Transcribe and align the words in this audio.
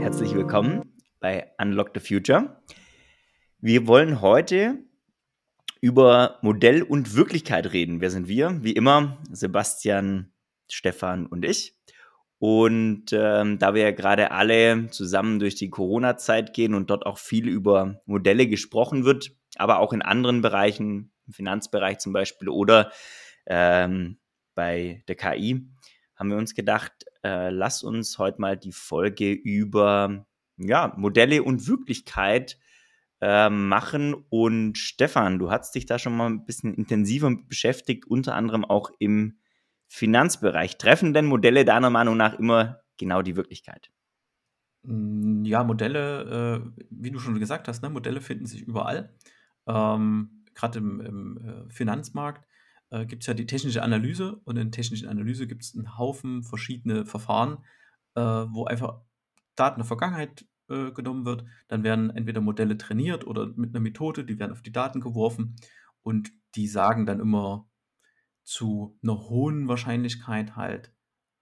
Herzlich 0.00 0.34
willkommen 0.34 0.82
bei 1.20 1.50
Unlock 1.58 1.90
the 1.94 2.00
Future. 2.00 2.62
Wir 3.58 3.86
wollen 3.86 4.20
heute 4.20 4.78
über 5.80 6.38
Modell 6.42 6.82
und 6.82 7.16
Wirklichkeit 7.16 7.72
reden. 7.72 8.00
Wer 8.00 8.10
sind 8.10 8.28
wir? 8.28 8.62
Wie 8.62 8.72
immer, 8.72 9.18
Sebastian, 9.30 10.32
Stefan 10.70 11.26
und 11.26 11.44
ich. 11.44 11.76
Und 12.38 13.06
ähm, 13.12 13.58
da 13.58 13.74
wir 13.74 13.82
ja 13.82 13.90
gerade 13.92 14.30
alle 14.32 14.88
zusammen 14.90 15.38
durch 15.38 15.54
die 15.54 15.70
Corona-Zeit 15.70 16.54
gehen 16.54 16.74
und 16.74 16.90
dort 16.90 17.06
auch 17.06 17.18
viel 17.18 17.48
über 17.48 18.00
Modelle 18.04 18.46
gesprochen 18.46 19.04
wird, 19.04 19.30
aber 19.56 19.78
auch 19.78 19.92
in 19.92 20.02
anderen 20.02 20.42
Bereichen, 20.42 21.12
im 21.26 21.32
Finanzbereich 21.32 21.98
zum 21.98 22.12
Beispiel 22.12 22.48
oder 22.48 22.90
ähm, 23.46 24.18
bei 24.54 25.02
der 25.08 25.16
KI, 25.16 25.66
haben 26.16 26.30
wir 26.30 26.36
uns 26.36 26.54
gedacht, 26.54 26.92
äh, 27.24 27.50
lass 27.50 27.82
uns 27.82 28.18
heute 28.18 28.40
mal 28.40 28.56
die 28.56 28.72
Folge 28.72 29.32
über 29.32 30.26
ja, 30.56 30.92
Modelle 30.96 31.42
und 31.42 31.66
Wirklichkeit 31.66 32.58
äh, 33.20 33.50
machen. 33.50 34.14
Und 34.30 34.78
Stefan, 34.78 35.38
du 35.38 35.50
hast 35.50 35.74
dich 35.74 35.86
da 35.86 35.98
schon 35.98 36.16
mal 36.16 36.28
ein 36.28 36.44
bisschen 36.44 36.74
intensiver 36.74 37.34
beschäftigt, 37.48 38.06
unter 38.06 38.34
anderem 38.34 38.64
auch 38.64 38.90
im 38.98 39.38
Finanzbereich. 39.88 40.78
Treffen 40.78 41.12
denn 41.12 41.26
Modelle 41.26 41.64
deiner 41.64 41.90
Meinung 41.90 42.16
nach 42.16 42.38
immer 42.38 42.80
genau 42.98 43.22
die 43.22 43.36
Wirklichkeit? 43.36 43.90
Hm, 44.84 45.44
ja, 45.44 45.64
Modelle, 45.64 46.62
äh, 46.76 46.82
wie 46.90 47.10
du 47.10 47.18
schon 47.18 47.38
gesagt 47.38 47.68
hast, 47.68 47.82
ne, 47.82 47.90
Modelle 47.90 48.20
finden 48.20 48.46
sich 48.46 48.62
überall. 48.62 49.14
Ähm, 49.66 50.44
Gerade 50.54 50.78
im, 50.78 51.00
im 51.00 51.38
äh, 51.38 51.70
Finanzmarkt 51.70 52.46
äh, 52.92 53.06
gibt 53.06 53.22
es 53.22 53.26
ja 53.26 53.34
die 53.34 53.46
technische 53.46 53.82
Analyse 53.82 54.36
und 54.44 54.56
in 54.56 54.70
der 54.70 54.76
technischen 54.76 55.08
Analyse 55.08 55.46
gibt 55.46 55.62
es 55.64 55.74
einen 55.74 55.96
Haufen 55.96 56.42
verschiedene 56.44 57.06
Verfahren, 57.06 57.64
äh, 58.14 58.20
wo 58.20 58.66
einfach 58.66 59.00
Daten 59.56 59.80
der 59.80 59.86
Vergangenheit 59.86 60.46
äh, 60.68 60.92
genommen 60.92 61.24
wird. 61.24 61.44
Dann 61.68 61.84
werden 61.84 62.10
entweder 62.10 62.42
Modelle 62.42 62.76
trainiert 62.76 63.26
oder 63.26 63.46
mit 63.56 63.70
einer 63.70 63.80
Methode, 63.80 64.24
die 64.24 64.38
werden 64.38 64.52
auf 64.52 64.62
die 64.62 64.72
Daten 64.72 65.00
geworfen 65.00 65.56
und 66.02 66.32
die 66.54 66.68
sagen 66.68 67.06
dann 67.06 67.18
immer 67.18 67.66
zu 68.44 68.98
einer 69.02 69.18
hohen 69.28 69.68
Wahrscheinlichkeit 69.68 70.54
halt, 70.54 70.92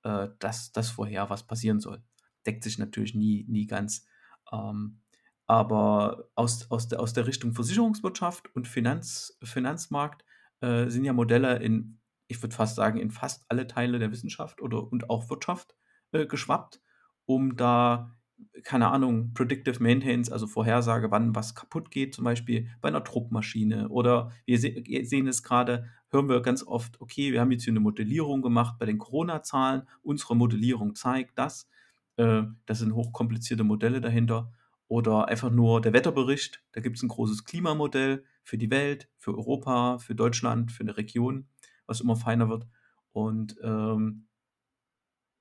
äh, 0.05 0.29
dass 0.39 0.71
das 0.71 0.91
vorher 0.91 1.31
was 1.31 1.47
passieren 1.47 1.81
soll. 1.81 2.03
Deckt 2.47 2.63
sich 2.63 2.79
natürlich 2.79 3.17
nie, 3.17 3.45
nie 3.49 3.67
ganz. 3.67 4.07
Ähm, 4.53 5.01
aber 5.47 6.29
aus, 6.37 6.71
aus, 6.71 6.87
der, 6.87 7.01
aus 7.01 7.13
der 7.13 7.27
Richtung 7.27 7.55
Versicherungswirtschaft 7.55 8.55
und 8.55 8.69
Finanz, 8.69 9.37
Finanzmarkt 9.43 10.25
äh, 10.61 10.89
sind 10.89 11.05
ja 11.05 11.13
Modelle 11.13 11.59
in, 11.59 12.01
ich 12.29 12.43
würde 12.43 12.55
fast 12.55 12.77
sagen, 12.77 12.99
in 12.99 13.11
fast 13.11 13.45
alle 13.49 13.67
Teile 13.67 13.99
der 13.99 14.11
Wissenschaft 14.11 14.61
oder 14.61 14.91
und 14.91 15.11
auch 15.11 15.31
Wirtschaft 15.31 15.75
äh, 16.13 16.27
geschwappt, 16.27 16.81
um 17.27 17.57
da 17.57 18.17
keine 18.63 18.89
Ahnung, 18.89 19.33
Predictive 19.35 19.83
Maintenance, 19.83 20.31
also 20.31 20.47
Vorhersage, 20.47 21.11
wann 21.11 21.35
was 21.35 21.55
kaputt 21.55 21.91
geht, 21.91 22.15
zum 22.15 22.25
Beispiel 22.25 22.69
bei 22.81 22.89
einer 22.89 23.01
Druckmaschine. 23.01 23.89
Oder 23.89 24.31
wir 24.47 24.59
se 24.59 24.83
sehen 25.03 25.27
es 25.27 25.43
gerade, 25.43 25.87
hören 26.11 26.29
wir 26.29 26.41
ganz 26.41 26.67
oft, 26.67 27.01
okay, 27.01 27.33
wir 27.33 27.41
haben 27.41 27.53
jetzt 27.53 27.65
hier 27.65 27.73
eine 27.73 27.81
Modellierung 27.81 28.43
gemacht 28.43 28.77
bei 28.79 28.87
den 28.87 28.99
Corona-Zahlen. 28.99 29.83
Unsere 30.03 30.37
Modellierung 30.37 30.95
zeigt 30.95 31.39
das. 31.39 31.69
Äh, 32.17 32.43
das 32.67 32.79
sind 32.79 32.95
hochkomplizierte 32.95 33.65
Modelle 33.65 34.01
dahinter. 34.01 34.53
Oder 34.89 35.29
einfach 35.29 35.51
nur 35.51 35.81
der 35.81 35.93
Wetterbericht. 35.93 36.63
Da 36.73 36.81
gibt 36.81 36.97
es 36.97 37.03
ein 37.03 37.09
großes 37.09 37.45
Klimamodell 37.45 38.25
für 38.51 38.59
die 38.59 38.71
Welt, 38.71 39.09
für 39.17 39.33
Europa, 39.33 39.99
für 39.99 40.17
Deutschland, 40.17 40.73
für 40.73 40.83
eine 40.83 40.97
Region, 40.97 41.47
was 41.87 42.01
immer 42.01 42.17
feiner 42.17 42.49
wird. 42.49 42.67
Und 43.13 43.57
ähm, 43.63 44.27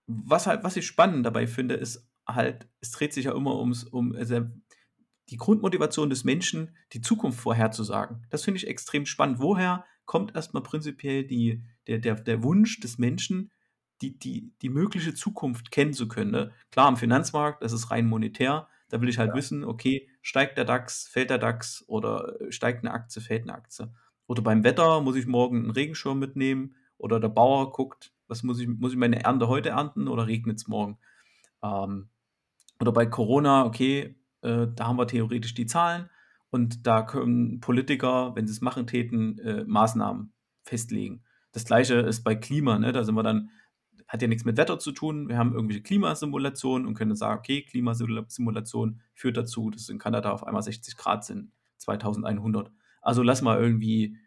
was 0.05 0.45
halt, 0.45 0.63
was 0.63 0.77
ich 0.77 0.85
spannend 0.85 1.25
dabei 1.25 1.47
finde, 1.47 1.73
ist 1.73 2.07
halt, 2.27 2.69
es 2.81 2.91
dreht 2.91 3.13
sich 3.13 3.25
ja 3.25 3.35
immer 3.35 3.57
ums, 3.57 3.83
um 3.83 4.15
also 4.15 4.41
die 5.29 5.37
Grundmotivation 5.37 6.11
des 6.11 6.23
Menschen, 6.23 6.75
die 6.93 7.01
Zukunft 7.01 7.39
vorherzusagen. 7.39 8.27
Das 8.29 8.43
finde 8.43 8.59
ich 8.59 8.67
extrem 8.67 9.07
spannend. 9.07 9.39
Woher 9.39 9.85
kommt 10.05 10.35
erstmal 10.35 10.61
prinzipiell 10.61 11.23
die, 11.23 11.63
der, 11.87 11.97
der, 11.97 12.13
der 12.13 12.43
Wunsch 12.43 12.79
des 12.79 12.99
Menschen, 12.99 13.51
die, 14.03 14.19
die, 14.19 14.53
die 14.61 14.69
mögliche 14.69 15.15
Zukunft 15.15 15.71
kennen 15.71 15.93
zu 15.93 16.07
können? 16.07 16.31
Ne? 16.31 16.51
Klar, 16.71 16.87
am 16.87 16.97
Finanzmarkt, 16.97 17.63
das 17.63 17.73
ist 17.73 17.89
rein 17.89 18.05
monetär. 18.07 18.67
Da 18.89 18.99
will 19.01 19.09
ich 19.09 19.17
halt 19.17 19.29
ja. 19.29 19.35
wissen, 19.35 19.63
okay, 19.63 20.09
steigt 20.21 20.57
der 20.57 20.65
DAX, 20.65 21.07
fällt 21.07 21.29
der 21.29 21.37
DAX 21.37 21.83
oder 21.87 22.41
äh, 22.41 22.51
steigt 22.51 22.83
eine 22.83 22.93
Aktie, 22.93 23.21
fällt 23.21 23.43
eine 23.43 23.53
Aktie. 23.53 23.93
Oder 24.27 24.41
beim 24.41 24.63
Wetter 24.63 25.01
muss 25.01 25.15
ich 25.15 25.25
morgen 25.25 25.57
einen 25.57 25.71
Regenschirm 25.71 26.19
mitnehmen 26.19 26.75
oder 26.97 27.19
der 27.19 27.29
Bauer 27.29 27.71
guckt, 27.71 28.13
was 28.27 28.43
muss 28.43 28.59
ich, 28.59 28.67
muss 28.67 28.91
ich 28.91 28.97
meine 28.97 29.23
Ernte 29.23 29.47
heute 29.47 29.69
ernten 29.69 30.07
oder 30.07 30.27
regnet 30.27 30.57
es 30.57 30.67
morgen? 30.67 30.97
Ähm, 31.63 32.09
oder 32.79 32.91
bei 32.91 33.05
Corona, 33.05 33.65
okay, 33.65 34.15
äh, 34.41 34.67
da 34.73 34.87
haben 34.87 34.97
wir 34.97 35.07
theoretisch 35.07 35.53
die 35.53 35.65
Zahlen 35.65 36.09
und 36.49 36.85
da 36.87 37.01
können 37.01 37.59
Politiker, 37.59 38.35
wenn 38.35 38.47
sie 38.47 38.53
es 38.53 38.61
machen 38.61 38.87
täten, 38.87 39.39
äh, 39.39 39.63
Maßnahmen 39.65 40.33
festlegen. 40.63 41.23
Das 41.51 41.65
gleiche 41.65 41.95
ist 41.95 42.23
bei 42.23 42.35
Klima, 42.35 42.77
ne? 42.79 42.91
da 42.91 43.03
sind 43.03 43.15
wir 43.15 43.23
dann, 43.23 43.49
hat 44.09 44.21
ja 44.21 44.27
nichts 44.27 44.43
mit 44.43 44.57
Wetter 44.57 44.79
zu 44.79 44.91
tun, 44.91 45.29
wir 45.29 45.37
haben 45.37 45.53
irgendwelche 45.53 45.83
Klimasimulationen 45.83 46.85
und 46.85 46.95
können 46.95 47.15
sagen, 47.15 47.39
okay, 47.39 47.61
Klimasimulation 47.61 49.01
führt 49.13 49.37
dazu, 49.37 49.69
dass 49.69 49.87
in 49.87 49.99
Kanada 49.99 50.31
auf 50.31 50.45
einmal 50.45 50.63
60 50.63 50.97
Grad 50.97 51.23
sind, 51.23 51.51
2100. 51.77 52.71
Also 53.01 53.23
lass 53.23 53.41
mal 53.41 53.57
irgendwie 53.57 54.17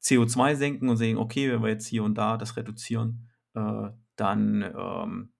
CO2 0.00 0.54
senken 0.54 0.88
und 0.88 0.96
sehen, 0.96 1.16
okay, 1.16 1.50
wenn 1.50 1.62
wir 1.62 1.70
jetzt 1.70 1.86
hier 1.86 2.04
und 2.04 2.16
da 2.16 2.36
das 2.36 2.56
reduzieren, 2.56 3.30
äh, 3.54 3.90
dann 4.16 4.62
ähm, 4.76 5.32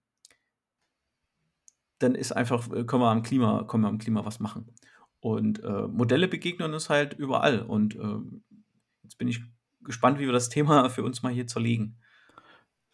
dann 2.03 2.15
ist 2.15 2.33
einfach, 2.33 2.69
äh, 2.71 2.83
können 2.83 3.01
wir 3.01 3.09
am 3.09 3.23
Klima, 3.23 3.63
können 3.63 3.83
wir 3.83 3.89
am 3.89 3.97
Klima 3.97 4.25
was 4.25 4.39
machen. 4.39 4.73
Und 5.19 5.63
äh, 5.63 5.87
Modelle 5.87 6.27
begegnen 6.27 6.73
uns 6.73 6.89
halt 6.89 7.13
überall. 7.13 7.61
Und 7.61 7.95
äh, 7.95 8.19
jetzt 9.03 9.17
bin 9.17 9.27
ich 9.27 9.41
gespannt, 9.81 10.19
wie 10.19 10.25
wir 10.25 10.33
das 10.33 10.49
Thema 10.49 10.89
für 10.89 11.03
uns 11.03 11.23
mal 11.23 11.33
hier 11.33 11.47
zerlegen. 11.47 11.97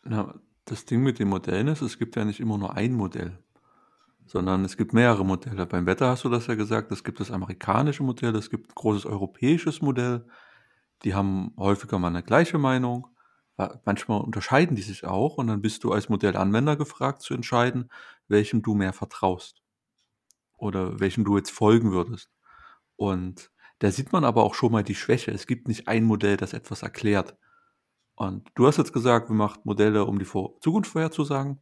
Na, 0.03 0.39
das 0.71 0.85
Ding 0.85 1.01
mit 1.01 1.19
den 1.19 1.29
Modellen 1.29 1.67
ist, 1.67 1.81
es 1.81 1.97
gibt 1.97 2.15
ja 2.15 2.25
nicht 2.25 2.39
immer 2.39 2.57
nur 2.57 2.75
ein 2.75 2.93
Modell, 2.93 3.37
sondern 4.25 4.65
es 4.65 4.77
gibt 4.77 4.93
mehrere 4.93 5.25
Modelle. 5.25 5.65
Beim 5.65 5.85
Wetter 5.85 6.09
hast 6.09 6.23
du 6.23 6.29
das 6.29 6.47
ja 6.47 6.55
gesagt, 6.55 6.91
es 6.91 7.03
gibt 7.03 7.19
das 7.19 7.31
amerikanische 7.31 8.03
Modell, 8.03 8.35
es 8.35 8.49
gibt 8.49 8.69
ein 8.69 8.75
großes 8.75 9.05
europäisches 9.05 9.81
Modell. 9.81 10.25
Die 11.03 11.13
haben 11.13 11.53
häufiger 11.57 11.97
mal 11.99 12.09
eine 12.09 12.23
gleiche 12.23 12.57
Meinung. 12.57 13.07
Manchmal 13.85 14.21
unterscheiden 14.21 14.75
die 14.75 14.81
sich 14.81 15.05
auch 15.05 15.37
und 15.37 15.47
dann 15.47 15.61
bist 15.61 15.83
du 15.83 15.91
als 15.91 16.07
Modellanwender 16.07 16.77
gefragt 16.77 17.21
zu 17.21 17.33
entscheiden, 17.33 17.89
welchem 18.27 18.61
du 18.61 18.73
mehr 18.73 18.93
vertraust 18.93 19.61
oder 20.57 20.99
welchem 20.99 21.25
du 21.25 21.35
jetzt 21.37 21.51
folgen 21.51 21.91
würdest. 21.91 22.29
Und 22.95 23.51
da 23.79 23.91
sieht 23.91 24.11
man 24.13 24.23
aber 24.23 24.43
auch 24.43 24.55
schon 24.55 24.71
mal 24.71 24.83
die 24.83 24.95
Schwäche. 24.95 25.31
Es 25.31 25.47
gibt 25.47 25.67
nicht 25.67 25.87
ein 25.87 26.03
Modell, 26.03 26.37
das 26.37 26.53
etwas 26.53 26.83
erklärt. 26.83 27.37
Und 28.19 28.51
du 28.55 28.67
hast 28.67 28.75
jetzt 28.75 28.91
gesagt, 28.91 29.29
wir 29.29 29.35
machen 29.35 29.61
Modelle, 29.63 30.03
um 30.03 30.19
die 30.19 30.25
Zukunft 30.25 30.91
vorherzusagen. 30.91 31.57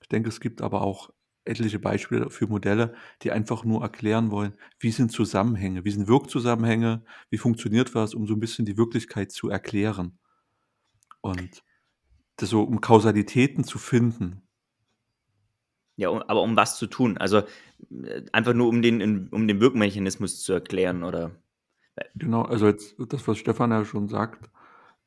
Ich 0.00 0.08
denke, 0.08 0.30
es 0.30 0.40
gibt 0.40 0.62
aber 0.62 0.80
auch 0.80 1.10
etliche 1.44 1.78
Beispiele 1.78 2.30
für 2.30 2.46
Modelle, 2.46 2.94
die 3.20 3.30
einfach 3.30 3.62
nur 3.62 3.82
erklären 3.82 4.30
wollen, 4.30 4.54
wie 4.80 4.90
sind 4.90 5.12
Zusammenhänge, 5.12 5.84
wie 5.84 5.90
sind 5.90 6.08
Wirkzusammenhänge, 6.08 7.04
wie 7.28 7.36
funktioniert 7.36 7.94
was, 7.94 8.14
um 8.14 8.26
so 8.26 8.32
ein 8.32 8.40
bisschen 8.40 8.64
die 8.64 8.78
Wirklichkeit 8.78 9.32
zu 9.32 9.50
erklären. 9.50 10.18
Und 11.20 11.62
das 12.36 12.48
so, 12.48 12.62
um 12.62 12.80
Kausalitäten 12.80 13.64
zu 13.64 13.78
finden. 13.78 14.48
Ja, 15.96 16.10
aber 16.10 16.40
um 16.40 16.56
was 16.56 16.78
zu 16.78 16.86
tun? 16.86 17.18
Also 17.18 17.42
äh, 17.90 18.22
einfach 18.32 18.54
nur 18.54 18.68
um 18.68 18.80
den, 18.80 19.28
um 19.28 19.46
den 19.46 19.60
Wirkmechanismus 19.60 20.42
zu 20.42 20.54
erklären, 20.54 21.02
oder? 21.02 21.32
Genau, 22.14 22.42
also 22.44 22.66
jetzt 22.66 22.96
das, 22.98 23.28
was 23.28 23.36
Stefan 23.36 23.72
ja 23.72 23.84
schon 23.84 24.08
sagt, 24.08 24.48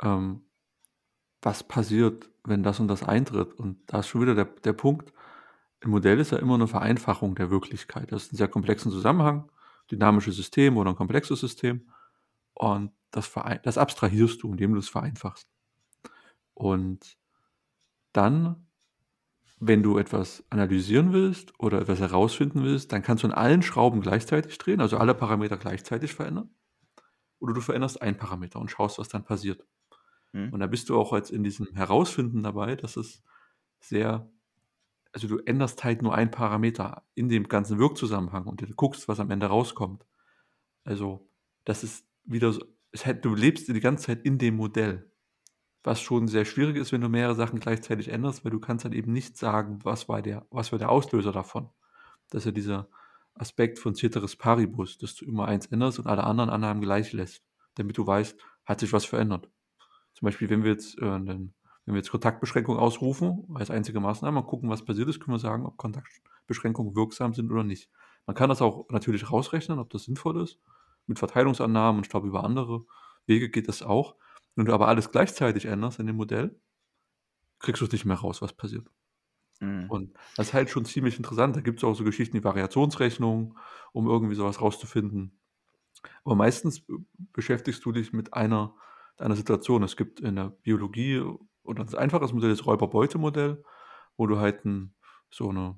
ähm, 0.03 0.44
was 1.41 1.63
passiert, 1.63 2.29
wenn 2.43 2.64
das 2.64 2.79
und 2.79 2.88
das 2.88 3.03
eintritt? 3.03 3.53
Und 3.53 3.79
da 3.88 3.99
ist 3.99 4.08
schon 4.08 4.22
wieder 4.22 4.35
der, 4.35 4.46
der 4.46 4.73
Punkt, 4.73 5.14
ein 5.84 5.90
Modell 5.90 6.20
ist 6.20 6.32
ja 6.32 6.38
immer 6.38 6.55
eine 6.55 6.67
Vereinfachung 6.67 7.35
der 7.35 7.49
Wirklichkeit. 7.49 8.11
Das 8.11 8.23
ist 8.23 8.34
ein 8.34 8.38
sehr 8.38 8.47
komplexer 8.47 8.91
Zusammenhang, 8.91 9.52
dynamisches 9.90 10.35
System 10.35 10.78
oder 10.78 10.91
ein 10.91 10.96
komplexes 10.96 11.40
System. 11.40 11.90
Und 12.53 12.91
das, 13.09 13.32
das 13.64 13.78
abstrahierst 13.78 14.43
du, 14.43 14.52
indem 14.52 14.73
du 14.73 14.79
es 14.79 14.90
vereinfachst. 14.90 15.47
Und 16.53 17.17
dann, 18.14 18.67
wenn 19.59 19.82
du 19.82 19.97
etwas 19.97 20.43
analysieren 20.49 21.14
willst 21.14 21.59
oder 21.59 21.82
etwas 21.82 21.99
herausfinden 21.99 22.64
willst, 22.64 22.91
dann 22.91 23.02
kannst 23.02 23.23
du 23.23 23.28
an 23.28 23.34
allen 23.34 23.64
Schrauben 23.64 24.02
gleichzeitig 24.02 24.58
drehen, 24.59 24.82
also 24.82 24.97
alle 24.97 25.16
Parameter 25.16 25.58
gleichzeitig 25.58 26.14
verändern. 26.14 26.53
Oder 27.40 27.53
du 27.53 27.61
veränderst 27.61 28.02
einen 28.02 28.17
Parameter 28.17 28.59
und 28.59 28.70
schaust, 28.70 28.99
was 28.99 29.09
dann 29.09 29.23
passiert. 29.23 29.66
Hm. 30.33 30.53
Und 30.53 30.59
da 30.59 30.67
bist 30.67 30.89
du 30.89 30.97
auch 30.99 31.13
jetzt 31.13 31.31
in 31.31 31.43
diesem 31.43 31.67
Herausfinden 31.75 32.43
dabei, 32.43 32.75
dass 32.75 32.97
es 32.97 33.23
sehr, 33.79 34.31
also 35.13 35.28
du 35.28 35.39
änderst 35.39 35.83
halt 35.83 36.01
nur 36.01 36.16
einen 36.16 36.31
Parameter 36.31 37.03
in 37.16 37.29
dem 37.29 37.47
ganzen 37.47 37.79
Wirkzusammenhang 37.79 38.45
und 38.45 38.61
du 38.61 38.67
guckst, 38.75 39.07
was 39.07 39.19
am 39.19 39.31
Ende 39.31 39.47
rauskommt. 39.47 40.05
Also, 40.83 41.29
das 41.66 41.83
ist 41.83 42.05
wieder 42.23 42.51
so, 42.53 42.66
du 43.22 43.35
lebst 43.35 43.67
die 43.67 43.79
ganze 43.79 44.05
Zeit 44.07 44.23
in 44.25 44.37
dem 44.37 44.55
Modell. 44.57 45.11
was 45.83 46.01
schon 46.01 46.28
sehr 46.28 46.45
schwierig 46.45 46.78
ist, 46.78 46.91
wenn 46.91 47.01
du 47.01 47.09
mehrere 47.09 47.35
Sachen 47.35 47.59
gleichzeitig 47.59 48.09
änderst, 48.09 48.45
weil 48.45 48.51
du 48.51 48.59
kannst 48.59 48.85
dann 48.85 48.93
eben 48.93 49.11
nicht 49.11 49.37
sagen, 49.37 49.79
was 49.83 50.07
war 50.09 50.22
der, 50.22 50.45
was 50.51 50.72
war 50.72 50.79
der 50.79 50.89
Auslöser 50.89 51.31
davon. 51.31 51.69
Das 52.29 52.41
ist 52.41 52.45
ja 52.45 52.51
dieser 52.51 52.89
Aspekt 53.35 53.79
von 53.79 53.95
Ceteris 53.95 54.35
Paribus, 54.35 54.97
dass 54.97 55.16
du 55.16 55.25
immer 55.25 55.47
eins 55.47 55.66
änderst 55.67 55.99
und 55.99 56.07
alle 56.07 56.23
anderen 56.23 56.49
Annahmen 56.49 56.81
gleich 56.81 57.13
lässt, 57.13 57.43
damit 57.75 57.97
du 57.97 58.05
weißt, 58.05 58.39
hat 58.66 58.79
sich 58.79 58.93
was 58.93 59.05
verändert. 59.05 59.49
Zum 60.22 60.28
Beispiel, 60.28 60.52
wenn 60.52 60.64
wir 60.64 60.70
jetzt, 60.70 61.00
äh, 61.00 61.09
einen, 61.09 61.56
wenn 61.85 61.96
wir 61.96 61.97
jetzt 61.97 62.12
Kontaktbeschränkung 62.12 62.78
ausrufen 62.78 63.47
als 63.56 63.72
einzige 63.72 64.00
Maßnahme 64.00 64.41
und 64.41 64.46
gucken, 64.46 64.70
was 64.70 64.85
passiert 64.85 65.09
ist, 65.09 65.20
können 65.20 65.34
wir 65.34 65.40
sagen, 65.40 65.66
ob 65.66 65.78
Kontaktbeschränkungen 65.78 66.96
wirksam 66.96 67.34
sind 67.34 67.52
oder 67.52 67.64
nicht. 67.64 67.90
Man 68.28 68.35
kann 68.35 68.50
das 68.50 68.62
auch 68.62 68.88
natürlich 68.90 69.32
rausrechnen, 69.32 69.79
ob 69.79 69.90
das 69.90 70.03
sinnvoll 70.03 70.44
ist. 70.44 70.59
Mit 71.08 71.18
Verteilungsannahmen 71.18 71.97
und 71.97 72.06
ich 72.06 72.12
glaube, 72.12 72.28
über 72.28 72.44
andere 72.44 72.85
Wege 73.26 73.50
geht 73.50 73.68
das 73.68 73.82
auch. 73.82 74.16
Wenn 74.56 74.66
du 74.66 74.73
aber 74.73 74.88
alles 74.88 75.09
gleichzeitig 75.09 75.66
änderst 75.66 76.00
in 76.00 76.06
dem 76.06 76.18
Modell, 76.18 76.56
kriegst 77.58 77.82
du 77.82 77.85
es 77.85 77.91
nicht 77.91 78.06
mehr 78.06 78.17
raus, 78.17 78.44
was 78.44 78.53
passiert. 78.53 78.88
Mhm. 79.59 79.90
Und 79.90 80.14
das 80.38 80.50
ist 80.50 80.53
halt 80.53 80.70
schon 80.70 80.85
ziemlich 80.85 81.17
interessant. 81.17 81.56
Da 81.56 81.62
gibt 81.62 81.79
es 81.79 81.84
auch 81.84 81.96
so 81.96 82.03
Geschichten 82.03 82.38
wie 82.38 82.44
Variationsrechnungen, 82.44 83.58
um 83.91 84.08
irgendwie 84.08 84.35
sowas 84.35 84.62
rauszufinden. 84.62 85.40
Aber 86.24 86.35
meistens 86.35 86.84
beschäftigst 87.34 87.84
du 87.85 87.91
dich 87.91 88.14
mit 88.14 88.34
einer, 88.34 88.76
einer 89.22 89.35
Situation. 89.35 89.84
Es 89.84 89.96
gibt 89.96 90.20
in 90.20 90.35
der 90.35 90.50
Biologie 90.50 91.22
oder 91.64 91.84
ein 91.84 91.96
einfaches 91.96 92.34
Modell 92.34 92.52
ist 92.52 92.66
Räuber-Beute-Modell, 92.66 93.64
wo 94.18 94.28
du 94.28 94.40
halt 94.40 94.66
ein, 94.66 94.94
so 95.29 95.50
eine, 95.50 95.78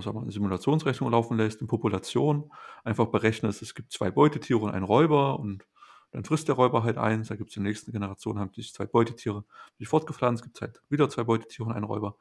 sagen, 0.00 0.20
eine 0.20 0.32
Simulationsrechnung 0.32 1.10
laufen 1.10 1.36
lässt 1.36 1.60
in 1.60 1.66
Population, 1.66 2.50
einfach 2.84 3.06
berechnest, 3.06 3.62
es 3.62 3.74
gibt 3.74 3.92
zwei 3.92 4.10
Beutetiere 4.10 4.60
und 4.60 4.70
einen 4.70 4.84
Räuber 4.84 5.38
und 5.38 5.66
dann 6.14 6.22
frisst 6.22 6.46
der 6.46 6.54
Räuber 6.54 6.84
halt 6.84 6.96
eins, 6.96 7.26
da 7.26 7.34
gibt 7.34 7.50
es 7.50 7.56
in 7.56 7.64
der 7.64 7.70
nächsten 7.70 7.90
Generation, 7.90 8.38
haben 8.38 8.54
sich 8.54 8.72
zwei 8.72 8.86
Beutetiere 8.86 9.44
sich 9.78 9.88
fortgepflanzt, 9.88 10.44
gibt 10.44 10.56
es 10.56 10.60
halt 10.62 10.80
wieder 10.88 11.10
zwei 11.10 11.24
Beutetiere 11.24 11.66
und 11.68 11.74
einen 11.74 11.84
Räuber. 11.84 12.16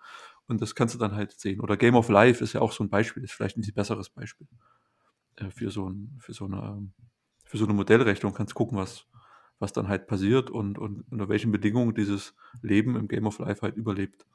Und 0.47 0.63
das 0.63 0.73
kannst 0.73 0.95
du 0.95 0.99
dann 0.99 1.15
halt 1.15 1.39
sehen. 1.39 1.61
Oder 1.61 1.77
Game 1.77 1.95
of 1.95 2.09
Life 2.09 2.43
ist 2.43 2.53
ja 2.53 2.61
auch 2.61 2.71
so 2.71 2.83
ein 2.83 2.89
Beispiel, 2.89 3.23
ist 3.23 3.33
vielleicht 3.33 3.55
ein 3.55 3.61
bisschen 3.61 3.75
besseres 3.75 4.09
Beispiel 4.09 4.47
äh, 5.35 5.51
für, 5.51 5.69
so 5.69 5.87
ein, 5.87 6.17
für, 6.19 6.33
so 6.33 6.45
eine, 6.45 6.91
für 7.45 7.57
so 7.59 7.65
eine 7.65 7.75
Modellrechnung. 7.75 8.33
Kannst 8.33 8.55
gucken, 8.55 8.79
was, 8.79 9.05
was 9.59 9.73
dann 9.73 9.87
halt 9.87 10.07
passiert 10.07 10.49
und, 10.49 10.77
und 10.77 11.05
unter 11.09 11.29
welchen 11.29 11.51
Bedingungen 11.51 11.93
dieses 11.93 12.35
Leben 12.61 12.95
im 12.95 13.07
Game 13.07 13.25
of 13.25 13.39
Life 13.39 13.61
halt 13.61 13.75
überlebt. 13.75 14.25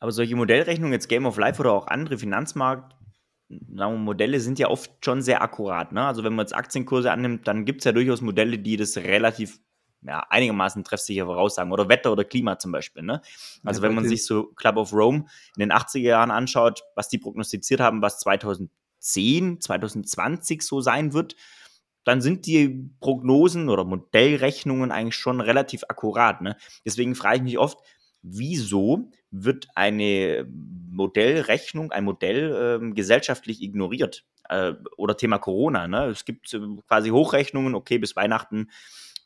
Aber 0.00 0.12
solche 0.12 0.36
Modellrechnungen, 0.36 0.92
jetzt 0.92 1.08
Game 1.08 1.26
of 1.26 1.38
Life 1.38 1.60
oder 1.60 1.72
auch 1.72 1.86
andere 1.86 2.18
Finanzmarkt, 2.18 2.94
wir, 3.48 4.04
Modelle 4.04 4.40
sind 4.40 4.58
ja 4.58 4.68
oft 4.68 4.90
schon 5.04 5.22
sehr 5.22 5.42
akkurat. 5.42 5.92
Ne? 5.92 6.04
Also 6.04 6.24
wenn 6.24 6.34
man 6.34 6.44
jetzt 6.44 6.54
Aktienkurse 6.54 7.10
annimmt, 7.10 7.46
dann 7.46 7.64
gibt 7.64 7.80
es 7.80 7.84
ja 7.84 7.92
durchaus 7.92 8.20
Modelle, 8.20 8.58
die 8.58 8.76
das 8.76 8.96
relativ 8.96 9.60
ja, 10.02 10.20
einigermaßen 10.28 10.84
treffsicher 10.84 11.26
voraussagen. 11.26 11.72
Oder 11.72 11.88
Wetter 11.88 12.12
oder 12.12 12.24
Klima 12.24 12.58
zum 12.58 12.72
Beispiel. 12.72 13.02
Ne? 13.02 13.20
Also 13.64 13.80
ja, 13.80 13.88
wenn 13.88 13.94
man 13.94 14.06
sich 14.06 14.24
so 14.26 14.44
Club 14.54 14.76
of 14.76 14.92
Rome 14.92 15.26
in 15.56 15.60
den 15.60 15.72
80er 15.72 15.98
Jahren 15.98 16.30
anschaut, 16.30 16.82
was 16.94 17.08
die 17.08 17.18
prognostiziert 17.18 17.80
haben, 17.80 18.02
was 18.02 18.20
2010, 18.20 19.60
2020 19.60 20.62
so 20.62 20.80
sein 20.80 21.12
wird, 21.12 21.36
dann 22.04 22.20
sind 22.20 22.46
die 22.46 22.90
Prognosen 23.00 23.68
oder 23.68 23.84
Modellrechnungen 23.84 24.92
eigentlich 24.92 25.16
schon 25.16 25.40
relativ 25.40 25.84
akkurat. 25.88 26.42
Ne? 26.42 26.56
Deswegen 26.84 27.14
frage 27.14 27.38
ich 27.38 27.42
mich 27.42 27.58
oft, 27.58 27.78
wieso 28.22 29.10
wird 29.30 29.68
eine 29.74 30.46
Modellrechnung, 30.90 31.92
ein 31.92 32.04
Modell 32.04 32.80
ähm, 32.80 32.94
gesellschaftlich 32.94 33.62
ignoriert? 33.62 34.24
Äh, 34.48 34.74
oder 34.96 35.16
Thema 35.16 35.38
Corona. 35.38 35.88
Ne? 35.88 36.06
Es 36.06 36.24
gibt 36.24 36.52
äh, 36.54 36.60
quasi 36.86 37.10
Hochrechnungen, 37.10 37.74
okay, 37.74 37.98
bis 37.98 38.14
Weihnachten, 38.16 38.70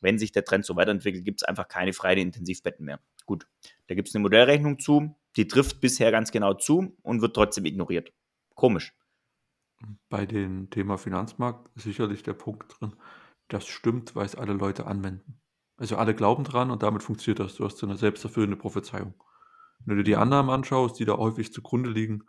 wenn 0.01 0.17
sich 0.17 0.31
der 0.31 0.45
Trend 0.45 0.65
so 0.65 0.75
weiterentwickelt, 0.75 1.25
gibt 1.25 1.41
es 1.41 1.47
einfach 1.47 1.67
keine 1.67 1.93
freien 1.93 2.19
Intensivbetten 2.19 2.85
mehr. 2.85 2.99
Gut, 3.25 3.45
da 3.87 3.95
gibt 3.95 4.07
es 4.07 4.15
eine 4.15 4.21
Modellrechnung 4.21 4.79
zu, 4.79 5.15
die 5.35 5.47
trifft 5.47 5.81
bisher 5.81 6.11
ganz 6.11 6.31
genau 6.31 6.53
zu 6.53 6.95
und 7.03 7.21
wird 7.21 7.35
trotzdem 7.35 7.65
ignoriert. 7.65 8.11
Komisch. 8.55 8.93
Bei 10.09 10.25
dem 10.25 10.69
Thema 10.69 10.97
Finanzmarkt 10.97 11.69
ist 11.75 11.83
sicherlich 11.83 12.23
der 12.23 12.33
Punkt 12.33 12.79
drin, 12.79 12.95
das 13.47 13.65
stimmt, 13.67 14.15
weil 14.15 14.25
es 14.25 14.35
alle 14.35 14.53
Leute 14.53 14.85
anwenden. 14.85 15.41
Also 15.77 15.95
alle 15.95 16.13
glauben 16.13 16.43
dran 16.43 16.71
und 16.71 16.83
damit 16.83 17.03
funktioniert 17.03 17.39
das. 17.39 17.55
Du 17.55 17.65
hast 17.65 17.77
so 17.77 17.87
eine 17.87 17.95
selbsterfüllende 17.95 18.57
Prophezeiung. 18.57 19.13
Wenn 19.85 19.97
du 19.97 20.03
dir 20.03 20.11
die 20.11 20.15
Annahmen 20.17 20.51
anschaust, 20.51 20.99
die 20.99 21.05
da 21.05 21.17
häufig 21.17 21.53
zugrunde 21.53 21.89
liegen, 21.89 22.23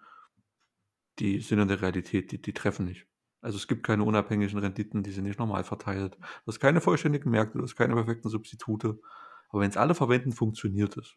die 1.18 1.40
sind 1.40 1.58
in 1.58 1.68
der 1.68 1.82
Realität, 1.82 2.30
die, 2.30 2.40
die 2.40 2.52
treffen 2.52 2.86
nicht. 2.86 3.06
Also 3.42 3.56
es 3.56 3.66
gibt 3.66 3.82
keine 3.82 4.04
unabhängigen 4.04 4.58
Renditen, 4.58 5.02
die 5.02 5.10
sind 5.10 5.24
nicht 5.24 5.38
normal 5.38 5.64
verteilt. 5.64 6.16
Du 6.16 6.46
hast 6.46 6.60
keine 6.60 6.80
vollständigen 6.80 7.30
Märkte, 7.30 7.58
du 7.58 7.64
hast 7.64 7.76
keine 7.76 7.94
perfekten 7.94 8.28
Substitute. 8.28 9.00
Aber 9.48 9.62
wenn 9.62 9.70
es 9.70 9.76
alle 9.76 9.94
verwenden, 9.94 10.32
funktioniert 10.32 10.96
es. 10.96 11.16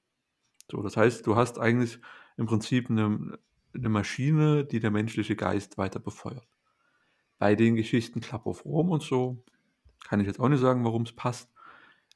So, 0.71 0.81
das 0.81 0.97
heißt, 0.97 1.27
du 1.27 1.35
hast 1.35 1.59
eigentlich 1.59 1.99
im 2.37 2.45
Prinzip 2.45 2.89
eine, 2.89 3.37
eine 3.75 3.89
Maschine, 3.89 4.65
die 4.65 4.79
der 4.79 4.91
menschliche 4.91 5.35
Geist 5.35 5.77
weiter 5.77 5.99
befeuert. 5.99 6.47
Bei 7.39 7.55
den 7.55 7.75
Geschichten 7.75 8.21
Club 8.21 8.45
of 8.45 8.65
Rome 8.65 8.91
und 8.91 9.03
so 9.03 9.43
kann 10.07 10.19
ich 10.19 10.27
jetzt 10.27 10.39
auch 10.39 10.49
nicht 10.49 10.59
sagen, 10.59 10.83
warum 10.85 11.03
es 11.03 11.13
passt. 11.13 11.51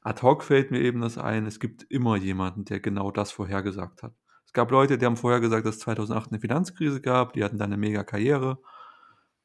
Ad 0.02 0.22
hoc 0.22 0.44
fällt 0.44 0.70
mir 0.70 0.80
eben 0.80 1.00
das 1.00 1.18
ein, 1.18 1.46
es 1.46 1.60
gibt 1.60 1.84
immer 1.90 2.16
jemanden, 2.16 2.64
der 2.64 2.80
genau 2.80 3.10
das 3.10 3.32
vorhergesagt 3.32 4.02
hat. 4.02 4.14
Es 4.46 4.52
gab 4.52 4.70
Leute, 4.70 4.96
die 4.96 5.04
haben 5.04 5.16
vorhergesagt, 5.16 5.66
dass 5.66 5.76
es 5.76 5.80
2008 5.82 6.30
eine 6.30 6.40
Finanzkrise 6.40 7.00
gab, 7.00 7.34
die 7.34 7.44
hatten 7.44 7.58
dann 7.58 7.72
eine 7.72 7.76
mega 7.76 8.04
Karriere 8.04 8.58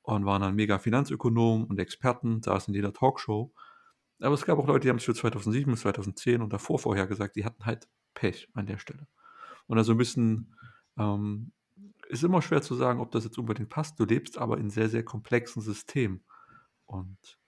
und 0.04 0.26
waren 0.26 0.42
dann 0.42 0.56
mega 0.56 0.80
Finanzökonomen 0.80 1.66
und 1.66 1.80
Experten, 1.80 2.42
saßen 2.42 2.74
in 2.74 2.76
jeder 2.76 2.94
Talkshow. 2.94 3.52
Aber 4.22 4.36
es 4.36 4.46
gab 4.46 4.60
auch 4.60 4.68
Leute, 4.68 4.82
die 4.82 4.90
haben 4.90 4.98
es 4.98 5.04
für 5.04 5.14
2007 5.14 5.72
bis 5.72 5.82
2010 5.82 6.42
und 6.42 6.54
davor 6.54 6.80
vorhergesagt, 6.80 7.36
die 7.36 7.44
hatten 7.44 7.66
halt 7.66 7.90
Pech 8.14 8.48
an 8.54 8.68
der 8.68 8.78
Stelle. 8.78 9.08
Und 9.68 9.78
also 9.78 9.94
ein 9.94 9.98
bisschen, 9.98 10.56
ähm, 10.98 11.52
ist 12.08 12.24
immer 12.24 12.42
schwer 12.42 12.62
zu 12.62 12.76
sagen, 12.76 13.00
ob 13.00 13.12
das 13.12 13.24
jetzt 13.24 13.38
unbedingt 13.38 13.70
passt. 13.70 14.00
Du 14.00 14.06
lebst 14.06 14.38
aber 14.38 14.58
in 14.58 14.70
sehr, 14.70 14.90
sehr 14.90 15.04
komplexen 15.04 15.62
Systemen. 15.62 16.24
Und 16.86 17.40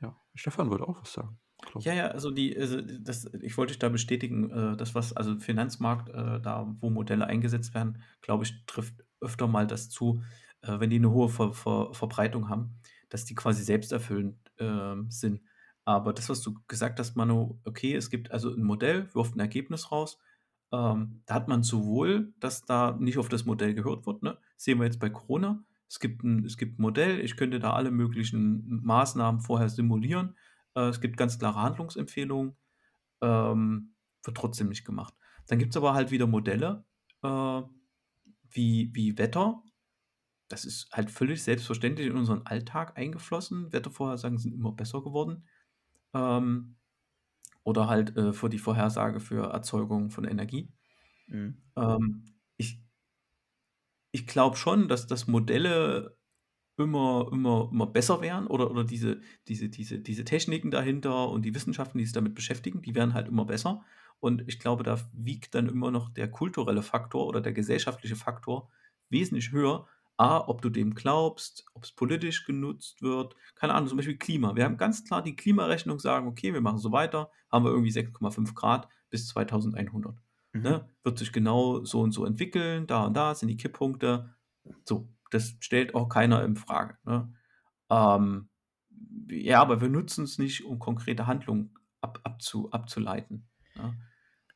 ja, 0.00 0.16
Stefan 0.34 0.70
würde 0.70 0.88
auch 0.88 1.00
was 1.00 1.12
sagen. 1.12 1.38
Ja, 1.80 1.94
ja, 1.94 2.08
also 2.08 2.30
die, 2.30 2.56
also 2.58 2.80
das, 2.80 3.30
ich 3.40 3.56
wollte 3.56 3.72
dich 3.72 3.78
da 3.78 3.88
bestätigen, 3.88 4.50
äh, 4.50 4.76
das 4.76 4.94
was, 4.94 5.12
also 5.12 5.38
Finanzmarkt, 5.38 6.08
äh, 6.08 6.40
da 6.40 6.74
wo 6.80 6.90
Modelle 6.90 7.26
eingesetzt 7.26 7.72
werden, 7.74 8.02
glaube 8.20 8.44
ich, 8.44 8.66
trifft 8.66 9.04
öfter 9.20 9.46
mal 9.46 9.66
das 9.66 9.88
zu, 9.88 10.22
äh, 10.62 10.80
wenn 10.80 10.90
die 10.90 10.96
eine 10.96 11.10
hohe 11.10 11.28
Ver 11.28 11.52
Ver 11.52 11.94
Verbreitung 11.94 12.48
haben, 12.48 12.80
dass 13.08 13.24
die 13.24 13.34
quasi 13.34 13.62
selbsterfüllend 13.62 14.36
äh, 14.58 14.96
sind. 15.08 15.40
Aber 15.84 16.12
das, 16.12 16.28
was 16.28 16.42
du 16.42 16.54
gesagt 16.68 16.98
hast, 16.98 17.16
Manu, 17.16 17.60
okay, 17.64 17.94
es 17.94 18.10
gibt 18.10 18.30
also 18.30 18.52
ein 18.52 18.62
Modell, 18.62 19.08
wirft 19.14 19.36
ein 19.36 19.40
Ergebnis 19.40 19.90
raus. 19.90 20.18
Ähm, 20.72 21.22
da 21.26 21.34
hat 21.34 21.48
man 21.48 21.62
sowohl, 21.62 22.32
dass 22.40 22.64
da 22.64 22.96
nicht 22.98 23.18
auf 23.18 23.28
das 23.28 23.44
Modell 23.44 23.74
gehört 23.74 24.06
wird, 24.06 24.22
ne? 24.22 24.38
sehen 24.56 24.78
wir 24.78 24.86
jetzt 24.86 25.00
bei 25.00 25.10
Corona. 25.10 25.64
Es 25.88 26.00
gibt, 26.00 26.24
ein, 26.24 26.44
es 26.44 26.56
gibt 26.56 26.78
ein 26.78 26.82
Modell, 26.82 27.20
ich 27.20 27.36
könnte 27.36 27.60
da 27.60 27.74
alle 27.74 27.90
möglichen 27.90 28.80
Maßnahmen 28.82 29.40
vorher 29.40 29.68
simulieren 29.68 30.34
äh, 30.74 30.88
es 30.88 31.00
gibt 31.00 31.16
ganz 31.16 31.38
klare 31.38 31.62
Handlungsempfehlungen, 31.62 32.56
ähm, 33.20 33.94
wird 34.24 34.36
trotzdem 34.36 34.68
nicht 34.68 34.84
gemacht. 34.84 35.14
Dann 35.46 35.58
gibt 35.58 35.72
es 35.72 35.76
aber 35.76 35.94
halt 35.94 36.10
wieder 36.10 36.26
Modelle 36.26 36.84
äh, 37.22 37.62
wie, 38.50 38.90
wie 38.94 39.18
Wetter. 39.18 39.62
Das 40.48 40.64
ist 40.64 40.90
halt 40.92 41.10
völlig 41.10 41.42
selbstverständlich 41.42 42.08
in 42.08 42.16
unseren 42.16 42.42
Alltag 42.46 42.96
eingeflossen. 42.96 43.72
Wettervorhersagen 43.72 44.38
sind 44.38 44.54
immer 44.54 44.72
besser 44.72 45.02
geworden. 45.02 45.46
Ähm, 46.14 46.76
oder 47.64 47.88
halt 47.88 48.16
äh, 48.16 48.32
für 48.32 48.48
die 48.48 48.58
Vorhersage 48.58 49.20
für 49.20 49.52
Erzeugung 49.52 50.10
von 50.10 50.24
Energie. 50.24 50.68
Mhm. 51.26 51.56
Ähm, 51.76 52.24
ich 52.56 52.80
ich 54.12 54.26
glaube 54.26 54.56
schon, 54.56 54.88
dass 54.88 55.06
das 55.06 55.26
Modelle 55.26 56.16
immer, 56.76 57.28
immer, 57.32 57.68
immer 57.70 57.86
besser 57.86 58.20
werden 58.20 58.46
oder, 58.46 58.70
oder 58.70 58.84
diese, 58.84 59.20
diese, 59.48 59.68
diese, 59.68 59.98
diese 59.98 60.24
Techniken 60.24 60.70
dahinter 60.70 61.28
und 61.28 61.42
die 61.42 61.54
Wissenschaften, 61.54 61.98
die 61.98 62.04
sich 62.04 62.14
damit 62.14 62.34
beschäftigen, 62.34 62.82
die 62.82 62.94
werden 62.94 63.14
halt 63.14 63.28
immer 63.28 63.44
besser. 63.44 63.84
Und 64.20 64.44
ich 64.46 64.58
glaube, 64.58 64.84
da 64.84 64.98
wiegt 65.12 65.54
dann 65.54 65.68
immer 65.68 65.90
noch 65.90 66.08
der 66.10 66.30
kulturelle 66.30 66.82
Faktor 66.82 67.26
oder 67.26 67.40
der 67.40 67.52
gesellschaftliche 67.52 68.16
Faktor 68.16 68.70
wesentlich 69.10 69.52
höher. 69.52 69.86
A, 70.16 70.38
ob 70.38 70.62
du 70.62 70.70
dem 70.70 70.94
glaubst, 70.94 71.64
ob 71.74 71.84
es 71.84 71.92
politisch 71.92 72.44
genutzt 72.44 73.02
wird, 73.02 73.34
keine 73.54 73.74
Ahnung, 73.74 73.88
zum 73.88 73.96
Beispiel 73.96 74.18
Klima. 74.18 74.54
Wir 74.54 74.64
haben 74.64 74.76
ganz 74.76 75.04
klar 75.04 75.22
die 75.22 75.36
Klimarechnung 75.36 75.98
sagen, 75.98 76.28
okay, 76.28 76.52
wir 76.52 76.60
machen 76.60 76.78
so 76.78 76.92
weiter, 76.92 77.30
haben 77.50 77.64
wir 77.64 77.70
irgendwie 77.70 77.90
6,5 77.90 78.54
Grad 78.54 78.88
bis 79.10 79.28
2100. 79.28 80.16
Mhm. 80.52 80.62
Ne? 80.62 80.88
Wird 81.02 81.18
sich 81.18 81.32
genau 81.32 81.84
so 81.84 82.00
und 82.00 82.12
so 82.12 82.24
entwickeln, 82.24 82.86
da 82.86 83.04
und 83.04 83.14
da 83.14 83.34
sind 83.34 83.48
die 83.48 83.56
Kipppunkte. 83.56 84.34
So, 84.84 85.08
das 85.30 85.56
stellt 85.60 85.94
auch 85.94 86.08
keiner 86.08 86.44
in 86.44 86.56
Frage. 86.56 86.98
Ne? 87.04 87.32
Ähm, 87.90 88.48
ja, 89.28 89.60
aber 89.60 89.80
wir 89.80 89.88
nutzen 89.88 90.24
es 90.24 90.38
nicht, 90.38 90.64
um 90.64 90.78
konkrete 90.78 91.26
Handlungen 91.26 91.74
ab, 92.00 92.20
abzu, 92.24 92.70
abzuleiten. 92.70 93.48
Ne? 93.74 93.96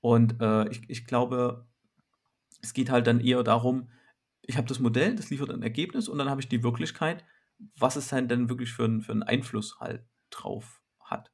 Und 0.00 0.40
äh, 0.40 0.68
ich, 0.68 0.88
ich 0.88 1.06
glaube, 1.06 1.66
es 2.62 2.74
geht 2.74 2.90
halt 2.90 3.06
dann 3.06 3.20
eher 3.20 3.42
darum, 3.42 3.88
ich 4.46 4.56
habe 4.56 4.66
das 4.66 4.78
Modell, 4.78 5.14
das 5.14 5.30
liefert 5.30 5.50
ein 5.50 5.62
Ergebnis 5.62 6.08
und 6.08 6.18
dann 6.18 6.30
habe 6.30 6.40
ich 6.40 6.48
die 6.48 6.62
Wirklichkeit, 6.62 7.24
was 7.78 7.96
es 7.96 8.08
dann 8.08 8.28
denn 8.28 8.48
wirklich 8.48 8.72
für, 8.72 9.00
für 9.00 9.12
einen 9.12 9.22
Einfluss 9.22 9.78
halt 9.80 10.04
drauf 10.30 10.80
hat. 11.00 11.32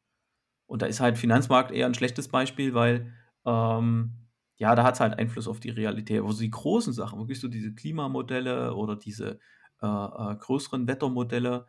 Und 0.67 0.83
da 0.83 0.87
ist 0.87 1.01
halt 1.01 1.19
Finanzmarkt 1.19 1.71
eher 1.71 1.87
ein 1.87 1.95
schlechtes 1.95 2.29
Beispiel, 2.29 2.75
weil 2.75 3.13
ähm, 3.45 4.23
ja, 4.57 4.75
da 4.75 4.85
hat 4.85 4.95
es 4.95 5.01
halt 5.01 5.19
Einfluss 5.19 5.49
auf 5.49 5.61
die 5.61 5.71
Realität. 5.71 6.21
Aber 6.21 6.33
so 6.33 6.41
die 6.41 6.51
großen 6.51 6.93
Sachen, 6.93 7.19
wirklich 7.19 7.41
so 7.41 7.49
diese 7.49 7.75
Klimamodelle 7.75 8.75
oder 8.75 8.97
diese 8.97 9.41
äh, 9.83 9.87
äh, 9.87 10.37
größeren 10.37 10.87
Wettermodelle, 10.87 11.67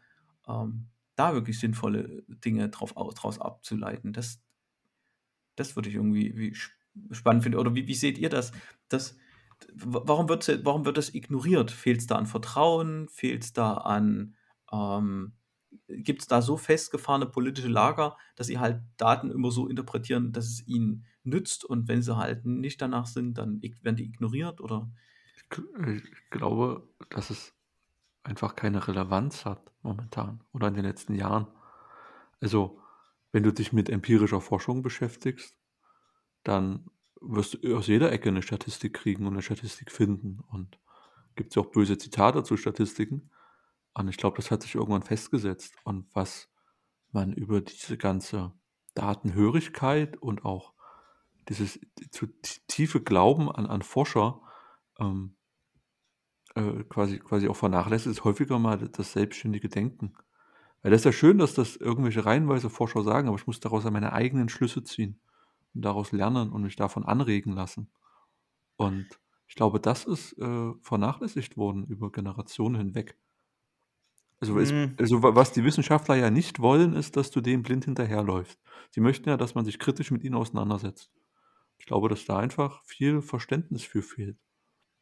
ähm, 0.47 0.87
da 1.15 1.33
wirklich 1.33 1.59
sinnvolle 1.59 2.23
Dinge 2.27 2.69
drauf, 2.69 2.93
draus 2.93 3.39
abzuleiten, 3.39 4.13
das, 4.13 4.41
das 5.55 5.75
würde 5.75 5.89
ich 5.89 5.95
irgendwie 5.95 6.37
wie 6.37 6.55
spannend 7.13 7.43
finden. 7.43 7.57
Oder 7.57 7.75
wie, 7.75 7.87
wie 7.87 7.95
seht 7.95 8.17
ihr 8.17 8.29
das? 8.29 8.51
das 8.89 9.17
warum, 9.73 10.29
wird, 10.29 10.65
warum 10.65 10.85
wird 10.85 10.97
das 10.97 11.13
ignoriert? 11.13 11.71
Fehlt 11.71 11.99
es 11.99 12.07
da 12.07 12.15
an 12.15 12.25
Vertrauen? 12.25 13.07
Fehlt 13.09 13.43
es 13.43 13.53
da 13.53 13.73
an 13.73 14.35
ähm, 14.71 15.33
gibt 15.87 16.21
es 16.21 16.27
da 16.27 16.41
so 16.41 16.57
festgefahrene 16.57 17.25
politische 17.25 17.67
Lager, 17.67 18.17
dass 18.35 18.47
sie 18.47 18.59
halt 18.59 18.81
Daten 18.97 19.31
immer 19.31 19.51
so 19.51 19.67
interpretieren, 19.67 20.31
dass 20.31 20.45
es 20.45 20.67
ihnen 20.67 21.05
nützt 21.23 21.65
und 21.65 21.87
wenn 21.87 22.01
sie 22.01 22.17
halt 22.17 22.45
nicht 22.45 22.81
danach 22.81 23.05
sind, 23.05 23.37
dann 23.37 23.61
werden 23.61 23.95
die 23.95 24.05
ignoriert 24.05 24.61
oder? 24.61 24.91
Ich 25.35 26.29
glaube, 26.29 26.87
dass 27.09 27.29
es 27.29 27.53
einfach 28.23 28.55
keine 28.55 28.87
Relevanz 28.87 29.45
hat 29.45 29.71
momentan 29.81 30.43
oder 30.53 30.67
in 30.67 30.73
den 30.75 30.85
letzten 30.85 31.15
Jahren. 31.15 31.47
Also, 32.39 32.79
wenn 33.31 33.43
du 33.43 33.51
dich 33.51 33.73
mit 33.73 33.89
empirischer 33.89 34.41
Forschung 34.41 34.81
beschäftigst, 34.81 35.55
dann 36.43 36.89
wirst 37.23 37.63
du 37.63 37.77
aus 37.77 37.87
jeder 37.87 38.11
Ecke 38.11 38.29
eine 38.29 38.41
Statistik 38.41 38.93
kriegen 38.93 39.25
und 39.25 39.33
eine 39.33 39.41
Statistik 39.41 39.91
finden. 39.91 40.39
Und 40.51 40.79
gibt 41.35 41.49
es 41.49 41.55
ja 41.55 41.61
auch 41.61 41.71
böse 41.71 41.97
Zitate 41.97 42.43
zu 42.43 42.57
Statistiken. 42.57 43.31
Und 43.93 44.07
ich 44.07 44.17
glaube, 44.17 44.37
das 44.37 44.51
hat 44.51 44.61
sich 44.63 44.75
irgendwann 44.75 45.03
festgesetzt. 45.03 45.75
Und 45.83 46.07
was 46.13 46.49
man 47.11 47.33
über 47.33 47.61
diese 47.61 47.97
ganze 47.97 48.53
Datenhörigkeit 48.95 50.17
und 50.17 50.45
auch 50.45 50.73
dieses 51.49 51.79
zu 52.11 52.27
tiefe 52.67 53.01
Glauben 53.01 53.51
an, 53.51 53.65
an 53.65 53.81
Forscher 53.81 54.41
ähm, 54.99 55.35
äh, 56.55 56.83
quasi, 56.83 57.19
quasi 57.19 57.47
auch 57.47 57.55
vernachlässigt, 57.55 58.11
ist 58.11 58.23
häufiger 58.23 58.59
mal 58.59 58.77
das 58.77 59.13
selbstständige 59.13 59.69
Denken. 59.69 60.13
Weil 60.81 60.91
das 60.91 61.01
ist 61.01 61.05
ja 61.05 61.11
schön, 61.11 61.37
dass 61.37 61.53
das 61.53 61.75
irgendwelche 61.75 62.25
reihenweise 62.25 62.69
Forscher 62.69 63.03
sagen, 63.03 63.27
aber 63.27 63.37
ich 63.37 63.47
muss 63.47 63.59
daraus 63.59 63.83
ja 63.83 63.91
meine 63.91 64.13
eigenen 64.13 64.49
Schlüsse 64.49 64.83
ziehen 64.83 65.19
daraus 65.73 66.11
lernen 66.11 66.51
und 66.51 66.63
mich 66.63 66.75
davon 66.75 67.05
anregen 67.05 67.53
lassen. 67.53 67.89
Und 68.75 69.07
ich 69.47 69.55
glaube, 69.55 69.79
das 69.79 70.05
ist 70.05 70.37
äh, 70.39 70.73
vernachlässigt 70.81 71.57
worden 71.57 71.85
über 71.85 72.11
Generationen 72.11 72.75
hinweg. 72.75 73.17
Also, 74.39 74.59
es, 74.59 74.71
mhm. 74.71 74.95
also, 74.99 75.23
was 75.23 75.53
die 75.53 75.63
Wissenschaftler 75.63 76.15
ja 76.15 76.29
nicht 76.29 76.59
wollen, 76.59 76.93
ist, 76.93 77.15
dass 77.15 77.31
du 77.31 77.39
dem 77.39 77.63
blind 77.63 77.85
hinterherläufst. 77.85 78.59
Sie 78.89 78.99
möchten 78.99 79.29
ja, 79.29 79.37
dass 79.37 79.55
man 79.55 79.63
sich 79.63 79.79
kritisch 79.79 80.11
mit 80.11 80.23
ihnen 80.23 80.35
auseinandersetzt. 80.35 81.11
Ich 81.77 81.85
glaube, 81.85 82.09
dass 82.09 82.25
da 82.25 82.37
einfach 82.37 82.83
viel 82.83 83.21
Verständnis 83.21 83.83
für 83.83 84.01
fehlt. 84.01 84.37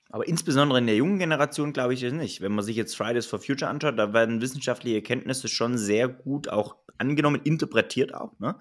Aber 0.09 0.27
insbesondere 0.27 0.79
in 0.79 0.87
der 0.87 0.95
jungen 0.95 1.19
Generation 1.19 1.71
glaube 1.71 1.93
ich 1.93 2.03
es 2.03 2.11
nicht. 2.11 2.41
Wenn 2.41 2.53
man 2.53 2.65
sich 2.65 2.75
jetzt 2.75 2.97
Fridays 2.97 3.25
for 3.25 3.39
Future 3.39 3.71
anschaut, 3.71 3.97
da 3.97 4.13
werden 4.13 4.41
wissenschaftliche 4.41 4.97
Erkenntnisse 4.97 5.47
schon 5.47 5.77
sehr 5.77 6.09
gut 6.09 6.49
auch 6.49 6.75
angenommen, 6.97 7.41
interpretiert 7.43 8.13
auch. 8.13 8.37
Ne? 8.37 8.59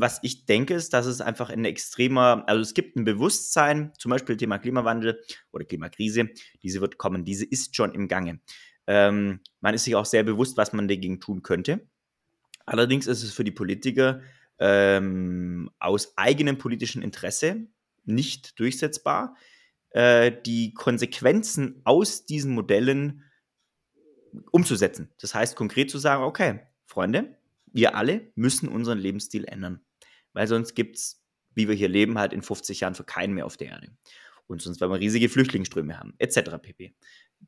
Was 0.00 0.20
ich 0.22 0.46
denke, 0.46 0.74
ist, 0.74 0.92
dass 0.92 1.06
es 1.06 1.20
einfach 1.20 1.50
ein 1.50 1.64
extremer, 1.64 2.44
also 2.46 2.62
es 2.62 2.72
gibt 2.72 2.96
ein 2.96 3.04
Bewusstsein, 3.04 3.92
zum 3.98 4.10
Beispiel 4.10 4.36
Thema 4.36 4.58
Klimawandel 4.58 5.20
oder 5.50 5.64
Klimakrise, 5.64 6.28
diese 6.62 6.80
wird 6.80 6.98
kommen, 6.98 7.24
diese 7.24 7.44
ist 7.44 7.74
schon 7.74 7.92
im 7.92 8.06
Gange. 8.06 8.38
Ähm, 8.86 9.40
man 9.60 9.74
ist 9.74 9.84
sich 9.84 9.96
auch 9.96 10.04
sehr 10.04 10.22
bewusst, 10.22 10.56
was 10.56 10.72
man 10.72 10.86
dagegen 10.86 11.18
tun 11.18 11.42
könnte. 11.42 11.88
Allerdings 12.64 13.08
ist 13.08 13.24
es 13.24 13.32
für 13.32 13.42
die 13.42 13.50
Politiker 13.50 14.20
ähm, 14.60 15.68
aus 15.80 16.16
eigenem 16.16 16.58
politischen 16.58 17.02
Interesse 17.02 17.66
nicht 18.04 18.58
durchsetzbar, 18.60 19.34
äh, 19.90 20.30
die 20.46 20.74
Konsequenzen 20.74 21.80
aus 21.82 22.24
diesen 22.24 22.52
Modellen 22.52 23.24
umzusetzen. 24.52 25.10
Das 25.20 25.34
heißt 25.34 25.56
konkret 25.56 25.90
zu 25.90 25.98
sagen, 25.98 26.22
okay, 26.22 26.60
Freunde, 26.86 27.36
wir 27.72 27.96
alle 27.96 28.30
müssen 28.34 28.68
unseren 28.68 28.98
Lebensstil 28.98 29.44
ändern, 29.44 29.80
weil 30.38 30.46
sonst 30.46 30.74
gibt 30.76 30.94
es, 30.94 31.20
wie 31.56 31.66
wir 31.66 31.74
hier 31.74 31.88
leben, 31.88 32.16
halt 32.16 32.32
in 32.32 32.42
50 32.42 32.78
Jahren 32.78 32.94
für 32.94 33.02
keinen 33.02 33.34
mehr 33.34 33.44
auf 33.44 33.56
der 33.56 33.70
Erde. 33.70 33.88
Und 34.46 34.62
sonst 34.62 34.80
werden 34.80 34.92
wir 34.92 35.00
riesige 35.00 35.28
Flüchtlingsströme 35.28 35.98
haben, 35.98 36.14
etc. 36.18 36.52
pp 36.62 36.94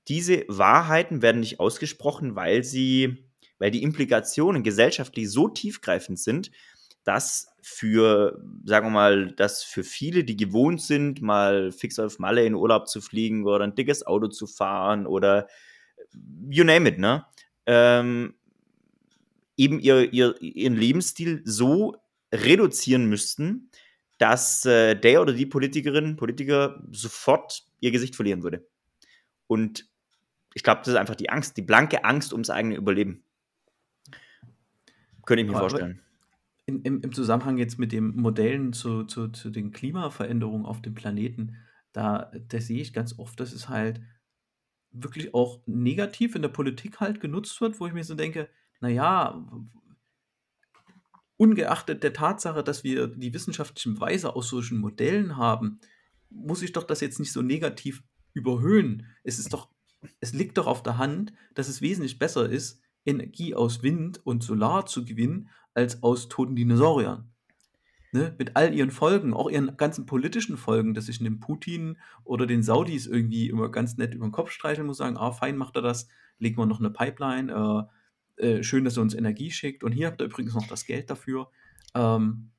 diese 0.09 0.45
Wahrheiten 0.49 1.23
werden 1.23 1.41
nicht 1.41 1.61
ausgesprochen, 1.61 2.35
weil 2.35 2.65
sie, 2.65 3.31
weil 3.59 3.71
die 3.71 3.83
Implikationen 3.83 4.63
gesellschaftlich 4.63 5.31
so 5.31 5.49
tiefgreifend 5.49 6.19
sind, 6.19 6.51
dass 7.05 7.49
für, 7.63 8.43
sagen 8.65 8.87
wir 8.87 8.91
mal, 8.91 9.33
dass 9.35 9.63
für 9.63 9.85
viele, 9.85 10.25
die 10.25 10.37
gewohnt 10.37 10.83
sind, 10.83 11.23
mal 11.23 11.73
fix 11.73 11.99
auf 11.99 12.19
Malle 12.19 12.45
in 12.45 12.55
Urlaub 12.55 12.89
zu 12.89 13.01
fliegen 13.01 13.47
oder 13.47 13.65
ein 13.65 13.75
dickes 13.75 14.07
Auto 14.07 14.29
zu 14.29 14.47
fahren 14.47 15.07
oder 15.07 15.49
you 16.51 16.65
name 16.65 16.89
it, 16.89 16.99
ne? 16.99 17.25
Ähm, 17.67 18.35
eben 19.57 19.79
ihr, 19.79 20.13
ihr, 20.13 20.41
ihren 20.41 20.77
Lebensstil 20.77 21.43
so 21.45 21.97
reduzieren 22.33 23.07
müssten, 23.07 23.71
dass 24.19 24.67
äh, 24.67 24.95
der 24.95 25.23
oder 25.23 25.33
die 25.33 25.47
Politikerin, 25.47 26.17
Politiker 26.17 26.83
sofort 26.91 27.65
ihr 27.81 27.91
Gesicht 27.91 28.17
verlieren 28.17 28.43
würde. 28.43 28.67
Und 29.47 29.89
ich 30.55 30.63
glaube, 30.63 30.81
das 30.81 30.89
ist 30.89 30.97
einfach 30.97 31.15
die 31.15 31.31
Angst, 31.31 31.57
die 31.57 31.63
blanke 31.63 32.05
Angst 32.05 32.33
ums 32.33 32.51
eigene 32.51 32.77
Überleben. 32.77 33.25
Könnte 35.25 35.43
ich 35.43 35.49
mir 35.49 35.57
aber 35.57 35.71
vorstellen. 35.71 36.01
In, 36.67 36.83
im, 36.83 37.01
Im 37.01 37.13
Zusammenhang 37.13 37.59
jetzt 37.59 37.79
mit 37.79 37.93
den 37.93 38.15
Modellen 38.17 38.73
zu, 38.73 39.05
zu, 39.05 39.29
zu 39.29 39.51
den 39.51 39.73
Klimaveränderungen 39.73 40.67
auf 40.67 40.83
dem 40.83 40.95
Planeten, 40.95 41.57
da, 41.93 42.31
da 42.49 42.61
sehe 42.61 42.81
ich 42.81 42.93
ganz 42.93 43.19
oft, 43.19 43.41
dass 43.41 43.53
es 43.53 43.69
halt 43.69 44.01
wirklich 44.93 45.35
auch 45.35 45.61
negativ 45.67 46.35
in 46.35 46.43
der 46.43 46.49
Politik 46.49 47.01
halt 47.01 47.21
genutzt 47.21 47.61
wird, 47.61 47.81
wo 47.81 47.87
ich 47.87 47.93
mir 47.93 48.05
so 48.05 48.15
denke, 48.15 48.49
naja, 48.81 49.47
ungeachtet 51.41 52.03
der 52.03 52.13
Tatsache, 52.13 52.63
dass 52.63 52.85
wir 52.85 53.07
die 53.07 53.33
wissenschaftlichen 53.33 53.95
Beweise 53.95 54.37
aus 54.37 54.51
solchen 54.51 54.79
Modellen 54.79 55.39
haben, 55.39 55.81
muss 56.29 56.61
ich 56.61 56.73
doch 56.73 56.85
das 56.85 57.01
jetzt 57.01 57.19
nicht 57.19 57.33
so 57.33 57.41
negativ 57.41 58.03
überhöhen. 58.35 59.07
Es 59.25 59.39
ist 59.39 59.55
doch, 59.55 59.71
es 60.21 60.35
liegt 60.35 60.59
doch 60.59 60.67
auf 60.67 60.83
der 60.83 60.99
Hand, 60.99 61.33
dass 61.55 61.69
es 61.69 61.81
wesentlich 61.81 62.19
besser 62.19 62.47
ist, 62.47 62.83
Energie 63.07 63.55
aus 63.55 63.83
Wind 63.83 64.21
und 64.27 64.43
Solar 64.43 64.85
zu 64.85 65.03
gewinnen, 65.07 65.49
als 65.73 66.03
aus 66.03 66.29
toten 66.29 66.57
Dinosauriern. 66.57 67.33
Ne? 68.13 68.35
Mit 68.37 68.57
all 68.57 68.75
ihren 68.75 68.91
Folgen, 68.91 69.33
auch 69.33 69.49
ihren 69.49 69.79
ganzen 69.79 70.05
politischen 70.05 70.59
Folgen, 70.59 70.93
dass 70.93 71.09
ich 71.09 71.21
dem 71.21 71.41
Putin 71.41 71.97
oder 72.23 72.47
den 72.47 72.63
Saudis 72.63 73.07
irgendwie 73.07 73.49
immer 73.49 73.71
ganz 73.71 73.97
nett 73.97 74.15
über 74.15 74.27
den 74.27 74.33
Kopf 74.33 74.51
streicheln 74.51 74.87
muss, 74.87 74.99
sagen, 74.99 75.17
ah, 75.17 75.33
fein 75.33 75.57
macht 75.57 75.77
er 75.77 75.83
das, 75.83 76.07
legen 76.39 76.59
wir 76.59 76.67
noch 76.67 76.81
eine 76.81 76.91
Pipeline, 76.91 77.51
äh, 77.51 78.00
äh, 78.41 78.63
schön, 78.63 78.85
dass 78.85 78.97
er 78.97 79.03
uns 79.03 79.15
Energie 79.15 79.51
schickt 79.51 79.85
und 79.85 79.93
hier 79.93 80.07
habt 80.07 80.21
ihr 80.21 80.27
übrigens 80.27 80.55
noch 80.55 80.67
das 80.67 80.85
Geld 80.85 81.11
dafür. 81.11 81.51
Ähm, 81.95 82.51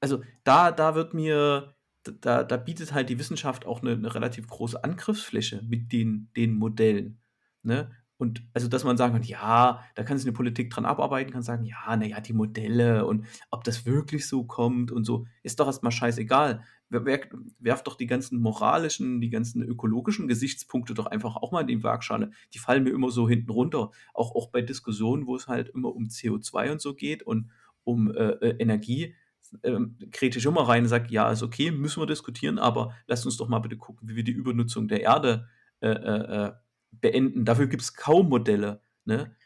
also 0.00 0.22
da, 0.44 0.70
da 0.72 0.94
wird 0.94 1.14
mir 1.14 1.76
da, 2.20 2.44
da 2.44 2.56
bietet 2.56 2.92
halt 2.92 3.08
die 3.08 3.18
Wissenschaft 3.18 3.66
auch 3.66 3.82
eine, 3.82 3.92
eine 3.92 4.14
relativ 4.14 4.48
große 4.48 4.82
Angriffsfläche 4.82 5.62
mit 5.62 5.92
den, 5.92 6.30
den 6.36 6.54
Modellen. 6.54 7.20
Ne? 7.62 7.90
Und 8.18 8.42
also, 8.54 8.68
dass 8.68 8.84
man 8.84 8.96
sagen 8.96 9.12
kann, 9.12 9.22
ja, 9.22 9.84
da 9.94 10.02
kann 10.02 10.16
sich 10.16 10.26
eine 10.26 10.32
Politik 10.32 10.70
dran 10.70 10.86
abarbeiten, 10.86 11.32
kann 11.32 11.42
sagen, 11.42 11.64
ja, 11.64 11.96
naja, 11.96 12.20
die 12.20 12.32
Modelle 12.32 13.06
und 13.06 13.26
ob 13.50 13.64
das 13.64 13.84
wirklich 13.84 14.26
so 14.26 14.44
kommt 14.44 14.90
und 14.90 15.04
so, 15.04 15.26
ist 15.42 15.60
doch 15.60 15.66
erstmal 15.66 15.92
scheißegal. 15.92 16.62
Werft 16.88 17.86
doch 17.86 17.96
die 17.96 18.06
ganzen 18.06 18.40
moralischen, 18.40 19.20
die 19.20 19.30
ganzen 19.30 19.62
ökologischen 19.62 20.28
Gesichtspunkte 20.28 20.94
doch 20.94 21.06
einfach 21.06 21.36
auch 21.36 21.52
mal 21.52 21.62
in 21.62 21.66
die 21.66 21.82
Waagschale. 21.82 22.30
Die 22.54 22.58
fallen 22.58 22.84
mir 22.84 22.90
immer 22.90 23.10
so 23.10 23.28
hinten 23.28 23.50
runter. 23.50 23.90
Auch, 24.14 24.34
auch 24.34 24.50
bei 24.50 24.62
Diskussionen, 24.62 25.26
wo 25.26 25.34
es 25.34 25.48
halt 25.48 25.68
immer 25.70 25.94
um 25.94 26.04
CO2 26.04 26.72
und 26.72 26.80
so 26.80 26.94
geht 26.94 27.22
und 27.24 27.50
um 27.82 28.12
äh, 28.12 28.30
äh 28.30 28.56
Energie 28.58 29.14
ähm, 29.62 29.98
kritisch 30.10 30.46
immer 30.46 30.68
rein 30.68 30.84
und 30.84 30.88
sage, 30.88 31.08
ja, 31.10 31.30
ist 31.30 31.42
okay, 31.42 31.70
müssen 31.70 32.00
wir 32.00 32.06
diskutieren, 32.06 32.58
aber 32.58 32.94
lasst 33.06 33.26
uns 33.26 33.36
doch 33.36 33.48
mal 33.48 33.60
bitte 33.60 33.76
gucken, 33.76 34.08
wie 34.08 34.16
wir 34.16 34.24
die 34.24 34.32
Übernutzung 34.32 34.88
der 34.88 35.02
Erde 35.02 35.48
äh, 35.80 35.88
äh, 35.88 36.46
äh 36.46 36.52
beenden. 36.92 37.44
Dafür 37.44 37.66
gibt 37.66 37.82
es 37.82 37.94
kaum 37.94 38.28
Modelle, 38.28 38.80
ne? 39.04 39.36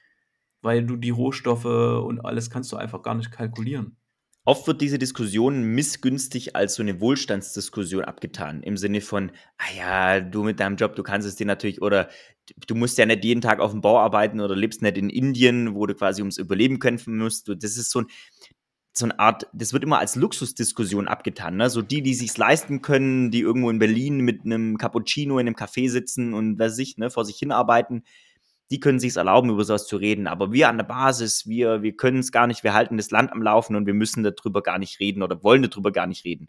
weil 0.62 0.84
du 0.84 0.96
die 0.96 1.10
Rohstoffe 1.10 1.64
und 1.64 2.20
alles 2.20 2.50
kannst 2.50 2.70
du 2.70 2.76
einfach 2.76 3.02
gar 3.02 3.14
nicht 3.14 3.32
kalkulieren. 3.32 3.96
Oft 4.46 4.66
wird 4.66 4.80
diese 4.80 4.98
Diskussion 4.98 5.62
missgünstig 5.62 6.56
als 6.56 6.74
so 6.74 6.82
eine 6.82 7.00
Wohlstandsdiskussion 7.00 8.04
abgetan. 8.04 8.62
Im 8.62 8.78
Sinne 8.78 9.02
von, 9.02 9.32
ah 9.58 9.74
ja, 9.76 10.20
du 10.20 10.42
mit 10.42 10.60
deinem 10.60 10.76
Job, 10.76 10.96
du 10.96 11.02
kannst 11.02 11.28
es 11.28 11.36
dir 11.36 11.46
natürlich, 11.46 11.82
oder 11.82 12.08
du 12.66 12.74
musst 12.74 12.96
ja 12.98 13.04
nicht 13.04 13.24
jeden 13.24 13.42
Tag 13.42 13.60
auf 13.60 13.72
dem 13.72 13.82
Bau 13.82 13.98
arbeiten 13.98 14.40
oder 14.40 14.56
lebst 14.56 14.80
nicht 14.82 14.96
in 14.96 15.10
Indien, 15.10 15.74
wo 15.74 15.86
du 15.86 15.94
quasi 15.94 16.22
ums 16.22 16.38
Überleben 16.38 16.78
kämpfen 16.78 17.18
musst. 17.18 17.48
Das 17.48 17.76
ist 17.76 17.90
so 17.90 18.00
ein, 18.00 18.06
so 18.94 19.04
eine 19.06 19.18
Art, 19.18 19.46
das 19.52 19.72
wird 19.72 19.84
immer 19.84 19.98
als 19.98 20.16
Luxusdiskussion 20.16 21.06
abgetan, 21.06 21.56
ne? 21.56 21.70
So 21.70 21.82
die, 21.82 22.02
die 22.02 22.14
sich's 22.14 22.38
leisten 22.38 22.82
können, 22.82 23.30
die 23.30 23.40
irgendwo 23.40 23.70
in 23.70 23.78
Berlin 23.78 24.20
mit 24.20 24.44
einem 24.44 24.78
Cappuccino 24.78 25.38
in 25.38 25.46
einem 25.46 25.56
Café 25.56 25.88
sitzen 25.90 26.34
und 26.34 26.58
weiß 26.58 26.78
ich, 26.78 26.96
ne, 26.96 27.10
vor 27.10 27.24
sich 27.24 27.36
hinarbeiten. 27.36 28.04
Die 28.70 28.78
können 28.78 29.00
sich 29.00 29.16
erlauben, 29.16 29.50
über 29.50 29.64
sowas 29.64 29.86
zu 29.86 29.96
reden. 29.96 30.26
Aber 30.26 30.52
wir 30.52 30.68
an 30.68 30.78
der 30.78 30.84
Basis, 30.84 31.48
wir, 31.48 31.82
wir 31.82 31.96
können 31.96 32.20
es 32.20 32.30
gar 32.30 32.46
nicht, 32.46 32.62
wir 32.62 32.72
halten 32.72 32.96
das 32.96 33.10
Land 33.10 33.32
am 33.32 33.42
Laufen 33.42 33.74
und 33.74 33.86
wir 33.86 33.94
müssen 33.94 34.22
darüber 34.22 34.62
gar 34.62 34.78
nicht 34.78 35.00
reden 35.00 35.22
oder 35.22 35.42
wollen 35.42 35.62
darüber 35.62 35.90
gar 35.90 36.06
nicht 36.06 36.24
reden. 36.24 36.48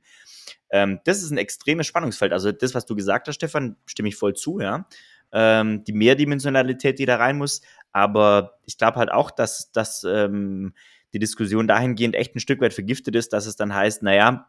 Ähm, 0.69 0.99
das 1.03 1.23
ist 1.23 1.31
ein 1.31 1.37
extremes 1.37 1.87
Spannungsfeld. 1.87 2.31
Also 2.31 2.51
das, 2.51 2.75
was 2.75 2.85
du 2.85 2.95
gesagt 2.95 3.27
hast, 3.27 3.35
Stefan, 3.35 3.75
stimme 3.85 4.09
ich 4.09 4.15
voll 4.15 4.35
zu, 4.35 4.59
ja. 4.59 4.87
Ähm, 5.33 5.83
die 5.85 5.93
Mehrdimensionalität, 5.93 6.99
die 6.99 7.05
da 7.05 7.15
rein 7.15 7.37
muss. 7.37 7.61
Aber 7.91 8.59
ich 8.65 8.77
glaube 8.77 8.97
halt 8.97 9.11
auch, 9.11 9.31
dass, 9.31 9.71
dass 9.71 10.03
ähm, 10.03 10.73
die 11.13 11.19
Diskussion 11.19 11.67
dahingehend 11.67 12.15
echt 12.15 12.35
ein 12.35 12.39
Stück 12.39 12.61
weit 12.61 12.73
vergiftet 12.73 13.15
ist, 13.15 13.33
dass 13.33 13.47
es 13.47 13.55
dann 13.55 13.73
heißt, 13.73 14.03
naja, 14.03 14.47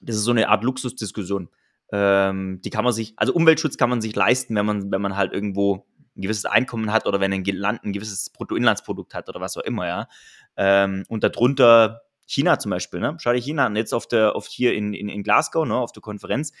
das 0.00 0.16
ist 0.16 0.24
so 0.24 0.30
eine 0.30 0.48
Art 0.48 0.64
Luxusdiskussion. 0.64 1.48
Ähm, 1.92 2.60
die 2.64 2.70
kann 2.70 2.84
man 2.84 2.92
sich, 2.92 3.12
also 3.16 3.34
Umweltschutz 3.34 3.76
kann 3.76 3.90
man 3.90 4.00
sich 4.00 4.16
leisten, 4.16 4.54
wenn 4.56 4.66
man, 4.66 4.90
wenn 4.90 5.02
man 5.02 5.16
halt 5.16 5.32
irgendwo 5.32 5.86
ein 6.16 6.22
gewisses 6.22 6.44
Einkommen 6.44 6.92
hat 6.92 7.06
oder 7.06 7.20
wenn 7.20 7.32
ein 7.32 7.44
Land 7.44 7.84
ein 7.84 7.92
gewisses 7.92 8.30
Bruttoinlandsprodukt 8.30 9.14
hat 9.14 9.28
oder 9.28 9.40
was 9.40 9.56
auch 9.56 9.62
immer, 9.62 9.86
ja. 9.86 10.08
Ähm, 10.56 11.04
und 11.08 11.24
darunter 11.24 12.02
China 12.26 12.58
zum 12.58 12.70
Beispiel, 12.70 13.00
ne? 13.00 13.16
Schau 13.20 13.32
dir 13.32 13.40
China 13.40 13.66
an, 13.66 13.76
jetzt 13.76 13.92
auf 13.92 14.06
der, 14.06 14.34
auf 14.34 14.46
hier 14.46 14.74
in, 14.74 14.94
in, 14.94 15.08
in 15.08 15.22
Glasgow, 15.22 15.66
ne, 15.66 15.76
auf 15.76 15.92
der 15.92 16.02
Konferenz, 16.02 16.52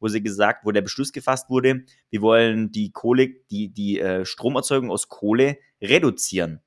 wo 0.00 0.08
sie 0.08 0.22
gesagt, 0.22 0.64
wo 0.64 0.72
der 0.72 0.82
Beschluss 0.82 1.12
gefasst 1.12 1.48
wurde, 1.48 1.84
wir 2.10 2.22
wollen 2.22 2.72
die 2.72 2.90
Kohle, 2.90 3.28
die, 3.50 3.68
die 3.72 4.00
äh, 4.00 4.24
Stromerzeugung 4.24 4.90
aus 4.90 5.08
Kohle 5.08 5.58
reduzieren. 5.80 6.60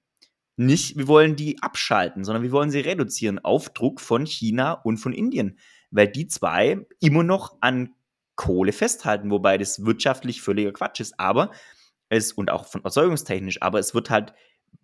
Nicht, 0.57 0.97
wir 0.97 1.07
wollen 1.09 1.35
die 1.35 1.61
abschalten, 1.61 2.23
sondern 2.23 2.43
wir 2.43 2.53
wollen 2.53 2.71
sie 2.71 2.79
reduzieren 2.79 3.39
auf 3.39 3.69
Druck 3.73 3.99
von 3.99 4.25
China 4.25 4.71
und 4.71 4.97
von 4.97 5.11
Indien, 5.11 5.59
weil 5.91 6.07
die 6.07 6.27
zwei 6.27 6.85
immer 7.01 7.23
noch 7.23 7.57
an 7.59 7.93
Kohle 8.35 8.71
festhalten, 8.71 9.31
wobei 9.31 9.57
das 9.57 9.85
wirtschaftlich 9.85 10.41
völliger 10.41 10.71
Quatsch 10.71 11.01
ist, 11.01 11.19
aber 11.19 11.51
es 12.09 12.31
und 12.31 12.51
auch 12.51 12.67
von 12.67 12.83
erzeugungstechnisch, 12.83 13.61
aber 13.61 13.79
es 13.79 13.93
wird 13.93 14.09
halt 14.09 14.33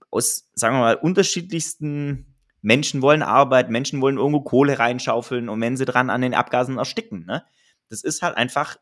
aus, 0.09 0.49
sagen 0.53 0.75
wir 0.75 0.81
mal, 0.81 0.95
unterschiedlichsten 0.95 2.35
Menschen 2.61 3.01
wollen 3.01 3.23
arbeiten, 3.23 3.71
Menschen 3.71 4.01
wollen 4.01 4.17
irgendwo 4.17 4.41
Kohle 4.41 4.77
reinschaufeln 4.77 5.49
und 5.49 5.61
wenn 5.61 5.77
sie 5.77 5.85
dran 5.85 6.09
an 6.09 6.21
den 6.21 6.33
Abgasen 6.33 6.77
ersticken, 6.77 7.25
ne? 7.25 7.43
Das 7.89 8.03
ist 8.03 8.21
halt 8.21 8.37
einfach, 8.37 8.77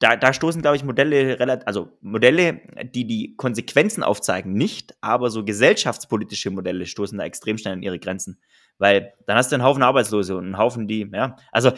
da, 0.00 0.16
da 0.16 0.32
stoßen, 0.32 0.62
glaube 0.62 0.76
ich, 0.76 0.84
Modelle, 0.84 1.38
also 1.66 1.96
Modelle, 2.00 2.60
die 2.94 3.06
die 3.06 3.36
Konsequenzen 3.36 4.02
aufzeigen, 4.02 4.52
nicht, 4.54 4.96
aber 5.00 5.30
so 5.30 5.44
gesellschaftspolitische 5.44 6.50
Modelle 6.50 6.86
stoßen 6.86 7.18
da 7.18 7.24
extrem 7.24 7.58
schnell 7.58 7.74
an 7.74 7.82
ihre 7.82 7.98
Grenzen. 7.98 8.40
Weil 8.78 9.14
dann 9.26 9.36
hast 9.36 9.50
du 9.50 9.56
einen 9.56 9.64
Haufen 9.64 9.82
Arbeitslose 9.82 10.36
und 10.36 10.44
einen 10.44 10.58
Haufen, 10.58 10.86
die, 10.86 11.08
ja, 11.12 11.36
also, 11.50 11.72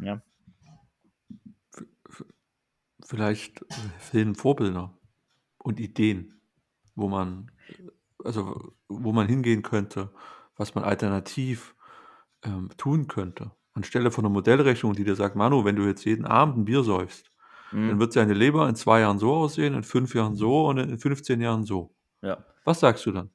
ja. 0.00 0.22
Vielleicht 3.08 3.64
fehlen 3.98 4.34
Vorbilder 4.34 4.92
und 5.56 5.80
Ideen, 5.80 6.42
wo 6.94 7.08
man, 7.08 7.50
also 8.22 8.74
wo 8.86 9.12
man 9.12 9.26
hingehen 9.26 9.62
könnte, 9.62 10.10
was 10.56 10.74
man 10.74 10.84
alternativ 10.84 11.74
ähm, 12.42 12.68
tun 12.76 13.08
könnte. 13.08 13.52
Anstelle 13.72 14.10
von 14.10 14.26
einer 14.26 14.34
Modellrechnung, 14.34 14.92
die 14.92 15.04
dir 15.04 15.16
sagt, 15.16 15.36
Manu, 15.36 15.64
wenn 15.64 15.76
du 15.76 15.86
jetzt 15.86 16.04
jeden 16.04 16.26
Abend 16.26 16.58
ein 16.58 16.64
Bier 16.66 16.82
säufst, 16.82 17.30
mhm. 17.72 17.88
dann 17.88 17.98
wird 17.98 18.14
deine 18.14 18.34
Leber 18.34 18.68
in 18.68 18.76
zwei 18.76 19.00
Jahren 19.00 19.18
so 19.18 19.32
aussehen, 19.32 19.72
in 19.72 19.84
fünf 19.84 20.14
Jahren 20.14 20.34
so 20.34 20.66
und 20.66 20.76
in 20.76 20.98
15 20.98 21.40
Jahren 21.40 21.64
so. 21.64 21.94
Ja. 22.20 22.44
Was 22.66 22.80
sagst 22.80 23.06
du 23.06 23.12
dann? 23.12 23.30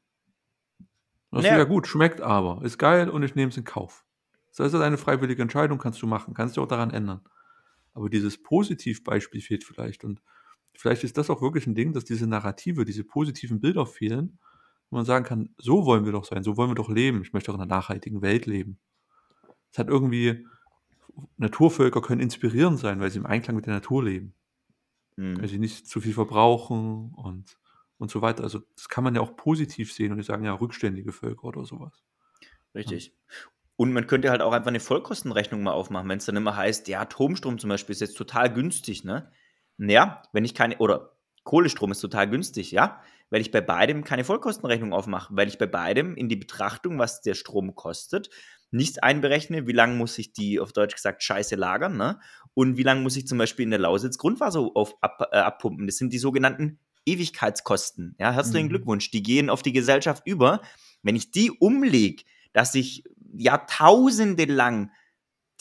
Das 1.32 1.46
Ja. 1.46 1.54
ist 1.54 1.58
ja 1.58 1.64
gut, 1.64 1.88
schmeckt 1.88 2.22
aber, 2.22 2.62
ist 2.64 2.78
geil 2.78 3.10
und 3.10 3.24
ich 3.24 3.34
nehme 3.34 3.50
es 3.50 3.58
in 3.58 3.64
Kauf. 3.64 4.06
Das 4.56 4.72
ist 4.72 4.80
eine 4.80 5.00
freiwillige 5.00 5.42
Entscheidung, 5.42 5.80
kannst 5.80 6.00
du 6.04 6.06
machen, 6.06 6.36
kannst 6.36 6.58
du 6.58 6.62
auch 6.62 6.68
daran 6.68 6.92
ändern. 6.92 7.22
Aber 7.94 8.10
dieses 8.10 8.42
Positivbeispiel 8.42 9.42
fehlt 9.42 9.64
vielleicht 9.64 10.04
und 10.04 10.22
vielleicht 10.76 11.04
ist 11.04 11.18
das 11.18 11.30
auch 11.30 11.42
wirklich 11.42 11.68
ein 11.68 11.76
Ding, 11.76 11.94
dass 11.94 12.06
diese 12.06 12.28
Narrative, 12.28 12.86
diese 12.86 13.04
positiven 13.04 13.62
Bilder 13.62 13.86
fehlen, 13.86 14.40
wo 14.90 14.98
man 14.98 15.06
sagen 15.06 15.26
kann, 15.26 15.50
so 15.58 15.86
wollen 15.86 16.06
wir 16.06 16.12
doch 16.12 16.26
sein, 16.26 16.44
so 16.44 16.58
wollen 16.58 16.72
wir 16.72 16.76
doch 16.76 16.90
leben. 16.90 17.22
Ich 17.22 17.34
möchte 17.34 17.52
auch 17.52 17.56
in 17.56 17.62
einer 17.62 17.76
nachhaltigen 17.76 18.22
Welt 18.22 18.46
leben. 18.46 18.80
Es 19.72 19.80
hat 19.80 19.88
irgendwie, 19.88 20.46
Naturvölker 21.38 22.02
können 22.02 22.22
inspirierend 22.22 22.80
sein, 22.80 23.00
weil 23.00 23.12
sie 23.12 23.20
im 23.20 23.26
Einklang 23.26 23.56
mit 23.56 23.66
der 23.66 23.74
Natur 23.74 24.04
leben. 24.04 24.36
Mhm. 25.16 25.42
Weil 25.42 25.48
sie 25.48 25.60
nicht 25.60 25.88
zu 25.88 26.02
viel 26.02 26.14
verbrauchen 26.14 27.14
und, 27.16 27.58
und 27.98 28.12
so 28.12 28.22
weiter. 28.22 28.44
Also 28.44 28.62
das 28.76 28.90
kann 28.90 29.04
man 29.04 29.16
ja 29.16 29.22
auch 29.22 29.36
positiv 29.36 29.94
sehen 29.94 30.12
und 30.12 30.18
die 30.18 30.24
sagen 30.24 30.46
ja 30.46 30.54
rückständige 30.54 31.12
Völker 31.12 31.46
oder 31.46 31.66
sowas. 31.66 32.04
Richtig. 32.76 33.14
Und 33.76 33.92
man 33.92 34.08
könnte 34.08 34.30
halt 34.30 34.42
auch 34.42 34.54
einfach 34.54 34.68
eine 34.70 34.80
Vollkostenrechnung 34.80 35.64
mal 35.64 35.72
aufmachen, 35.72 36.08
wenn 36.10 36.20
es 36.20 36.26
dann 36.26 36.36
immer 36.36 36.56
heißt, 36.56 36.88
ja, 36.88 37.02
Atomstrom 37.02 37.58
zum 37.58 37.70
Beispiel 37.70 37.94
ist 37.94 38.02
jetzt 38.02 38.18
total 38.18 38.54
günstig, 38.54 39.04
ne? 39.04 39.32
Naja, 39.78 40.22
wenn 40.32 40.46
ich 40.46 40.54
keine, 40.54 40.78
oder 40.78 41.18
Kohlestrom 41.44 41.92
ist 41.92 42.00
total 42.00 42.30
günstig, 42.30 42.72
ja, 42.72 43.02
weil 43.32 43.42
ich 43.42 43.52
bei 43.52 43.62
beidem 43.62 44.04
keine 44.04 44.24
Vollkostenrechnung 44.24 44.94
aufmache, 44.94 45.36
weil 45.36 45.48
ich 45.48 45.58
bei 45.58 45.66
beidem 45.66 46.16
in 46.16 46.30
die 46.30 46.36
Betrachtung, 46.36 47.00
was 47.00 47.22
der 47.22 47.34
Strom 47.34 47.74
kostet, 47.76 48.30
nicht 48.70 49.04
einberechne, 49.04 49.68
wie 49.68 49.72
lange 49.72 49.96
muss 49.96 50.18
ich 50.18 50.34
die, 50.34 50.60
auf 50.60 50.72
Deutsch 50.74 50.96
gesagt, 50.96 51.24
Scheiße 51.24 51.56
lagern, 51.56 51.98
ne? 51.98 52.20
Und 52.54 52.78
wie 52.78 52.84
lange 52.84 53.02
muss 53.02 53.18
ich 53.18 53.28
zum 53.28 53.40
Beispiel 53.40 53.64
in 53.64 53.72
der 53.72 53.80
Lausitz 53.80 54.18
Grundwasser 54.20 54.70
auf, 54.76 54.96
ab, 55.02 55.30
äh, 55.32 55.38
abpumpen? 55.38 55.88
Das 55.88 55.98
sind 55.98 56.14
die 56.14 56.20
sogenannten 56.20 56.80
Ewigkeitskosten. 57.06 58.16
Ja, 58.20 58.32
herzlichen 58.32 58.68
Mhm. 58.68 58.70
Glückwunsch. 58.70 59.12
Die 59.12 59.24
gehen 59.24 59.50
auf 59.50 59.62
die 59.64 59.74
Gesellschaft 59.74 60.24
über. 60.26 60.62
Wenn 61.02 61.16
ich 61.16 61.32
die 61.32 61.52
umlege, 61.52 62.24
dass 62.54 62.76
ich 62.76 63.04
Jahrtausende 63.34 64.46
lang 64.46 64.92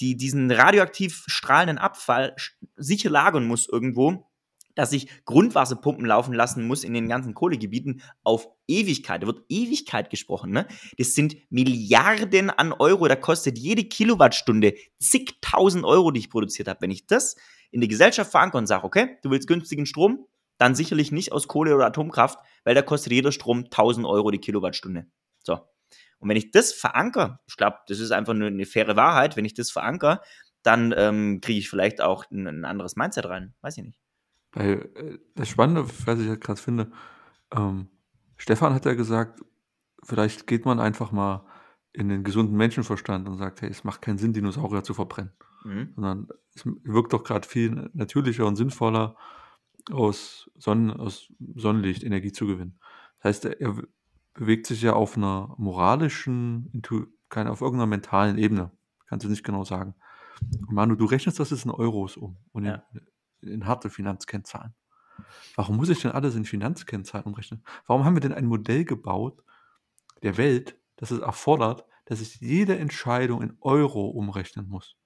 die, 0.01 0.17
diesen 0.17 0.51
radioaktiv 0.51 1.25
strahlenden 1.27 1.79
Abfall 1.79 2.35
sicher 2.77 3.11
lagern 3.11 3.47
muss 3.47 3.69
irgendwo, 3.69 4.27
dass 4.75 4.93
ich 4.93 5.25
Grundwasserpumpen 5.25 6.07
laufen 6.07 6.33
lassen 6.33 6.67
muss 6.67 6.83
in 6.83 6.95
den 6.95 7.09
ganzen 7.09 7.35
Kohlegebieten 7.35 8.03
auf 8.23 8.49
Ewigkeit. 8.67 9.23
Da 9.23 9.27
wird 9.27 9.45
Ewigkeit 9.49 10.11
gesprochen. 10.11 10.51
Ne? 10.51 10.67
Das 10.99 11.15
sind 11.15 11.37
Milliarden 11.51 12.51
an 12.51 12.73
Euro. 12.73 13.07
Da 13.07 13.17
kostet 13.17 13.59
jede 13.59 13.85
Kilowattstunde 13.85 14.75
zigtausend 14.99 15.85
Euro, 15.85 16.11
die 16.11 16.21
ich 16.21 16.31
produziert 16.31 16.69
habe. 16.69 16.81
Wenn 16.81 16.91
ich 16.91 17.07
das 17.07 17.37
in 17.71 17.81
die 17.81 17.89
Gesellschaft 17.89 18.31
verankere 18.31 18.59
und 18.59 18.67
sage, 18.67 18.85
okay, 18.85 19.19
du 19.23 19.31
willst 19.31 19.47
günstigen 19.47 19.87
Strom, 19.87 20.27
dann 20.59 20.75
sicherlich 20.75 21.13
nicht 21.13 21.33
aus 21.33 21.49
Kohle 21.49 21.75
oder 21.75 21.87
Atomkraft, 21.87 22.39
weil 22.65 22.75
da 22.75 22.83
kostet 22.83 23.13
jeder 23.13 23.33
Strom 23.33 23.65
1000 23.65 24.07
Euro 24.07 24.31
die 24.31 24.39
Kilowattstunde. 24.39 25.07
So. 25.43 25.59
Und 26.23 26.29
wenn 26.29 26.37
ich 26.37 26.53
das 26.53 26.73
verankere, 26.73 27.41
ich 27.47 27.57
glaube, 27.57 27.79
das 27.89 27.99
ist 27.99 28.13
einfach 28.13 28.33
eine, 28.33 28.47
eine 28.47 28.65
faire 28.65 28.97
Wahrheit, 28.97 29.37
wenn 29.37 29.45
ich 29.45 29.55
das 29.55 29.71
verankere, 29.71 30.21
dann 30.63 30.95
ähm, 30.97 31.41
kriege 31.41 31.59
ich 31.59 31.69
vielleicht 31.69 32.01
auch 32.01 32.31
ein, 32.31 32.47
ein 32.47 32.65
anderes 32.65 32.95
Mindset 32.95 33.27
rein. 33.27 33.55
Weiß 33.61 33.77
ich 33.77 33.85
nicht. 33.85 34.01
Äh, 34.55 35.19
das 35.35 35.49
Spannende, 35.49 35.85
was 36.07 36.21
ich 36.21 36.29
halt 36.29 36.41
gerade 36.41 36.61
finde, 36.61 36.93
ähm, 37.53 37.89
Stefan 38.37 38.73
hat 38.73 38.85
ja 38.85 38.95
gesagt, 38.95 39.41
vielleicht 40.05 40.47
geht 40.47 40.65
man 40.65 40.79
einfach 40.79 41.11
mal 41.11 41.45
in 41.93 42.09
den 42.09 42.23
gesunden 42.23 42.57
Menschenverstand 42.57 43.29
und 43.29 43.37
sagt, 43.37 43.63
hey, 43.63 43.69
es 43.69 43.85
macht 43.85 44.01
keinen 44.01 44.19
Sinn, 44.19 44.33
Dinosaurier 44.33 44.85
zu 44.85 44.95
verbrennen. 44.95 45.33
Mhm. 45.65 45.93
Sondern 45.95 46.29
es 46.55 46.63
wirkt 46.65 47.13
doch 47.13 47.25
gerade 47.25 47.47
viel 47.47 47.91
natürlicher 47.95 48.47
und 48.47 48.57
sinnvoller, 48.57 49.17
aus, 49.91 50.51
Sonnen, 50.57 50.93
aus 50.93 51.33
Sonnenlicht 51.57 52.05
Energie 52.05 52.31
zu 52.31 52.47
gewinnen. 52.47 52.79
Das 53.17 53.25
heißt, 53.25 53.45
er 53.47 53.83
bewegt 54.35 54.67
sich 54.67 54.83
ja 54.83 54.93
auf 54.95 55.17
einer 55.17 55.55
moralischen, 55.59 56.71
intu- 56.73 57.07
keine, 57.29 57.51
auf 57.51 57.61
irgendeiner 57.61 57.87
mentalen 57.87 58.39
Ebene. 58.39 58.71
Kannst 59.07 59.25
du 59.27 59.31
nicht 59.31 59.45
genau 59.45 59.65
sagen. 59.65 59.95
Und 60.61 60.73
Manu, 60.73 60.95
du 60.97 61.05
rechnest 61.05 61.39
das 61.39 61.51
jetzt 61.51 61.65
in 61.65 61.71
Euros 61.71 62.17
um 62.17 62.37
und 62.53 62.65
in, 62.65 62.71
Ja. 62.71 62.85
in 63.43 63.67
harte 63.67 63.91
Finanzkennzahlen. 63.91 64.75
Warum 65.57 65.77
muss 65.77 65.89
ich 65.91 66.01
denn 66.01 66.13
alles 66.13 66.35
in 66.35 66.45
Finanzkennzahlen 66.45 67.27
umrechnen? 67.27 67.63
Warum 67.87 68.05
haben 68.05 68.17
wir 68.17 68.21
denn 68.21 68.33
ein 68.33 68.47
Modell 68.47 68.85
gebaut 68.85 69.43
der 70.23 70.37
Welt, 70.39 70.77
das 70.97 71.11
es 71.11 71.21
erfordert, 71.21 71.85
dass 72.07 72.21
ich 72.21 72.41
jede 72.41 72.79
Entscheidung 72.79 73.43
in 73.43 73.57
Euro 73.61 74.07
umrechnen 74.09 74.69
muss? 74.69 74.97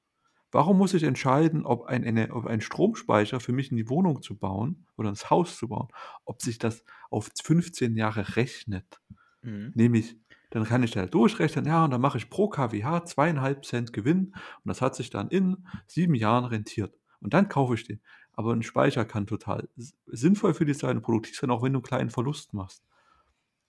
Warum 0.52 0.78
muss 0.78 0.94
ich 0.94 1.02
entscheiden, 1.02 1.66
ob 1.66 1.86
ein, 1.86 2.04
eine, 2.04 2.32
ob 2.32 2.46
ein 2.46 2.60
Stromspeicher 2.60 3.40
für 3.40 3.52
mich 3.52 3.70
in 3.72 3.76
die 3.76 3.88
Wohnung 3.90 4.22
zu 4.22 4.38
bauen 4.38 4.86
oder 4.96 5.08
ins 5.10 5.28
Haus 5.28 5.56
zu 5.58 5.68
bauen, 5.68 5.88
ob 6.24 6.40
sich 6.40 6.58
das 6.58 6.84
auf 7.10 7.28
15 7.42 7.96
Jahre 7.96 8.36
rechnet? 8.36 9.00
Mhm. 9.46 9.72
Nämlich, 9.74 10.16
dann 10.50 10.64
kann 10.64 10.82
ich 10.82 10.90
da 10.90 11.06
durchrechnen, 11.06 11.66
ja, 11.66 11.84
und 11.84 11.90
dann 11.92 12.00
mache 12.00 12.18
ich 12.18 12.28
pro 12.28 12.48
kWh 12.48 13.04
zweieinhalb 13.04 13.64
Cent 13.64 13.92
Gewinn 13.92 14.34
und 14.34 14.66
das 14.66 14.82
hat 14.82 14.94
sich 14.96 15.10
dann 15.10 15.28
in 15.28 15.66
sieben 15.86 16.14
Jahren 16.14 16.44
rentiert. 16.44 16.98
Und 17.20 17.32
dann 17.32 17.48
kaufe 17.48 17.74
ich 17.74 17.84
den. 17.84 18.00
Aber 18.32 18.52
ein 18.52 18.62
Speicher 18.62 19.04
kann 19.04 19.26
total 19.26 19.68
sinnvoll 20.06 20.52
für 20.52 20.66
dich 20.66 20.78
sein 20.78 20.98
und 20.98 21.02
produktiv 21.02 21.36
sein, 21.36 21.50
auch 21.50 21.62
wenn 21.62 21.72
du 21.72 21.78
einen 21.78 21.84
kleinen 21.84 22.10
Verlust 22.10 22.52
machst. 22.52 22.84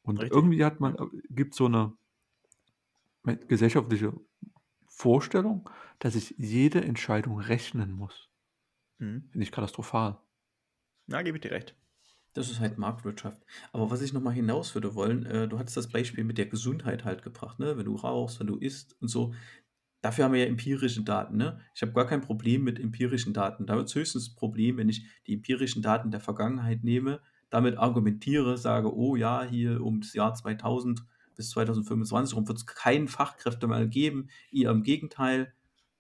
Und 0.02 0.20
Richtig. 0.20 0.36
irgendwie 0.36 0.66
hat 0.66 0.80
man, 0.80 0.96
gibt 1.30 1.54
so 1.54 1.66
eine 1.66 1.94
gesellschaftliche 3.48 4.14
Vorstellung, 4.88 5.70
dass 6.00 6.16
ich 6.16 6.36
jede 6.38 6.84
Entscheidung 6.84 7.40
rechnen 7.40 7.92
muss. 7.92 8.30
Mhm. 9.00 9.30
Finde 9.32 9.44
ich 9.44 9.52
katastrophal. 9.52 10.18
Na, 11.08 11.22
gebe 11.22 11.38
ich 11.38 11.42
dir 11.42 11.52
recht. 11.52 11.76
Das 12.38 12.52
ist 12.52 12.60
halt 12.60 12.78
Marktwirtschaft. 12.78 13.44
Aber 13.74 13.90
was 13.90 14.04
ich 14.04 14.14
nochmal 14.14 14.36
hinaus 14.36 14.76
würde 14.76 14.94
wollen, 14.94 15.26
äh, 15.26 15.48
du 15.48 15.58
hattest 15.58 15.76
das 15.76 15.90
Beispiel 15.90 16.24
mit 16.24 16.38
der 16.38 16.46
Gesundheit 16.46 17.04
halt 17.04 17.24
gebracht, 17.24 17.58
ne? 17.58 17.78
Wenn 17.78 17.86
du 17.86 17.96
rauchst, 17.96 18.40
wenn 18.40 18.46
du 18.46 18.58
isst 18.58 18.96
und 19.02 19.08
so. 19.08 19.34
Dafür 20.02 20.26
haben 20.26 20.34
wir 20.34 20.42
ja 20.42 20.46
empirische 20.46 21.02
Daten, 21.02 21.38
ne? 21.38 21.60
Ich 21.74 21.82
habe 21.82 21.94
gar 21.94 22.06
kein 22.06 22.22
Problem 22.22 22.64
mit 22.64 22.80
empirischen 22.80 23.34
Daten. 23.34 23.66
Da 23.66 23.76
wird 23.76 23.94
höchstens 23.94 24.26
das 24.26 24.36
Problem, 24.36 24.78
wenn 24.78 24.88
ich 24.88 25.08
die 25.26 25.34
empirischen 25.34 25.82
Daten 25.82 26.12
der 26.12 26.20
Vergangenheit 26.20 26.84
nehme, 26.84 27.22
damit 27.50 27.80
argumentiere, 27.80 28.60
sage, 28.60 28.96
oh 28.96 29.16
ja, 29.16 29.44
hier 29.44 29.82
ums 29.82 30.14
Jahr 30.14 30.36
2000 30.36 31.04
bis 31.36 31.50
2025 31.50 32.38
rum 32.38 32.48
wird 32.48 32.60
es 32.60 32.68
keinen 32.68 33.08
Fachkräftemangel 33.08 33.90
geben, 33.90 34.30
eher 34.52 34.70
im 34.70 34.84
Gegenteil. 34.84 35.54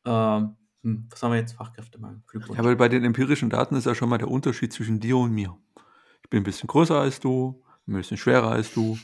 Ähm, 0.06 0.56
hm, 0.84 1.08
was 1.10 1.24
haben 1.24 1.32
wir 1.32 1.40
jetzt? 1.40 1.54
Fachkräftemangel. 1.54 2.22
Glückwunsch. 2.28 2.60
Ja, 2.60 2.64
weil 2.64 2.76
bei 2.76 2.90
den 2.90 3.04
empirischen 3.04 3.50
Daten 3.50 3.76
ist 3.76 3.86
ja 3.86 3.96
schon 3.96 4.10
mal 4.10 4.20
der 4.20 4.30
Unterschied 4.30 4.72
zwischen 4.72 5.00
dir 5.00 5.18
und 5.18 5.32
mir. 5.34 5.58
Ich 6.28 6.30
bin 6.30 6.42
ein 6.42 6.44
bisschen 6.44 6.68
größer 6.68 7.00
als 7.00 7.22
du, 7.22 7.64
ein 7.88 7.94
bisschen 7.94 8.18
schwerer 8.18 8.52
als 8.52 8.74
du. 8.74 8.98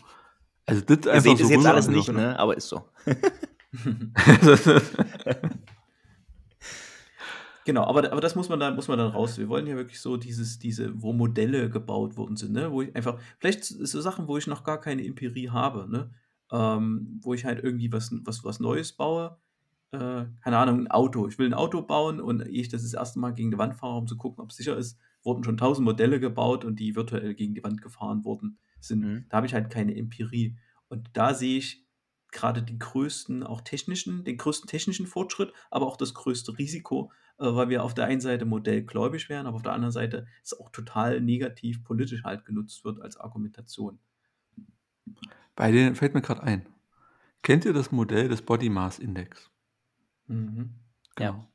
Also 0.66 0.82
das 0.82 1.06
Ihr 1.06 1.14
einfach 1.14 1.24
seht 1.24 1.38
so 1.38 1.46
es 1.46 1.50
jetzt 1.52 1.66
alles 1.66 1.88
nicht, 1.88 2.12
ne? 2.12 2.38
aber 2.38 2.58
ist 2.58 2.68
so. 2.68 2.84
Genau, 7.66 7.86
aber, 7.86 8.12
aber 8.12 8.20
das 8.20 8.36
muss 8.36 8.50
man, 8.50 8.60
dann, 8.60 8.76
muss 8.76 8.90
man 8.90 8.98
dann 8.98 9.12
raus. 9.12 9.38
Wir 9.38 9.48
wollen 9.48 9.68
ja 9.68 9.78
wirklich 9.78 10.02
so 10.02 10.18
dieses, 10.18 10.60
diese, 10.60 11.02
wo 11.02 11.14
Modelle 11.14 11.70
gebaut 11.70 12.18
worden 12.18 12.36
sind, 12.36 12.52
ne? 12.52 12.70
Wo 12.70 12.82
ich 12.82 12.94
einfach, 12.94 13.18
vielleicht 13.40 13.64
so 13.64 14.02
Sachen, 14.02 14.28
wo 14.28 14.38
ich 14.38 14.48
noch 14.48 14.66
gar 14.66 14.82
keine 14.82 15.06
Empirie 15.06 15.50
habe, 15.50 15.90
ne? 15.90 16.12
Ähm, 16.52 17.22
wo 17.24 17.34
ich 17.34 17.46
halt 17.46 17.64
irgendwie 17.64 17.90
was, 17.94 18.12
was, 18.26 18.44
was 18.44 18.60
Neues 18.60 18.92
baue. 18.92 19.38
Äh, 19.92 20.26
keine 20.44 20.58
Ahnung, 20.58 20.82
ein 20.82 20.92
Auto. 20.92 21.26
Ich 21.30 21.40
will 21.40 21.48
ein 21.48 21.54
Auto 21.54 21.82
bauen 21.84 22.20
und 22.20 22.46
ich 22.50 22.68
das 22.68 22.84
das 22.84 22.94
erste 22.94 23.20
Mal 23.20 23.34
gegen 23.34 23.52
die 23.52 23.58
Wand 23.58 23.76
fahre, 23.76 23.96
um 23.96 24.08
zu 24.08 24.18
gucken, 24.18 24.44
ob 24.44 24.50
es 24.50 24.58
sicher 24.58 24.76
ist, 24.76 25.00
wurden 25.24 25.44
schon 25.44 25.58
tausend 25.58 25.86
Modelle 25.86 26.20
gebaut 26.20 26.66
und 26.66 26.80
die 26.80 26.96
virtuell 26.96 27.34
gegen 27.34 27.54
die 27.54 27.64
Wand 27.64 27.82
gefahren 27.82 28.24
worden 28.26 28.60
sind. 28.80 29.02
Mhm. 29.02 29.26
Da 29.30 29.38
habe 29.38 29.48
ich 29.48 29.54
halt 29.54 29.70
keine 29.70 29.96
Empirie. 29.96 30.58
Und 30.90 31.10
da 31.14 31.34
sehe 31.34 31.58
ich 31.58 31.86
gerade 32.32 32.62
die 32.64 32.80
größten, 32.80 33.44
auch 33.44 33.62
technischen, 33.62 34.24
den 34.24 34.38
größten 34.38 34.68
technischen 34.68 35.08
Fortschritt, 35.08 35.54
aber 35.72 35.86
auch 35.86 35.98
das 35.98 36.14
größte 36.14 36.58
Risiko, 36.58 37.12
äh, 37.38 37.46
weil 37.46 37.70
wir 37.70 37.84
auf 37.84 37.94
der 37.94 38.06
einen 38.06 38.22
Seite 38.22 38.46
modellgläubig 38.46 39.30
wären, 39.30 39.46
aber 39.46 39.56
auf 39.56 39.64
der 39.64 39.74
anderen 39.74 39.92
Seite 39.92 40.28
es 40.44 40.60
auch 40.60 40.70
total 40.72 41.22
negativ 41.22 41.84
politisch 41.84 42.24
halt 42.24 42.46
genutzt 42.46 42.84
wird 42.84 43.02
als 43.02 43.18
Argumentation. 43.18 44.00
Bei 45.56 45.72
denen 45.72 45.96
fällt 45.96 46.16
mir 46.16 46.22
gerade 46.22 46.44
ein. 46.44 46.66
Kennt 47.44 47.66
ihr 47.66 47.74
das 47.74 47.92
Modell 47.92 48.30
des 48.30 48.42
Body 48.42 48.70
Mass 48.70 49.00
Index? 49.00 49.52
Mhm. 50.28 50.76
Genau. 51.16 51.32
Ja. 51.32 51.53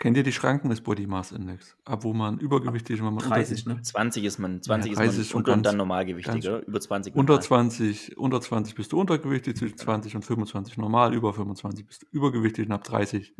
Kennt 0.00 0.16
ihr 0.16 0.22
die 0.22 0.32
Schranken 0.32 0.70
des 0.70 0.80
Body 0.80 1.06
Mass 1.06 1.30
Index? 1.30 1.76
Ab 1.84 2.04
wo 2.04 2.14
man 2.14 2.38
übergewichtig 2.38 2.96
ist, 2.96 3.04
wenn 3.04 3.12
man 3.12 3.18
30, 3.22 3.66
ne? 3.66 3.82
20 3.82 4.24
ist 4.24 4.38
man, 4.38 4.62
20 4.62 4.96
ja, 4.96 5.02
ist 5.02 5.34
man 5.34 5.42
und, 5.42 5.48
und 5.50 5.66
dann 5.66 5.76
normalgewichtig, 5.76 6.48
oder? 6.48 6.66
Über 6.66 6.80
20 6.80 7.14
normal. 7.14 7.30
Unter 7.34 7.42
20, 7.42 8.16
unter 8.16 8.40
20 8.40 8.74
bist 8.74 8.92
du 8.92 8.98
untergewichtig, 8.98 9.58
zwischen 9.58 9.76
20 9.76 10.16
und 10.16 10.24
25 10.24 10.78
normal, 10.78 11.12
über 11.12 11.34
25 11.34 11.86
bist 11.86 12.02
du 12.02 12.06
übergewichtig 12.12 12.64
und 12.64 12.72
ab 12.72 12.82
30 12.82 13.34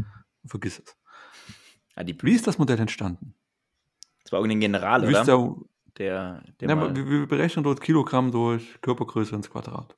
vergiss 0.45 0.83
es. 0.85 0.97
Ja, 1.97 2.05
Wie 2.21 2.33
ist 2.33 2.47
das 2.47 2.59
Modell 2.59 2.79
entstanden? 2.79 3.33
Das 4.25 4.33
war 4.33 4.41
irgendein 4.41 4.61
General, 4.61 5.03
oder? 5.03 5.25
Der, 5.25 5.49
der, 5.97 6.43
der 6.61 6.69
ja, 6.69 6.95
wir, 6.95 7.09
wir 7.09 7.27
berechnen 7.27 7.65
dort 7.65 7.81
Kilogramm 7.81 8.33
durch 8.33 8.79
Körpergröße 8.83 9.35
ins 9.35 9.49
Quadrat. 9.49 9.97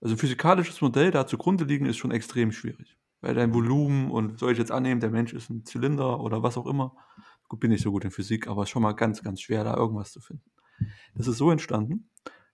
Also 0.00 0.14
ein 0.14 0.18
physikalisches 0.18 0.80
Modell 0.80 1.10
da 1.10 1.26
zugrunde 1.26 1.64
liegen 1.64 1.84
ist 1.84 1.98
schon 1.98 2.12
extrem 2.12 2.50
schwierig 2.50 2.96
weil 3.20 3.34
dein 3.34 3.54
Volumen 3.54 4.10
und 4.10 4.38
soll 4.38 4.52
ich 4.52 4.58
jetzt 4.58 4.72
annehmen, 4.72 5.00
der 5.00 5.10
Mensch 5.10 5.32
ist 5.32 5.50
ein 5.50 5.64
Zylinder 5.64 6.20
oder 6.20 6.42
was 6.42 6.56
auch 6.56 6.66
immer. 6.66 6.96
Gut, 7.48 7.60
bin 7.60 7.70
nicht 7.70 7.82
so 7.82 7.90
gut 7.90 8.04
in 8.04 8.10
Physik, 8.10 8.46
aber 8.46 8.62
es 8.62 8.68
ist 8.68 8.72
schon 8.72 8.82
mal 8.82 8.92
ganz, 8.92 9.22
ganz 9.22 9.40
schwer, 9.40 9.64
da 9.64 9.74
irgendwas 9.76 10.12
zu 10.12 10.20
finden. 10.20 10.50
Das 11.14 11.26
ist 11.26 11.38
so 11.38 11.50
entstanden, 11.50 12.10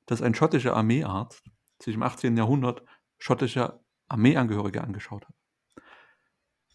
dass 0.07 0.23
ein 0.23 0.35
schottischer 0.35 0.77
Armeearzt 0.77 1.51
sich 1.81 1.95
im 1.95 2.03
18. 2.03 2.37
Jahrhundert 2.37 2.83
schottische 3.19 3.81
Armeeangehörige 4.09 4.83
angeschaut 4.83 5.27
hat. 5.27 5.35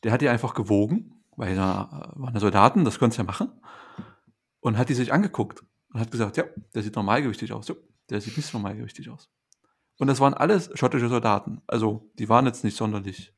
Der 0.03 0.11
hat 0.11 0.21
die 0.21 0.29
einfach 0.29 0.53
gewogen, 0.53 1.23
weil 1.35 1.55
da 1.55 2.11
waren 2.15 2.33
ja 2.33 2.39
Soldaten, 2.39 2.85
das 2.85 2.99
konntest 2.99 3.19
du 3.19 3.23
ja 3.23 3.27
machen, 3.27 3.51
und 4.59 4.77
hat 4.77 4.89
die 4.89 4.93
sich 4.93 5.13
angeguckt 5.13 5.63
und 5.93 5.99
hat 5.99 6.11
gesagt, 6.11 6.37
ja, 6.37 6.43
der 6.73 6.83
sieht 6.83 6.95
normalgewichtig 6.95 7.53
aus, 7.53 7.67
ja, 7.67 7.75
der 8.09 8.21
sieht 8.21 8.37
nicht 8.37 8.53
normalgewichtig 8.53 9.09
aus. 9.09 9.29
Und 9.97 10.07
das 10.07 10.19
waren 10.19 10.33
alles 10.33 10.71
schottische 10.75 11.09
Soldaten. 11.09 11.61
Also 11.67 12.09
die 12.15 12.29
waren 12.29 12.45
jetzt 12.45 12.63
nicht 12.63 12.77
sonderlich 12.77 13.35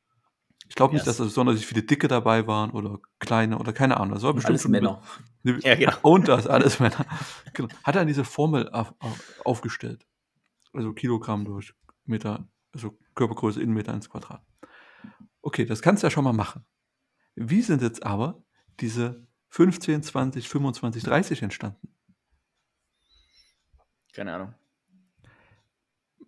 ich 0.72 0.76
glaube 0.76 0.94
nicht, 0.94 1.04
yes. 1.06 1.18
dass 1.18 1.26
da 1.26 1.30
sonderlich 1.30 1.66
viele 1.66 1.82
Dicke 1.82 2.08
dabei 2.08 2.46
waren 2.46 2.70
oder 2.70 2.98
kleine 3.18 3.58
oder 3.58 3.74
keine 3.74 3.98
Ahnung. 3.98 4.14
Das 4.14 4.22
war 4.22 4.32
bestimmt 4.32 4.52
alles 4.52 4.68
Männer. 4.68 5.02
Mit, 5.42 5.62
ja, 5.64 5.74
genau. 5.74 5.98
Und 6.00 6.28
das, 6.28 6.46
alles 6.46 6.80
Männer. 6.80 7.04
Genau. 7.52 7.68
Hat 7.84 7.94
er 7.94 8.06
diese 8.06 8.24
Formel 8.24 8.70
auf, 8.70 8.94
auf, 8.98 9.42
aufgestellt. 9.44 10.06
Also 10.72 10.94
Kilogramm 10.94 11.44
durch 11.44 11.74
Meter, 12.06 12.48
also 12.72 12.98
Körpergröße 13.14 13.60
in 13.60 13.74
Meter 13.74 13.92
ins 13.92 14.08
Quadrat. 14.08 14.42
Okay, 15.42 15.66
das 15.66 15.82
kannst 15.82 16.02
du 16.02 16.06
ja 16.06 16.10
schon 16.10 16.24
mal 16.24 16.32
machen. 16.32 16.64
Wie 17.34 17.60
sind 17.60 17.82
jetzt 17.82 18.06
aber 18.06 18.42
diese 18.80 19.26
15, 19.50 20.02
20, 20.02 20.48
25, 20.48 21.02
30 21.02 21.42
entstanden? 21.42 21.88
Keine 24.14 24.32
Ahnung. 24.32 24.54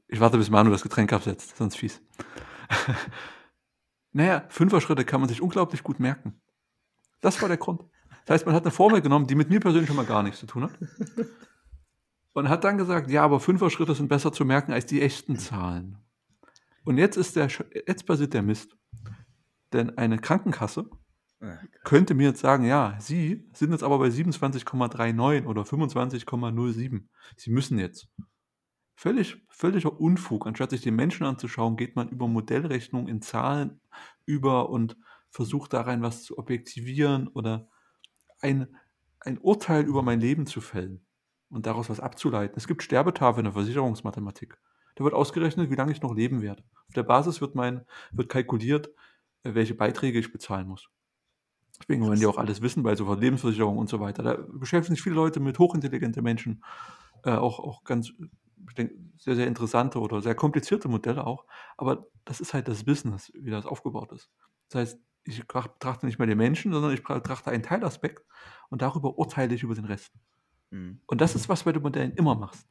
Ich 0.07 0.21
warte, 0.21 0.37
bis 0.37 0.51
Manu 0.51 0.71
das 0.71 0.83
Getränk 0.83 1.15
absetzt, 1.15 1.57
sonst 1.57 1.77
fies. 1.77 2.03
Naja, 4.15 4.45
Fünfer-Schritte 4.49 5.05
kann 5.05 5.21
man 5.21 5.29
sich 5.29 5.43
unglaublich 5.43 5.83
gut 5.83 5.99
merken. 5.99 6.41
Das 7.21 7.43
war 7.43 7.49
der 7.49 7.59
Grund. 7.59 7.83
Das 8.25 8.35
heißt, 8.35 8.47
man 8.47 8.55
hat 8.55 8.63
eine 8.63 8.71
Formel 8.71 9.03
genommen, 9.03 9.27
die 9.27 9.35
mit 9.35 9.51
mir 9.51 9.59
persönlich 9.59 9.89
schon 9.89 9.97
mal 9.97 10.07
gar 10.07 10.23
nichts 10.23 10.39
zu 10.39 10.47
tun 10.47 10.63
hat. 10.63 10.79
Und 12.33 12.49
hat 12.49 12.65
dann 12.65 12.79
gesagt, 12.79 13.11
ja, 13.11 13.25
aber 13.25 13.41
Fünfer-Schritte 13.41 13.95
sind 13.95 14.09
besser 14.09 14.33
zu 14.33 14.45
merken 14.45 14.73
als 14.73 14.87
die 14.87 15.03
echten 15.03 15.37
Zahlen. 15.37 15.99
Und 16.85 16.97
jetzt 16.97 17.17
ist 17.17 17.35
der, 17.35 17.49
jetzt 17.87 18.07
passiert 18.07 18.35
der 18.35 18.43
Mist. 18.43 18.77
Denn 19.73 19.99
eine 19.99 20.19
Krankenkasse 20.19 20.89
könnte 21.83 22.15
mir 22.15 22.29
jetzt 22.29 22.41
sagen, 22.41 22.65
ja, 22.65 22.97
Sie 23.01 23.49
sind 23.53 23.73
jetzt 23.73 23.83
aber 23.83 23.99
bei 23.99 24.09
27,39 24.09 25.45
oder 25.45 25.63
25,07. 25.63 27.03
Sie 27.37 27.51
müssen 27.51 27.79
jetzt. 27.79 28.09
Völlig, 28.97 29.45
völliger 29.49 30.01
Unfug. 30.01 30.47
Anstatt 30.47 30.71
sich 30.71 30.83
den 30.83 30.95
Menschen 30.95 31.27
anzuschauen, 31.27 31.77
geht 31.77 31.97
man 31.97 32.09
über 32.09 32.29
Modellrechnung 32.29 33.09
in 33.09 33.23
Zahlen 33.23 33.81
über 34.25 34.71
und 34.71 34.97
versucht 35.31 35.73
darein 35.73 36.03
was 36.03 36.23
zu 36.23 36.39
objektivieren 36.39 37.29
oder 37.29 37.69
ein, 38.41 38.69
ein 39.21 39.39
Urteil 39.39 39.85
über 39.85 40.03
mein 40.03 40.21
Leben 40.21 40.47
zu 40.47 40.61
fällen 40.61 41.05
und 41.51 41.67
daraus 41.67 41.91
was 41.91 42.01
abzuleiten. 42.01 42.57
Es 42.57 42.69
gibt 42.69 42.83
Sterbetafeln 42.83 43.47
in 43.47 43.53
der 43.53 43.61
Versicherungsmathematik. 43.61 44.59
Da 44.95 45.05
wird 45.05 45.15
ausgerechnet, 45.15 45.71
wie 45.71 45.75
lange 45.75 45.93
ich 45.93 46.03
noch 46.03 46.15
leben 46.15 46.41
werde. 46.41 46.63
Auf 46.87 46.95
der 46.95 47.03
Basis 47.03 47.41
wird, 47.41 47.57
mein, 47.57 47.85
wird 48.13 48.29
kalkuliert, 48.29 48.89
äh, 49.43 49.55
welche 49.55 49.75
Beiträge 49.75 50.21
ich 50.21 50.33
bezahlen 50.33 50.69
muss. 50.69 50.89
Deswegen 51.81 52.07
wollen 52.07 52.21
die 52.21 52.27
auch 52.27 52.39
alles 52.39 52.63
wissen 52.63 52.85
bei 52.85 52.95
so 52.95 53.13
Lebensversicherung 53.13 53.79
und 53.79 53.89
so 53.89 53.99
weiter. 53.99 54.23
Da 54.23 54.39
beschäftigen 54.53 54.95
sich 54.95 55.03
viele 55.03 55.17
Leute 55.17 55.41
mit 55.41 55.59
hochintelligente 55.59 56.23
Menschen, 56.23 56.63
äh, 57.25 57.31
auch, 57.31 57.59
auch 57.59 57.83
ganz 57.83 58.13
ich 58.69 58.75
denke, 58.75 58.95
sehr, 59.19 59.37
sehr 59.37 59.47
interessante 59.47 60.01
oder 60.01 60.21
sehr 60.21 60.35
komplizierte 60.35 60.89
Modelle 60.89 61.27
auch. 61.27 61.47
Aber 61.77 62.07
das 62.25 62.41
ist 62.41 62.55
halt 62.55 62.69
das 62.69 62.85
Business, 62.85 63.33
wie 63.35 63.51
das 63.51 63.67
aufgebaut 63.67 64.13
ist. 64.13 64.31
Das 64.69 64.81
heißt, 64.81 65.01
ich 65.25 65.47
betrachte 65.47 66.07
nicht 66.07 66.19
mehr 66.19 66.27
den 66.27 66.39
Menschen, 66.39 66.73
sondern 66.73 66.93
ich 66.93 67.03
betrachte 67.03 67.51
einen 67.51 67.63
Teilaspekt 67.63 68.25
und 68.69 68.83
darüber 68.83 69.19
urteile 69.19 69.55
ich 69.55 69.63
über 69.63 69.75
den 69.75 69.87
Rest. 69.87 70.13
Mhm. 70.71 71.01
Und 71.07 71.21
das 71.21 71.35
ist, 71.35 71.49
was 71.49 71.61
du 71.61 71.65
bei 71.67 71.73
den 71.73 71.83
Modellen 71.83 72.13
immer 72.13 72.35
machst. 72.35 72.69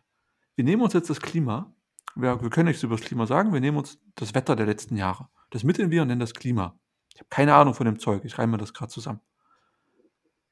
Wir 0.56 0.64
nehmen 0.64 0.84
uns 0.84 0.94
jetzt 0.94 1.10
das 1.10 1.20
Klima, 1.20 1.74
wir, 2.16 2.42
wir 2.42 2.50
können 2.50 2.68
nichts 2.68 2.84
über 2.84 2.96
das 2.96 3.06
Klima 3.06 3.26
sagen, 3.26 3.54
wir 3.54 3.60
nehmen 3.60 3.78
uns 3.78 4.00
das 4.16 4.36
Wetter 4.36 4.56
der 4.56 4.68
letzten 4.68 4.98
Jahre. 4.98 5.30
Das 5.50 5.64
mitteln 5.64 5.90
wir 5.90 6.04
und 6.04 6.10
nennen 6.10 6.20
das 6.20 6.34
Klima. 6.34 6.80
Ich 7.14 7.20
habe 7.20 7.30
keine 7.30 7.56
Ahnung 7.56 7.74
von 7.74 7.86
dem 7.86 8.00
Zeug, 8.00 8.24
ich 8.24 8.38
reime 8.38 8.54
mir 8.54 8.58
das 8.58 8.74
gerade 8.74 8.92
zusammen. 8.92 9.22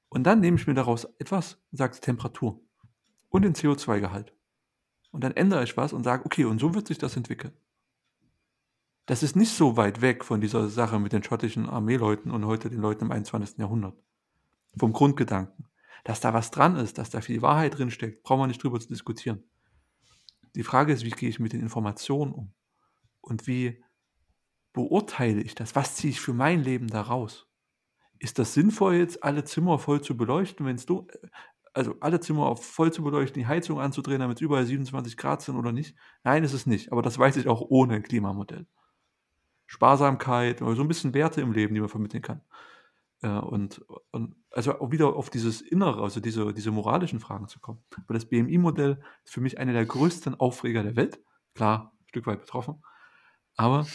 Und 0.09 0.23
dann 0.23 0.39
nehme 0.39 0.57
ich 0.57 0.67
mir 0.67 0.73
daraus 0.73 1.05
etwas 1.19 1.55
und 1.71 1.77
sage 1.77 1.99
Temperatur 1.99 2.59
und 3.29 3.43
den 3.43 3.53
CO2-Gehalt 3.53 4.33
und 5.11 5.23
dann 5.23 5.35
ändere 5.35 5.63
ich 5.63 5.77
was 5.77 5.93
und 5.93 6.03
sage, 6.03 6.25
okay, 6.25 6.45
und 6.45 6.59
so 6.59 6.73
wird 6.73 6.87
sich 6.87 6.97
das 6.97 7.15
entwickeln. 7.15 7.53
Das 9.05 9.23
ist 9.23 9.35
nicht 9.35 9.51
so 9.51 9.77
weit 9.77 10.01
weg 10.01 10.23
von 10.23 10.41
dieser 10.41 10.69
Sache 10.69 10.99
mit 10.99 11.11
den 11.11 11.23
schottischen 11.23 11.67
Armeeleuten 11.67 12.31
und 12.31 12.45
heute 12.45 12.69
den 12.69 12.81
Leuten 12.81 13.05
im 13.05 13.11
21. 13.11 13.57
Jahrhundert. 13.57 14.01
Vom 14.77 14.93
Grundgedanken. 14.93 15.67
Dass 16.03 16.21
da 16.21 16.33
was 16.33 16.49
dran 16.49 16.77
ist, 16.77 16.97
dass 16.97 17.09
da 17.09 17.21
viel 17.21 17.41
Wahrheit 17.41 17.77
drin 17.77 17.91
steckt, 17.91 18.23
brauchen 18.23 18.41
wir 18.41 18.47
nicht 18.47 18.63
drüber 18.63 18.79
zu 18.79 18.87
diskutieren. 18.87 19.43
Die 20.55 20.63
Frage 20.63 20.93
ist, 20.93 21.03
wie 21.03 21.11
gehe 21.11 21.29
ich 21.29 21.39
mit 21.39 21.53
den 21.53 21.61
Informationen 21.61 22.31
um? 22.31 22.53
Und 23.21 23.47
wie 23.47 23.83
beurteile 24.73 25.41
ich 25.41 25.55
das? 25.55 25.75
Was 25.75 25.95
ziehe 25.95 26.11
ich 26.11 26.21
für 26.21 26.33
mein 26.33 26.63
Leben 26.63 26.87
daraus? 26.87 27.47
Ist 28.19 28.39
das 28.39 28.53
sinnvoll, 28.53 28.95
jetzt 28.95 29.23
alle 29.23 29.43
Zimmer 29.43 29.79
voll 29.79 30.01
zu 30.01 30.15
beleuchten, 30.15 30.65
wenn 30.65 30.75
es 30.75 30.85
also 31.73 31.95
alle 31.99 32.19
Zimmer 32.19 32.47
auf 32.47 32.65
voll 32.65 32.91
zu 32.91 33.03
beleuchten, 33.03 33.41
die 33.41 33.47
Heizung 33.47 33.79
anzudrehen, 33.79 34.19
damit 34.19 34.37
es 34.37 34.41
überall 34.41 34.65
27 34.65 35.17
Grad 35.17 35.41
sind 35.41 35.55
oder 35.55 35.71
nicht? 35.71 35.95
Nein, 36.23 36.43
ist 36.43 36.53
es 36.53 36.65
nicht. 36.65 36.91
Aber 36.91 37.01
das 37.01 37.17
weiß 37.17 37.37
ich 37.37 37.47
auch 37.47 37.61
ohne 37.61 38.01
Klimamodell. 38.01 38.67
Sparsamkeit 39.65 40.61
oder 40.61 40.75
so 40.75 40.81
ein 40.81 40.87
bisschen 40.87 41.13
Werte 41.13 41.41
im 41.41 41.53
Leben, 41.53 41.73
die 41.73 41.79
man 41.79 41.89
vermitteln 41.89 42.21
kann. 42.21 42.41
Äh, 43.21 43.29
und, 43.29 43.85
und, 44.11 44.35
also 44.51 44.79
auch 44.79 44.91
wieder 44.91 45.15
auf 45.15 45.29
dieses 45.29 45.61
Innere, 45.61 46.01
also 46.01 46.19
diese, 46.19 46.53
diese 46.53 46.71
moralischen 46.71 47.19
Fragen 47.19 47.47
zu 47.47 47.59
kommen. 47.59 47.83
Aber 48.03 48.13
das 48.13 48.25
BMI-Modell 48.25 49.01
ist 49.23 49.33
für 49.33 49.41
mich 49.41 49.57
einer 49.59 49.73
der 49.73 49.85
größten 49.85 50.35
Aufreger 50.39 50.83
der 50.83 50.95
Welt. 50.95 51.21
Klar, 51.53 51.93
ein 51.99 52.07
Stück 52.07 52.27
weit 52.27 52.41
betroffen. 52.41 52.83
Aber 53.55 53.85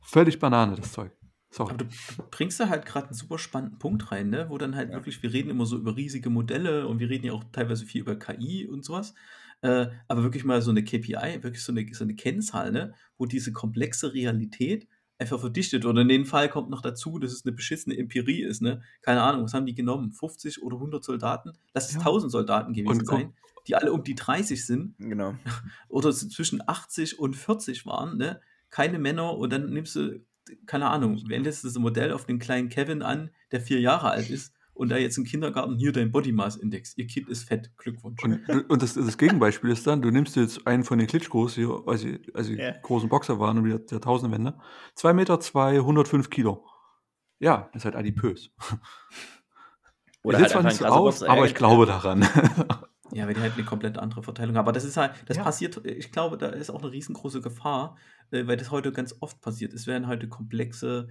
völlig 0.00 0.38
Banane, 0.38 0.76
das 0.76 0.92
Zeug. 0.92 1.15
Sorry. 1.56 1.72
Aber 1.72 1.84
du, 1.84 1.86
bringst 2.30 2.60
da 2.60 2.68
halt 2.68 2.84
gerade 2.84 3.06
einen 3.06 3.14
super 3.14 3.38
spannenden 3.38 3.78
Punkt 3.78 4.12
rein, 4.12 4.28
ne? 4.28 4.46
wo 4.50 4.58
dann 4.58 4.76
halt 4.76 4.90
ja. 4.90 4.96
wirklich, 4.96 5.22
wir 5.22 5.32
reden 5.32 5.48
immer 5.48 5.64
so 5.64 5.76
über 5.76 5.96
riesige 5.96 6.28
Modelle 6.28 6.86
und 6.86 6.98
wir 6.98 7.08
reden 7.08 7.26
ja 7.26 7.32
auch 7.32 7.44
teilweise 7.50 7.86
viel 7.86 8.02
über 8.02 8.16
KI 8.16 8.66
und 8.66 8.84
sowas. 8.84 9.14
Äh, 9.62 9.86
aber 10.06 10.22
wirklich 10.22 10.44
mal 10.44 10.60
so 10.60 10.70
eine 10.70 10.84
KPI, 10.84 11.42
wirklich 11.42 11.64
so 11.64 11.72
eine, 11.72 11.86
so 11.94 12.04
eine 12.04 12.14
Kennzahl, 12.14 12.72
ne? 12.72 12.92
wo 13.16 13.24
diese 13.24 13.52
komplexe 13.52 14.12
Realität 14.12 14.86
einfach 15.18 15.40
verdichtet. 15.40 15.86
Oder 15.86 16.02
in 16.02 16.08
dem 16.08 16.26
Fall 16.26 16.50
kommt 16.50 16.68
noch 16.68 16.82
dazu, 16.82 17.18
dass 17.18 17.32
es 17.32 17.46
eine 17.46 17.54
beschissene 17.54 17.96
Empirie 17.96 18.42
ist. 18.42 18.60
Ne? 18.60 18.82
Keine 19.00 19.22
Ahnung, 19.22 19.44
was 19.44 19.54
haben 19.54 19.64
die 19.64 19.74
genommen? 19.74 20.12
50 20.12 20.62
oder 20.62 20.76
100 20.76 21.02
Soldaten? 21.02 21.52
Lass 21.72 21.88
es 21.88 21.94
ja. 21.94 22.00
1000 22.00 22.32
Soldaten 22.32 22.74
gewesen 22.74 23.00
und, 23.00 23.06
sein, 23.06 23.32
die 23.66 23.76
alle 23.76 23.94
um 23.94 24.04
die 24.04 24.14
30 24.14 24.66
sind. 24.66 24.94
Genau. 24.98 25.34
Oder 25.88 26.12
zwischen 26.12 26.62
80 26.66 27.18
und 27.18 27.34
40 27.34 27.86
waren. 27.86 28.18
Ne? 28.18 28.42
Keine 28.68 28.98
Männer 28.98 29.38
und 29.38 29.52
dann 29.54 29.70
nimmst 29.70 29.96
du 29.96 30.20
keine 30.66 30.88
Ahnung, 30.88 31.22
wendest 31.28 31.64
du 31.64 31.68
das 31.68 31.78
Modell 31.78 32.12
auf 32.12 32.24
den 32.24 32.38
kleinen 32.38 32.68
Kevin 32.68 33.02
an, 33.02 33.30
der 33.52 33.60
vier 33.60 33.80
Jahre 33.80 34.10
alt 34.10 34.30
ist 34.30 34.54
und 34.76 34.90
da 34.90 34.96
jetzt 34.96 35.16
im 35.16 35.24
Kindergarten 35.24 35.76
hier 35.76 35.92
dein 35.92 36.12
Body 36.12 36.32
Mass 36.32 36.56
Index. 36.56 36.96
Ihr 36.96 37.06
Kind 37.06 37.28
ist 37.28 37.44
fett. 37.44 37.70
Glückwunsch. 37.78 38.22
Und, 38.22 38.70
und 38.70 38.82
das, 38.82 38.94
das, 38.94 39.18
Gegenbeispiel 39.18 39.70
ist 39.70 39.86
dann, 39.86 40.02
du 40.02 40.10
nimmst 40.10 40.36
jetzt 40.36 40.66
einen 40.66 40.84
von 40.84 40.98
den 40.98 41.06
Klitschkos, 41.06 41.54
hier, 41.54 41.82
also, 41.86 42.08
also 42.34 42.52
yeah. 42.52 42.76
großen 42.82 43.08
Boxer 43.08 43.40
waren 43.40 43.58
und 43.58 43.64
der, 43.64 43.78
der 43.78 44.00
Tausendwender, 44.00 44.60
2 44.94 45.14
Meter, 45.14 45.40
2, 45.40 45.76
105 45.76 46.30
Kilo. 46.30 46.66
Ja, 47.38 47.70
ist 47.74 47.84
halt 47.84 47.96
adipös. 47.96 48.50
Oder 50.22 50.38
halt 50.38 50.50
zwar 50.50 50.62
nicht 50.62 50.76
so 50.76 50.86
aus, 50.86 51.22
aber 51.22 51.46
ich 51.46 51.54
glaube 51.54 51.86
daran. 51.86 52.28
Ja, 53.16 53.26
weil 53.26 53.32
die 53.32 53.40
halt 53.40 53.54
eine 53.54 53.64
komplett 53.64 53.96
andere 53.96 54.22
Verteilung 54.22 54.56
haben. 54.56 54.64
Aber 54.64 54.72
das 54.72 54.84
ist 54.84 54.98
halt, 54.98 55.12
das 55.24 55.38
ja. 55.38 55.42
passiert, 55.42 55.80
ich 55.86 56.12
glaube, 56.12 56.36
da 56.36 56.48
ist 56.48 56.68
auch 56.68 56.82
eine 56.82 56.92
riesengroße 56.92 57.40
Gefahr, 57.40 57.96
äh, 58.30 58.46
weil 58.46 58.58
das 58.58 58.70
heute 58.70 58.92
ganz 58.92 59.14
oft 59.20 59.40
passiert. 59.40 59.72
Es 59.72 59.86
werden 59.86 60.06
heute 60.06 60.28
komplexe 60.28 61.08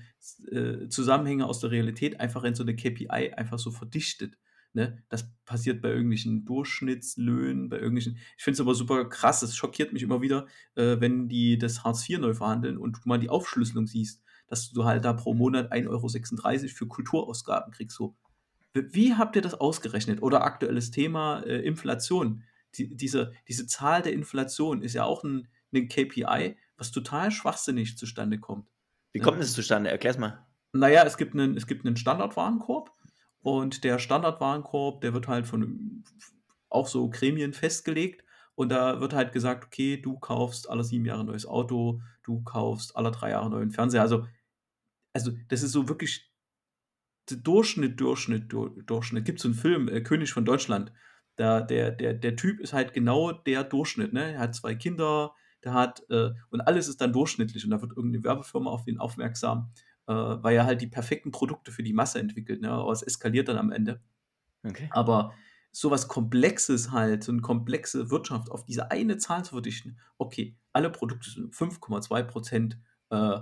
äh, 0.52 0.88
Zusammenhänge 0.88 1.48
aus 1.48 1.62
der 1.62 1.72
Realität 1.72 2.20
einfach 2.20 2.44
in 2.44 2.54
so 2.54 2.62
eine 2.62 2.76
KPI 2.76 3.34
einfach 3.34 3.58
so 3.58 3.72
verdichtet. 3.72 4.38
Ne? 4.74 5.02
Das 5.10 5.28
passiert 5.46 5.82
bei 5.82 5.90
irgendwelchen 5.90 6.46
Durchschnittslöhnen, 6.46 7.70
bei 7.70 7.78
irgendwelchen. 7.78 8.20
Ich 8.38 8.44
finde 8.44 8.54
es 8.54 8.62
aber 8.62 8.76
super 8.76 9.06
krass, 9.10 9.42
es 9.42 9.56
schockiert 9.56 9.92
mich 9.92 10.04
immer 10.04 10.22
wieder, 10.22 10.46
äh, 10.76 10.98
wenn 11.00 11.28
die 11.28 11.58
das 11.58 11.84
Hartz 11.84 12.08
IV 12.08 12.20
neu 12.20 12.36
verhandeln 12.36 12.78
und 12.78 12.98
du 12.98 13.00
mal 13.06 13.18
die 13.18 13.30
Aufschlüsselung 13.30 13.88
siehst, 13.88 14.22
dass 14.46 14.70
du 14.70 14.86
halt 14.86 15.06
da 15.06 15.14
pro 15.14 15.34
Monat 15.34 15.72
1,36 15.72 15.88
Euro 15.90 16.08
für 16.68 16.88
Kulturausgaben 16.88 17.74
kriegst. 17.74 17.98
So 17.98 18.16
wie 18.76 19.16
habt 19.16 19.36
ihr 19.36 19.42
das 19.42 19.54
ausgerechnet? 19.54 20.22
Oder 20.22 20.44
aktuelles 20.44 20.92
Thema 20.92 21.42
äh, 21.42 21.62
Inflation. 21.62 22.44
Die, 22.76 22.96
diese, 22.96 23.34
diese 23.48 23.68
Zahl 23.68 24.02
der 24.02 24.14
Inflation 24.14 24.82
ist 24.82 24.94
ja 24.94 25.06
auch 25.06 25.24
ein, 25.24 25.48
ein 25.74 25.88
KPI, 25.88 26.58
was 26.78 26.92
total 26.92 27.32
schwachsinnig 27.32 27.98
zustande 27.98 28.40
kommt. 28.40 28.70
Wie 29.14 29.20
kommt 29.20 29.40
es 29.40 29.54
zustande? 29.54 29.90
Erklär's 29.90 30.18
mal. 30.18 30.46
Naja, 30.74 31.04
es 31.06 31.16
gibt 31.16 31.34
einen, 31.34 31.56
es 31.56 31.68
gibt 31.68 31.86
einen 31.86 31.96
Standardwarenkorb 31.96 32.92
und 33.40 33.86
der 33.86 33.98
Standardwarenkorb, 33.98 35.00
der 35.00 35.14
wird 35.14 35.30
halt 35.30 35.48
von 35.48 36.04
auch 36.70 36.88
so 36.88 37.10
Gremien 37.10 37.54
festgelegt 37.54 38.26
und 38.56 38.70
da 38.70 39.00
wird 39.00 39.14
halt 39.14 39.32
gesagt, 39.32 39.66
okay, 39.66 40.02
du 40.02 40.20
kaufst 40.20 40.70
alle 40.70 40.84
sieben 40.84 41.06
Jahre 41.06 41.22
ein 41.22 41.28
neues 41.28 41.46
Auto, 41.46 42.02
du 42.24 42.44
kaufst 42.44 42.98
alle 42.98 43.12
drei 43.12 43.30
Jahre 43.30 43.46
einen 43.46 43.54
neuen 43.54 43.72
Fernseher. 43.72 44.02
Also, 44.02 44.28
also 45.14 45.32
das 45.48 45.64
ist 45.64 45.72
so 45.72 45.88
wirklich 45.88 46.30
Durchschnitt, 47.28 48.00
Durchschnitt, 48.00 48.52
Durchschnitt. 48.52 49.26
Gibt 49.26 49.40
es 49.40 49.44
so 49.44 49.50
einen 49.50 49.58
Film, 49.58 49.88
äh, 49.88 50.02
König 50.02 50.32
von 50.32 50.46
Deutschland. 50.46 50.92
Da, 51.36 51.62
der, 51.62 51.92
der, 51.92 52.14
der 52.14 52.36
Typ 52.36 52.60
ist 52.60 52.74
halt 52.74 52.94
genau 52.94 53.32
der 53.32 53.64
Durchschnitt. 53.64 54.14
Ne? 54.14 54.34
Er 54.34 54.40
hat 54.40 54.56
zwei 54.56 54.76
Kinder, 54.76 55.34
der 55.64 55.74
hat, 55.74 56.04
äh, 56.10 56.32
und 56.50 56.62
alles 56.62 56.88
ist 56.88 57.02
dann 57.02 57.12
durchschnittlich 57.12 57.66
und 57.66 57.72
da 57.72 57.82
wird 57.82 57.92
irgendeine 57.96 58.24
Werbefirma 58.24 58.70
auf 58.70 58.88
ihn 58.88 59.00
aufmerksam, 59.00 59.72
äh, 60.08 60.14
weil 60.14 60.56
er 60.56 60.66
halt 60.66 60.82
die 60.82 60.88
perfekten 60.88 61.32
Produkte 61.32 61.72
für 61.72 61.84
die 61.84 61.94
Masse 61.94 62.20
entwickelt. 62.20 62.62
Ne? 62.62 62.70
Aber 62.70 62.92
es 62.92 63.02
eskaliert 63.02 63.48
dann 63.48 63.58
am 63.58 63.72
Ende. 63.72 64.02
Okay. 64.64 64.90
Aber 64.92 65.34
sowas 65.72 66.08
Komplexes 66.08 66.92
halt, 66.92 67.24
so 67.24 67.34
eine 67.34 67.42
komplexe 67.42 68.10
Wirtschaft 68.10 68.50
auf 68.50 68.64
diese 68.64 68.92
eine 68.92 69.18
Zahl 69.18 69.44
zu 69.44 69.52
verdichten, 69.52 70.00
okay, 70.18 70.56
alle 70.72 70.90
Produkte 70.90 71.30
sind 71.30 71.54
5,2 71.54 72.24
Prozent 72.24 72.80
äh, 73.10 73.40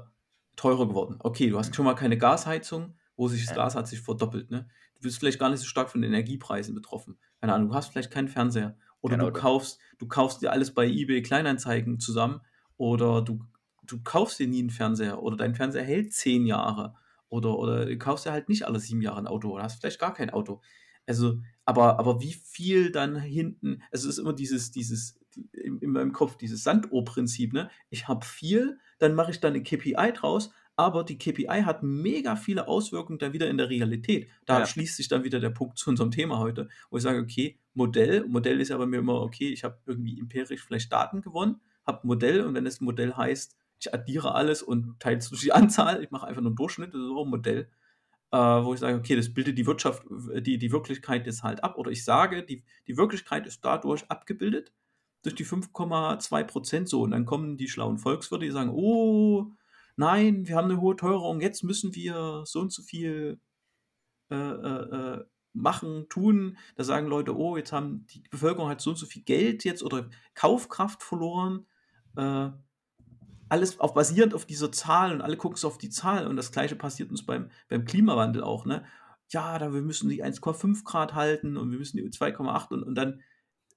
teurer 0.56 0.88
geworden. 0.88 1.18
Okay, 1.20 1.50
du 1.50 1.60
hast 1.60 1.76
schon 1.76 1.86
mal 1.86 1.94
keine 1.94 2.18
Gasheizung, 2.18 2.96
wo 3.16 3.28
sich 3.28 3.46
das 3.46 3.56
Gas 3.56 3.76
hat 3.76 3.88
sich 3.88 4.02
verdoppelt. 4.02 4.52
Ne? 4.52 4.68
Du 4.96 5.02
bist 5.02 5.20
vielleicht 5.20 5.40
gar 5.40 5.50
nicht 5.50 5.60
so 5.60 5.66
stark 5.66 5.90
von 5.90 6.02
den 6.02 6.12
Energiepreisen 6.12 6.74
betroffen. 6.74 7.18
Keine 7.40 7.54
Ahnung, 7.54 7.70
du 7.70 7.76
hast 7.76 7.92
vielleicht 7.92 8.12
keinen 8.12 8.28
Fernseher. 8.28 8.76
Oder 9.02 9.18
genau. 9.18 9.30
du 9.30 9.40
kaufst, 9.40 9.80
du 9.98 10.08
kaufst 10.08 10.42
dir 10.42 10.52
alles 10.52 10.74
bei 10.74 10.88
eBay 10.88 11.22
Kleinanzeigen 11.22 12.00
zusammen 12.00 12.42
oder 12.78 13.22
du, 13.22 13.44
du 13.84 14.02
kaufst 14.02 14.40
dir 14.40 14.48
nie 14.48 14.60
einen 14.60 14.70
Fernseher 14.70 15.22
oder 15.22 15.36
dein 15.36 15.56
Fernseher 15.56 15.84
hält 15.84 16.14
zehn 16.14 16.46
Jahre 16.46 16.96
oder, 17.28 17.58
oder 17.58 17.86
du 17.86 17.98
kaufst 17.98 18.26
dir 18.26 18.32
halt 18.32 18.48
nicht 18.48 18.64
alle 18.64 18.80
sieben 18.80 19.02
Jahre 19.02 19.20
ein 19.20 19.28
Auto 19.28 19.50
oder 19.50 19.64
hast 19.64 19.82
vielleicht 19.82 20.00
gar 20.00 20.14
kein 20.14 20.30
Auto. 20.30 20.62
Also, 21.06 21.42
aber, 21.66 22.00
aber 22.00 22.22
wie 22.22 22.34
viel 22.34 22.92
dann 22.92 23.18
hinten, 23.18 23.82
also 23.92 24.08
es 24.08 24.16
ist 24.16 24.20
immer 24.20 24.34
dieses, 24.34 24.72
dieses, 24.72 25.20
in, 25.52 25.80
in 25.80 25.92
meinem 25.92 26.14
Kopf, 26.14 26.38
dieses 26.38 26.64
Sanduhr-Prinzip, 26.64 27.54
ne? 27.54 27.70
Ich 27.90 28.08
habe 28.08 28.26
viel, 28.26 28.80
dann 29.00 29.16
mache 29.16 29.32
ich 29.32 29.40
da 29.40 29.50
eine 29.50 29.64
KPI 29.64 30.14
draus, 30.14 30.52
aber 30.84 31.04
die 31.04 31.18
KPI 31.18 31.64
hat 31.64 31.84
mega 31.84 32.36
viele 32.36 32.68
Auswirkungen 32.68 33.20
dann 33.20 33.34
wieder 33.34 33.50
in 33.50 33.58
der 33.58 33.70
Realität. 33.70 34.30
Da 34.46 34.60
ja. 34.60 34.66
schließt 34.66 34.98
sich 34.98 35.08
dann 35.08 35.24
wieder 35.24 35.40
der 35.40 35.50
Punkt 35.50 35.78
zu 35.78 35.90
unserem 35.90 36.12
Thema 36.12 36.40
heute, 36.40 36.70
wo 36.90 36.98
ich 36.98 37.04
sage, 37.04 37.20
okay, 37.20 37.58
Modell, 37.74 38.26
Modell 38.28 38.62
ist 38.62 38.70
ja 38.70 38.78
bei 38.78 38.86
mir 38.86 39.00
immer, 39.00 39.22
okay, 39.22 39.50
ich 39.50 39.64
habe 39.64 39.78
irgendwie 39.86 40.20
empirisch 40.20 40.64
vielleicht 40.64 40.92
Daten 40.92 41.22
gewonnen, 41.22 41.62
habe 41.86 42.04
ein 42.04 42.08
Modell 42.08 42.42
und 42.42 42.54
wenn 42.54 42.66
das 42.66 42.82
Modell 42.82 43.14
heißt, 43.14 43.56
ich 43.80 43.94
addiere 43.94 44.36
alles 44.36 44.64
und 44.64 45.00
teile 45.00 45.18
es 45.18 45.30
durch 45.30 45.42
die 45.42 45.52
Anzahl, 45.54 46.04
ich 46.04 46.12
mache 46.12 46.28
einfach 46.28 46.42
nur 46.42 46.52
einen 46.52 46.56
Durchschnitt, 46.56 46.94
das 46.94 47.02
ist 47.02 47.10
auch 47.10 47.26
ein 47.26 47.30
Modell, 47.30 47.70
äh, 48.32 48.38
wo 48.38 48.74
ich 48.74 48.80
sage, 48.80 48.98
okay, 48.98 49.16
das 49.16 49.34
bildet 49.34 49.58
die 49.58 49.68
Wirtschaft, 49.68 50.04
die, 50.10 50.58
die 50.58 50.72
Wirklichkeit 50.72 51.26
jetzt 51.26 51.44
halt 51.44 51.64
ab. 51.64 51.78
Oder 51.78 51.92
ich 51.92 52.04
sage, 52.04 52.44
die, 52.44 52.64
die 52.88 52.98
Wirklichkeit 52.98 53.46
ist 53.46 53.64
dadurch 53.64 54.10
abgebildet, 54.10 54.74
durch 55.22 55.36
die 55.36 55.46
5,2 55.46 56.44
Prozent 56.44 56.90
so. 56.90 57.04
Und 57.04 57.12
dann 57.12 57.26
kommen 57.26 57.58
die 57.58 57.70
schlauen 57.70 58.00
Volkswirte, 58.00 58.46
die 58.46 58.52
sagen, 58.52 58.72
oh, 58.74 59.52
nein, 59.96 60.48
wir 60.48 60.56
haben 60.56 60.70
eine 60.70 60.82
hohe 60.82 60.96
Teuerung, 60.96 61.42
jetzt 61.42 61.64
müssen 61.64 61.96
wir 61.96 62.44
so 62.46 62.60
und 62.62 62.72
so 62.72 62.82
viel 62.82 63.40
äh, 64.30 64.36
äh, 64.36 65.18
äh, 65.18 65.26
machen, 65.54 66.08
tun. 66.10 66.58
Da 66.76 66.84
sagen 66.84 67.08
Leute, 67.08 67.38
oh, 67.38 67.58
jetzt 67.58 67.72
haben 67.72 68.08
die 68.08 68.24
Bevölkerung 68.30 68.70
hat 68.70 68.82
so 68.82 68.92
und 68.92 68.96
so 68.96 69.06
viel 69.06 69.24
Geld 69.24 69.64
jetzt 69.64 69.84
oder 69.84 70.10
Kaufkraft 70.34 71.04
verloren. 71.04 71.68
Äh, 72.18 72.50
alles 73.50 73.80
auf, 73.80 73.94
basierend 73.94 74.34
auf 74.34 74.46
dieser 74.46 74.72
Zahl 74.72 75.14
und 75.14 75.22
alle 75.22 75.38
gucken 75.38 75.58
so 75.58 75.68
auf 75.68 75.78
die 75.78 75.92
Zahl 75.92 76.26
und 76.28 76.38
das 76.38 76.52
gleiche 76.52 76.76
passiert 76.76 77.12
uns 77.12 77.26
beim, 77.26 77.52
beim 77.70 77.86
Klimawandel 77.86 78.44
auch, 78.44 78.66
ne? 78.66 78.84
Ja, 79.30 79.60
da 79.60 79.74
wir 79.74 79.82
müssen 79.82 80.10
die 80.10 80.24
1,5 80.24 80.84
Grad 80.84 81.14
halten 81.14 81.58
und 81.58 81.72
wir 81.72 81.78
müssen 81.78 81.98
die 81.98 82.04
2,8 82.04 82.74
und, 82.74 82.84
und 82.84 82.96
dann, 82.96 83.22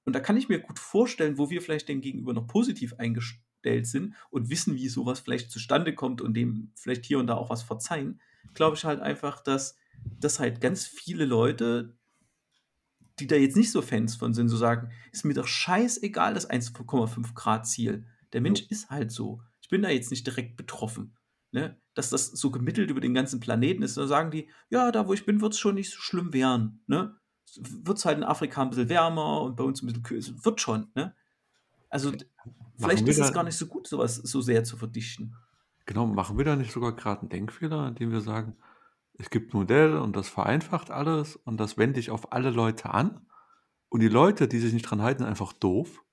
und 0.05 0.13
da 0.15 0.19
kann 0.19 0.37
ich 0.37 0.49
mir 0.49 0.59
gut 0.59 0.79
vorstellen, 0.79 1.37
wo 1.37 1.49
wir 1.49 1.61
vielleicht 1.61 1.89
den 1.89 2.01
Gegenüber 2.01 2.33
noch 2.33 2.47
positiv 2.47 2.95
eingestellt 2.97 3.46
aufgestellt 3.67 3.87
sind 3.87 4.15
und 4.29 4.49
wissen, 4.49 4.75
wie 4.75 4.89
sowas 4.89 5.19
vielleicht 5.19 5.51
zustande 5.51 5.93
kommt 5.93 6.21
und 6.21 6.33
dem 6.33 6.71
vielleicht 6.75 7.05
hier 7.05 7.19
und 7.19 7.27
da 7.27 7.35
auch 7.35 7.49
was 7.49 7.63
verzeihen, 7.63 8.19
glaube 8.53 8.75
ich 8.75 8.85
halt 8.85 9.01
einfach, 9.01 9.41
dass, 9.41 9.77
dass 10.19 10.39
halt 10.39 10.61
ganz 10.61 10.85
viele 10.85 11.25
Leute, 11.25 11.95
die 13.19 13.27
da 13.27 13.35
jetzt 13.35 13.57
nicht 13.57 13.71
so 13.71 13.81
Fans 13.81 14.15
von 14.15 14.33
sind, 14.33 14.49
so 14.49 14.57
sagen, 14.57 14.91
ist 15.11 15.25
mir 15.25 15.33
doch 15.33 15.47
scheißegal, 15.47 16.33
das 16.33 16.49
1,5 16.49 17.33
Grad 17.33 17.67
Ziel. 17.67 18.05
Der 18.33 18.41
Mensch 18.41 18.61
ja. 18.61 18.67
ist 18.69 18.89
halt 18.89 19.11
so. 19.11 19.41
Ich 19.61 19.69
bin 19.69 19.81
da 19.81 19.89
jetzt 19.89 20.11
nicht 20.11 20.25
direkt 20.25 20.55
betroffen. 20.55 21.15
Ne? 21.51 21.77
Dass 21.93 22.09
das 22.09 22.27
so 22.27 22.51
gemittelt 22.51 22.91
über 22.91 22.99
den 22.99 23.13
ganzen 23.13 23.39
Planeten 23.39 23.81
ist, 23.81 23.97
da 23.97 24.05
sagen 24.05 24.31
die, 24.31 24.49
ja, 24.69 24.91
da 24.91 25.07
wo 25.07 25.13
ich 25.13 25.25
bin, 25.25 25.41
wird 25.41 25.53
es 25.53 25.59
schon 25.59 25.75
nicht 25.75 25.91
so 25.91 25.99
schlimm 25.99 26.33
werden. 26.33 26.81
Ne? 26.87 27.15
Wird 27.55 27.97
es 27.97 28.05
halt 28.05 28.17
in 28.17 28.23
Afrika 28.23 28.61
ein 28.61 28.69
bisschen 28.69 28.89
wärmer 28.89 29.41
und 29.41 29.55
bei 29.55 29.63
uns 29.63 29.81
ein 29.81 29.87
bisschen 29.87 30.03
kühler. 30.03 30.23
Wird 30.43 30.61
schon. 30.61 30.87
Ne? 30.93 31.15
Also 31.89 32.11
vielleicht 32.77 33.07
ist 33.07 33.19
es 33.19 33.33
gar 33.33 33.43
nicht 33.43 33.57
so 33.57 33.67
gut, 33.67 33.87
sowas 33.87 34.15
so 34.15 34.41
sehr 34.41 34.63
zu 34.63 34.77
verdichten. 34.77 35.35
Genau, 35.85 36.05
machen 36.05 36.37
wir 36.37 36.45
da 36.45 36.55
nicht 36.55 36.71
sogar 36.71 36.95
gerade 36.95 37.21
einen 37.21 37.29
Denkfehler, 37.29 37.87
indem 37.87 38.11
wir 38.11 38.21
sagen, 38.21 38.55
es 39.13 39.29
gibt 39.29 39.53
ein 39.53 39.57
Modell 39.57 39.97
und 39.97 40.15
das 40.15 40.29
vereinfacht 40.29 40.91
alles 40.91 41.37
und 41.37 41.57
das 41.57 41.77
wende 41.77 41.99
ich 41.99 42.11
auf 42.11 42.33
alle 42.33 42.51
Leute 42.51 42.93
an 42.93 43.21
und 43.89 44.01
die 44.01 44.09
Leute, 44.09 44.47
die 44.47 44.59
sich 44.59 44.73
nicht 44.73 44.83
dran 44.83 45.01
halten, 45.01 45.19
sind 45.19 45.29
einfach 45.29 45.53
doof. 45.53 46.03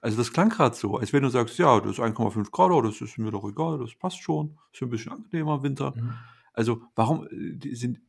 Also 0.00 0.16
das 0.16 0.32
klang 0.32 0.50
gerade 0.50 0.76
so, 0.76 0.96
als 0.96 1.12
wenn 1.12 1.22
du 1.22 1.28
sagst, 1.28 1.58
ja, 1.58 1.80
das 1.80 1.92
ist 1.92 2.00
1,5 2.00 2.50
Grad, 2.50 2.70
oh, 2.70 2.82
das 2.82 3.00
ist 3.00 3.18
mir 3.18 3.32
doch 3.32 3.48
egal, 3.48 3.78
das 3.78 3.94
passt 3.94 4.22
schon, 4.22 4.56
ist 4.72 4.82
ein 4.82 4.90
bisschen 4.90 5.12
angenehmer 5.12 5.56
im 5.56 5.62
Winter. 5.64 5.94
Mhm. 5.96 6.14
Also 6.52 6.82
warum, 6.94 7.26
äh, 7.26 7.74
sind, 7.74 8.00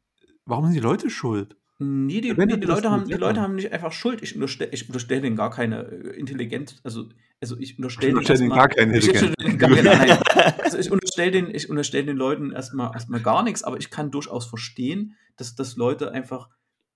warum 0.45 0.65
sind 0.65 0.75
die 0.75 0.79
Leute 0.79 1.09
schuld? 1.09 1.55
Nee, 1.81 2.19
die, 2.19 2.33
nee, 2.33 2.57
die 2.57 2.67
Leute, 2.67 2.91
haben, 2.91 3.05
die 3.05 3.13
Leute 3.13 3.39
haben 3.39 3.55
nicht 3.55 3.71
einfach 3.71 3.93
Schuld. 3.93 4.21
Ich 4.21 4.35
unterstelle 4.35 4.71
ich 4.73 4.87
unterstell 4.87 5.21
denen 5.21 5.37
gar 5.37 5.49
keine 5.49 5.83
äh, 5.83 6.19
Intelligenz. 6.19 6.81
Also, 6.83 7.07
also 7.41 7.57
ich 7.57 7.77
unterstelle 7.77 8.17
unterstell 8.17 8.37
denen 8.37 8.49
gar 8.49 8.67
keine 8.67 8.93
also 10.63 10.77
ich 10.77 10.91
unterstelle 10.91 11.31
den, 11.31 11.69
unterstell 11.69 12.05
den 12.05 12.17
Leuten 12.17 12.51
erstmal 12.51 12.93
erstmal 12.93 13.21
gar 13.21 13.43
nichts, 13.43 13.63
aber 13.63 13.77
ich 13.77 13.89
kann 13.89 14.11
durchaus 14.11 14.45
verstehen, 14.45 15.15
dass, 15.37 15.55
dass 15.55 15.77
Leute 15.77 16.11
einfach 16.11 16.49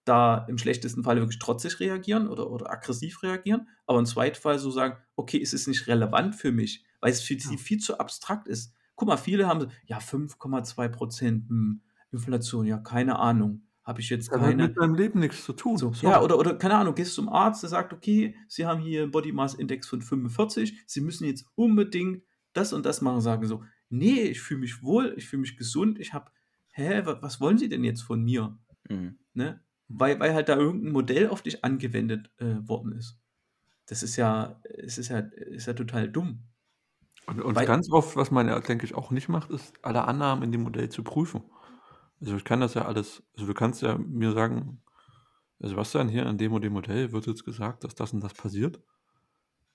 da 0.06 0.46
im 0.50 0.58
schlechtesten 0.58 1.04
Fall 1.04 1.18
wirklich 1.18 1.40
trotzig 1.40 1.80
reagieren 1.80 2.28
oder, 2.28 2.50
oder 2.50 2.70
aggressiv 2.70 3.24
reagieren, 3.24 3.70
aber 3.86 4.00
im 4.00 4.06
zweiten 4.06 4.40
Fall 4.40 4.60
so 4.60 4.70
sagen, 4.70 4.98
okay, 5.16 5.42
es 5.42 5.54
ist 5.54 5.68
nicht 5.68 5.88
relevant 5.88 6.36
für 6.36 6.52
mich, 6.52 6.84
weil 7.00 7.12
es 7.12 7.22
für 7.22 7.40
sie 7.40 7.58
viel 7.58 7.80
zu 7.80 8.00
abstrakt 8.00 8.48
ist. 8.48 8.74
guck 8.96 9.08
mal, 9.08 9.18
viele 9.18 9.48
haben 9.48 9.62
so, 9.62 9.68
ja, 9.86 10.00
5,2 10.00 10.90
Prozent 10.90 11.50
hm, 11.50 11.82
Inflation, 12.12 12.66
ja, 12.66 12.78
keine 12.78 13.18
Ahnung. 13.18 13.64
Habe 13.84 14.00
ich 14.00 14.10
jetzt 14.10 14.28
Das 14.32 14.40
hat 14.40 14.48
keine. 14.48 14.68
mit 14.68 14.78
deinem 14.78 14.96
Leben 14.96 15.20
nichts 15.20 15.44
zu 15.44 15.52
tun. 15.54 15.78
So, 15.78 15.92
ja, 16.02 16.22
oder, 16.22 16.38
oder 16.40 16.56
keine 16.56 16.76
Ahnung, 16.76 16.96
gehst 16.96 17.16
zum 17.16 17.28
Arzt, 17.28 17.64
der 17.64 17.70
sagt, 17.70 17.92
okay, 17.92 18.36
Sie 18.48 18.66
haben 18.66 18.80
hier 18.82 19.04
einen 19.04 19.12
Body 19.12 19.32
Mass 19.34 19.54
Index 19.56 19.88
von 19.88 20.02
45, 20.02 20.84
Sie 20.88 21.02
müssen 21.02 21.26
jetzt 21.26 21.46
unbedingt 21.56 22.24
das 22.54 22.72
und 22.72 22.86
das 22.86 23.02
machen, 23.02 23.20
sagen 23.22 23.46
so, 23.46 23.64
nee, 23.90 24.22
ich 24.22 24.40
fühle 24.42 24.62
mich 24.62 24.82
wohl, 24.84 25.14
ich 25.18 25.28
fühle 25.28 25.42
mich 25.42 25.58
gesund, 25.58 26.00
ich 26.00 26.14
habe, 26.14 26.32
hä, 26.72 27.02
wa- 27.06 27.18
was 27.22 27.42
wollen 27.42 27.58
Sie 27.58 27.68
denn 27.68 27.84
jetzt 27.84 28.02
von 28.04 28.24
mir? 28.24 28.58
Mhm. 28.90 29.18
Ne? 29.34 29.62
Weil, 29.90 30.20
weil 30.20 30.34
halt 30.34 30.48
da 30.50 30.56
irgendein 30.56 30.94
Modell 30.94 31.28
auf 31.28 31.42
dich 31.42 31.64
angewendet 31.66 32.32
äh, 32.38 32.56
worden 32.68 32.94
ist. 32.94 33.20
Das 33.88 34.02
ist 34.02 34.16
ja, 34.16 34.62
es 34.78 34.98
ist 34.98 35.10
ja, 35.10 35.20
ist 35.20 35.68
ja 35.68 35.74
total 35.74 36.10
dumm. 36.10 36.44
Und, 37.26 37.42
und 37.42 37.56
Weil- 37.56 37.66
ganz 37.66 37.90
oft, 37.92 38.16
was 38.16 38.32
man 38.32 38.48
ja, 38.48 38.60
denke 38.62 38.86
ich, 38.86 38.96
auch 38.96 39.12
nicht 39.12 39.28
macht, 39.30 39.50
ist, 39.50 39.74
alle 39.84 40.06
Annahmen 40.08 40.44
in 40.44 40.52
dem 40.54 40.62
Modell 40.64 40.88
zu 40.90 41.04
prüfen. 41.04 41.44
Also 42.24 42.38
ich 42.38 42.44
kann 42.46 42.62
das 42.62 42.74
ja 42.74 42.86
alles, 42.86 43.24
also 43.36 43.48
du 43.48 43.54
kannst 43.54 43.82
ja 43.82 43.98
mir 43.98 44.32
sagen, 44.32 44.82
Sebastian, 45.60 46.10
hier 46.10 46.26
an 46.28 46.38
dem 46.38 46.54
und 46.54 46.64
dem 46.64 46.74
Modell 46.74 47.12
wird 47.12 47.28
jetzt 47.28 47.46
gesagt, 47.46 47.84
dass 47.84 47.96
das 47.96 48.14
und 48.14 48.24
das 48.24 48.34
passiert. 48.34 48.82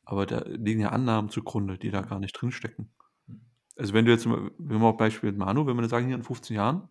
Aber 0.04 0.26
da 0.26 0.42
liegen 0.46 0.80
ja 0.80 0.90
Annahmen 0.90 1.30
zugrunde, 1.30 1.78
die 1.78 1.90
da 1.90 2.00
gar 2.02 2.18
nicht 2.18 2.32
drinstecken. 2.32 2.90
Also 3.76 3.94
wenn 3.94 4.04
du 4.04 4.12
jetzt, 4.12 4.26
mal- 4.26 4.50
wenn 4.58 4.80
wir 4.80 4.86
auch 4.88 4.96
Beispiel 4.96 5.30
mit 5.30 5.38
Manu, 5.38 5.66
wenn 5.66 5.76
wir 5.78 5.88
sagen, 5.88 6.06
hier 6.06 6.16
in 6.16 6.24
15 6.24 6.56
Jahren 6.56 6.88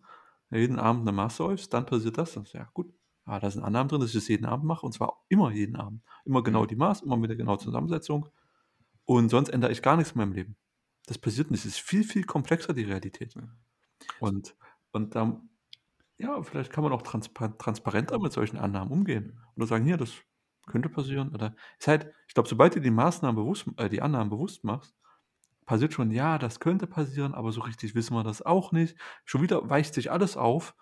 jeden 0.50 0.78
Abend 0.78 1.02
eine 1.02 1.12
Maß 1.12 1.36
säufst, 1.36 1.74
dann 1.74 1.86
passiert 1.86 2.18
das. 2.18 2.34
Dann 2.34 2.46
ja 2.52 2.68
gut. 2.74 2.92
Ah, 3.24 3.40
da 3.40 3.50
sind 3.50 3.62
Annahmen 3.62 3.88
drin, 3.88 4.00
dass 4.00 4.10
ich 4.10 4.14
das 4.16 4.28
jeden 4.28 4.46
Abend 4.46 4.64
mache 4.66 4.86
und 4.86 4.92
zwar 4.92 5.24
immer 5.28 5.50
jeden 5.52 5.76
Abend. 5.76 6.02
Immer 6.24 6.42
genau 6.42 6.64
die 6.66 6.76
Maß, 6.76 7.02
immer 7.02 7.16
mit 7.18 7.30
der 7.30 7.36
genauen 7.36 7.58
Zusammensetzung. 7.58 8.28
Und 9.06 9.30
sonst 9.30 9.50
ändere 9.50 9.72
ich 9.72 9.82
gar 9.82 9.96
nichts 9.96 10.12
in 10.12 10.18
meinem 10.18 10.32
Leben. 10.32 10.56
Das 11.06 11.18
passiert 11.18 11.50
nicht. 11.50 11.60
Es 11.60 11.72
ist 11.74 11.80
viel, 11.80 12.04
viel 12.04 12.24
komplexer, 12.24 12.74
die 12.74 12.84
Realität. 12.84 13.34
Und, 14.20 14.54
und 14.92 15.14
da, 15.14 15.40
ja, 16.18 16.42
vielleicht 16.42 16.72
kann 16.72 16.84
man 16.84 16.92
auch 16.92 17.02
transpa 17.02 17.48
transparenter 17.48 18.18
mit 18.18 18.32
solchen 18.32 18.58
Annahmen 18.58 18.92
umgehen. 18.92 19.40
Oder 19.56 19.66
sagen, 19.66 19.84
hier, 19.84 19.96
das 19.96 20.14
könnte 20.66 20.88
passieren. 20.88 21.30
Oder 21.34 21.54
ist 21.78 21.88
halt, 21.88 22.12
ich 22.26 22.34
glaube, 22.34 22.48
sobald 22.48 22.74
du 22.76 22.80
die 22.80 22.90
Maßnahmen 22.90 23.36
bewusst, 23.36 23.66
äh, 23.76 23.88
die 23.88 24.02
Annahmen 24.02 24.30
bewusst 24.30 24.64
machst, 24.64 24.94
passiert 25.66 25.92
schon, 25.94 26.10
ja, 26.10 26.38
das 26.38 26.60
könnte 26.60 26.86
passieren, 26.86 27.34
aber 27.34 27.52
so 27.52 27.60
richtig 27.62 27.94
wissen 27.94 28.14
wir 28.14 28.24
das 28.24 28.42
auch 28.42 28.72
nicht. 28.72 28.96
Schon 29.24 29.42
wieder 29.42 29.68
weicht 29.68 29.94
sich 29.94 30.10
alles 30.10 30.36
auf. 30.36 30.74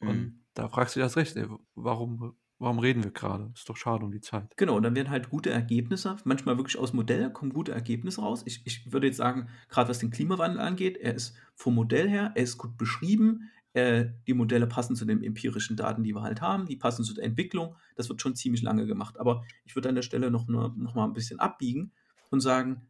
Und 0.00 0.16
Mhm. 0.16 0.44
da 0.54 0.68
fragst 0.68 0.96
du 0.96 1.00
dich 1.00 1.04
erst 1.04 1.16
recht, 1.16 1.36
ey, 1.36 1.46
warum, 1.74 2.36
warum 2.58 2.78
reden 2.78 3.04
wir 3.04 3.10
gerade? 3.12 3.52
Ist 3.54 3.68
doch 3.68 3.76
schade 3.76 4.04
um 4.04 4.10
die 4.12 4.20
Zeit. 4.20 4.56
Genau, 4.56 4.76
und 4.76 4.82
dann 4.82 4.94
werden 4.94 5.10
halt 5.10 5.30
gute 5.30 5.50
Ergebnisse, 5.50 6.16
manchmal 6.24 6.56
wirklich 6.56 6.78
aus 6.78 6.92
Modell 6.92 7.30
kommen 7.32 7.52
gute 7.52 7.72
Ergebnisse 7.72 8.20
raus. 8.20 8.42
Ich, 8.46 8.62
ich 8.66 8.92
würde 8.92 9.06
jetzt 9.06 9.16
sagen, 9.16 9.48
gerade 9.68 9.88
was 9.90 9.98
den 9.98 10.10
Klimawandel 10.10 10.60
angeht, 10.60 10.96
er 10.98 11.14
ist 11.14 11.36
vom 11.54 11.74
Modell 11.74 12.08
her, 12.08 12.32
er 12.34 12.42
ist 12.42 12.58
gut 12.58 12.76
beschrieben, 12.76 13.50
äh, 13.74 14.06
die 14.26 14.34
Modelle 14.34 14.66
passen 14.66 14.96
zu 14.96 15.04
den 15.04 15.22
empirischen 15.22 15.76
Daten, 15.76 16.02
die 16.04 16.14
wir 16.14 16.22
halt 16.22 16.40
haben, 16.40 16.66
die 16.66 16.76
passen 16.76 17.04
zu 17.04 17.14
der 17.14 17.24
Entwicklung. 17.24 17.74
Das 17.96 18.08
wird 18.08 18.20
schon 18.20 18.34
ziemlich 18.36 18.62
lange 18.62 18.86
gemacht. 18.86 19.18
Aber 19.18 19.44
ich 19.64 19.74
würde 19.74 19.88
an 19.88 19.94
der 19.94 20.02
Stelle 20.02 20.30
noch, 20.30 20.46
ne- 20.48 20.72
noch 20.76 20.94
mal 20.94 21.04
ein 21.04 21.12
bisschen 21.14 21.40
abbiegen 21.40 21.92
und 22.30 22.40
sagen, 22.40 22.82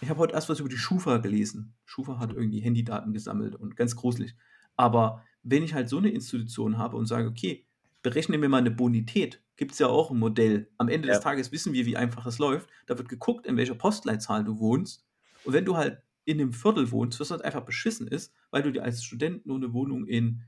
ich 0.00 0.08
habe 0.10 0.18
heute 0.18 0.34
erst 0.34 0.48
was 0.48 0.58
über 0.58 0.68
die 0.68 0.76
Schufa 0.76 1.18
gelesen. 1.18 1.74
Schufa 1.84 2.18
hat 2.18 2.32
irgendwie 2.32 2.60
Handydaten 2.60 3.12
gesammelt 3.12 3.54
und 3.54 3.76
ganz 3.76 3.94
gruselig. 3.94 4.34
Aber 4.76 5.22
wenn 5.44 5.62
ich 5.62 5.74
halt 5.74 5.88
so 5.88 5.98
eine 5.98 6.10
Institution 6.10 6.78
habe 6.78 6.96
und 6.96 7.06
sage, 7.06 7.28
okay, 7.28 7.64
berechne 8.02 8.36
mir 8.38 8.48
mal 8.48 8.58
eine 8.58 8.70
Bonität, 8.72 9.40
gibt 9.56 9.72
es 9.72 9.78
ja 9.78 9.86
auch 9.86 10.10
ein 10.10 10.18
Modell. 10.18 10.68
Am 10.78 10.88
Ende 10.88 11.06
Ja. 11.08 11.14
des 11.14 11.22
Tages 11.22 11.52
wissen 11.52 11.72
wir, 11.72 11.86
wie 11.86 11.96
einfach 11.96 12.24
das 12.24 12.38
läuft. 12.40 12.68
Da 12.86 12.98
wird 12.98 13.08
geguckt, 13.08 13.46
in 13.46 13.56
welcher 13.56 13.76
Postleitzahl 13.76 14.42
du 14.42 14.58
wohnst. 14.58 15.04
Und 15.44 15.52
wenn 15.52 15.64
du 15.64 15.76
halt 15.76 16.02
in 16.24 16.38
dem 16.38 16.52
Viertel 16.52 16.90
wohnst, 16.90 17.20
was 17.20 17.30
halt 17.30 17.44
einfach 17.44 17.64
beschissen 17.64 18.06
ist, 18.06 18.32
weil 18.50 18.62
du 18.62 18.72
dir 18.72 18.82
als 18.84 19.04
Student 19.04 19.46
nur 19.46 19.56
eine 19.56 19.72
Wohnung 19.72 20.06
in, 20.06 20.44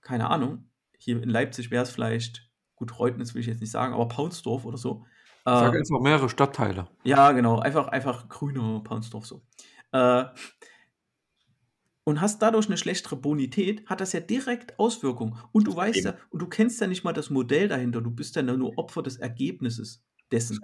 keine 0.00 0.30
Ahnung, 0.30 0.70
hier 0.98 1.22
in 1.22 1.28
Leipzig 1.28 1.70
wäre 1.70 1.82
es 1.84 1.90
vielleicht, 1.90 2.50
gut, 2.74 2.98
Reutnitz 2.98 3.34
will 3.34 3.40
ich 3.40 3.46
jetzt 3.46 3.60
nicht 3.60 3.70
sagen, 3.70 3.94
aber 3.94 4.08
Paunsdorf 4.08 4.64
oder 4.64 4.78
so. 4.78 5.04
Ich 5.50 5.58
sage 5.58 5.78
Äh, 5.78 5.80
einfach 5.80 6.00
mehrere 6.00 6.28
Stadtteile. 6.28 6.88
ja, 7.04 7.32
genau, 7.32 7.58
einfach, 7.60 7.88
einfach 7.88 8.28
grüner 8.28 8.80
Paunsdorf 8.82 9.26
so. 9.26 9.42
Äh, 9.92 10.24
und 12.04 12.20
hast 12.20 12.40
dadurch 12.40 12.66
eine 12.66 12.76
schlechtere 12.76 13.16
Bonität, 13.16 13.84
hat 13.86 14.00
das 14.00 14.12
ja 14.12 14.20
direkt 14.20 14.78
Auswirkungen. 14.78 15.36
Und 15.52 15.66
du 15.66 15.74
weißt 15.74 15.98
Eben. 15.98 16.06
ja, 16.06 16.16
und 16.30 16.40
du 16.40 16.46
kennst 16.48 16.80
ja 16.80 16.86
nicht 16.86 17.02
mal 17.04 17.12
das 17.12 17.30
Modell 17.30 17.68
dahinter, 17.68 18.00
du 18.00 18.10
bist 18.10 18.36
ja 18.36 18.42
nur 18.42 18.78
Opfer 18.78 19.02
des 19.02 19.16
Ergebnisses 19.16 20.04
dessen. 20.30 20.60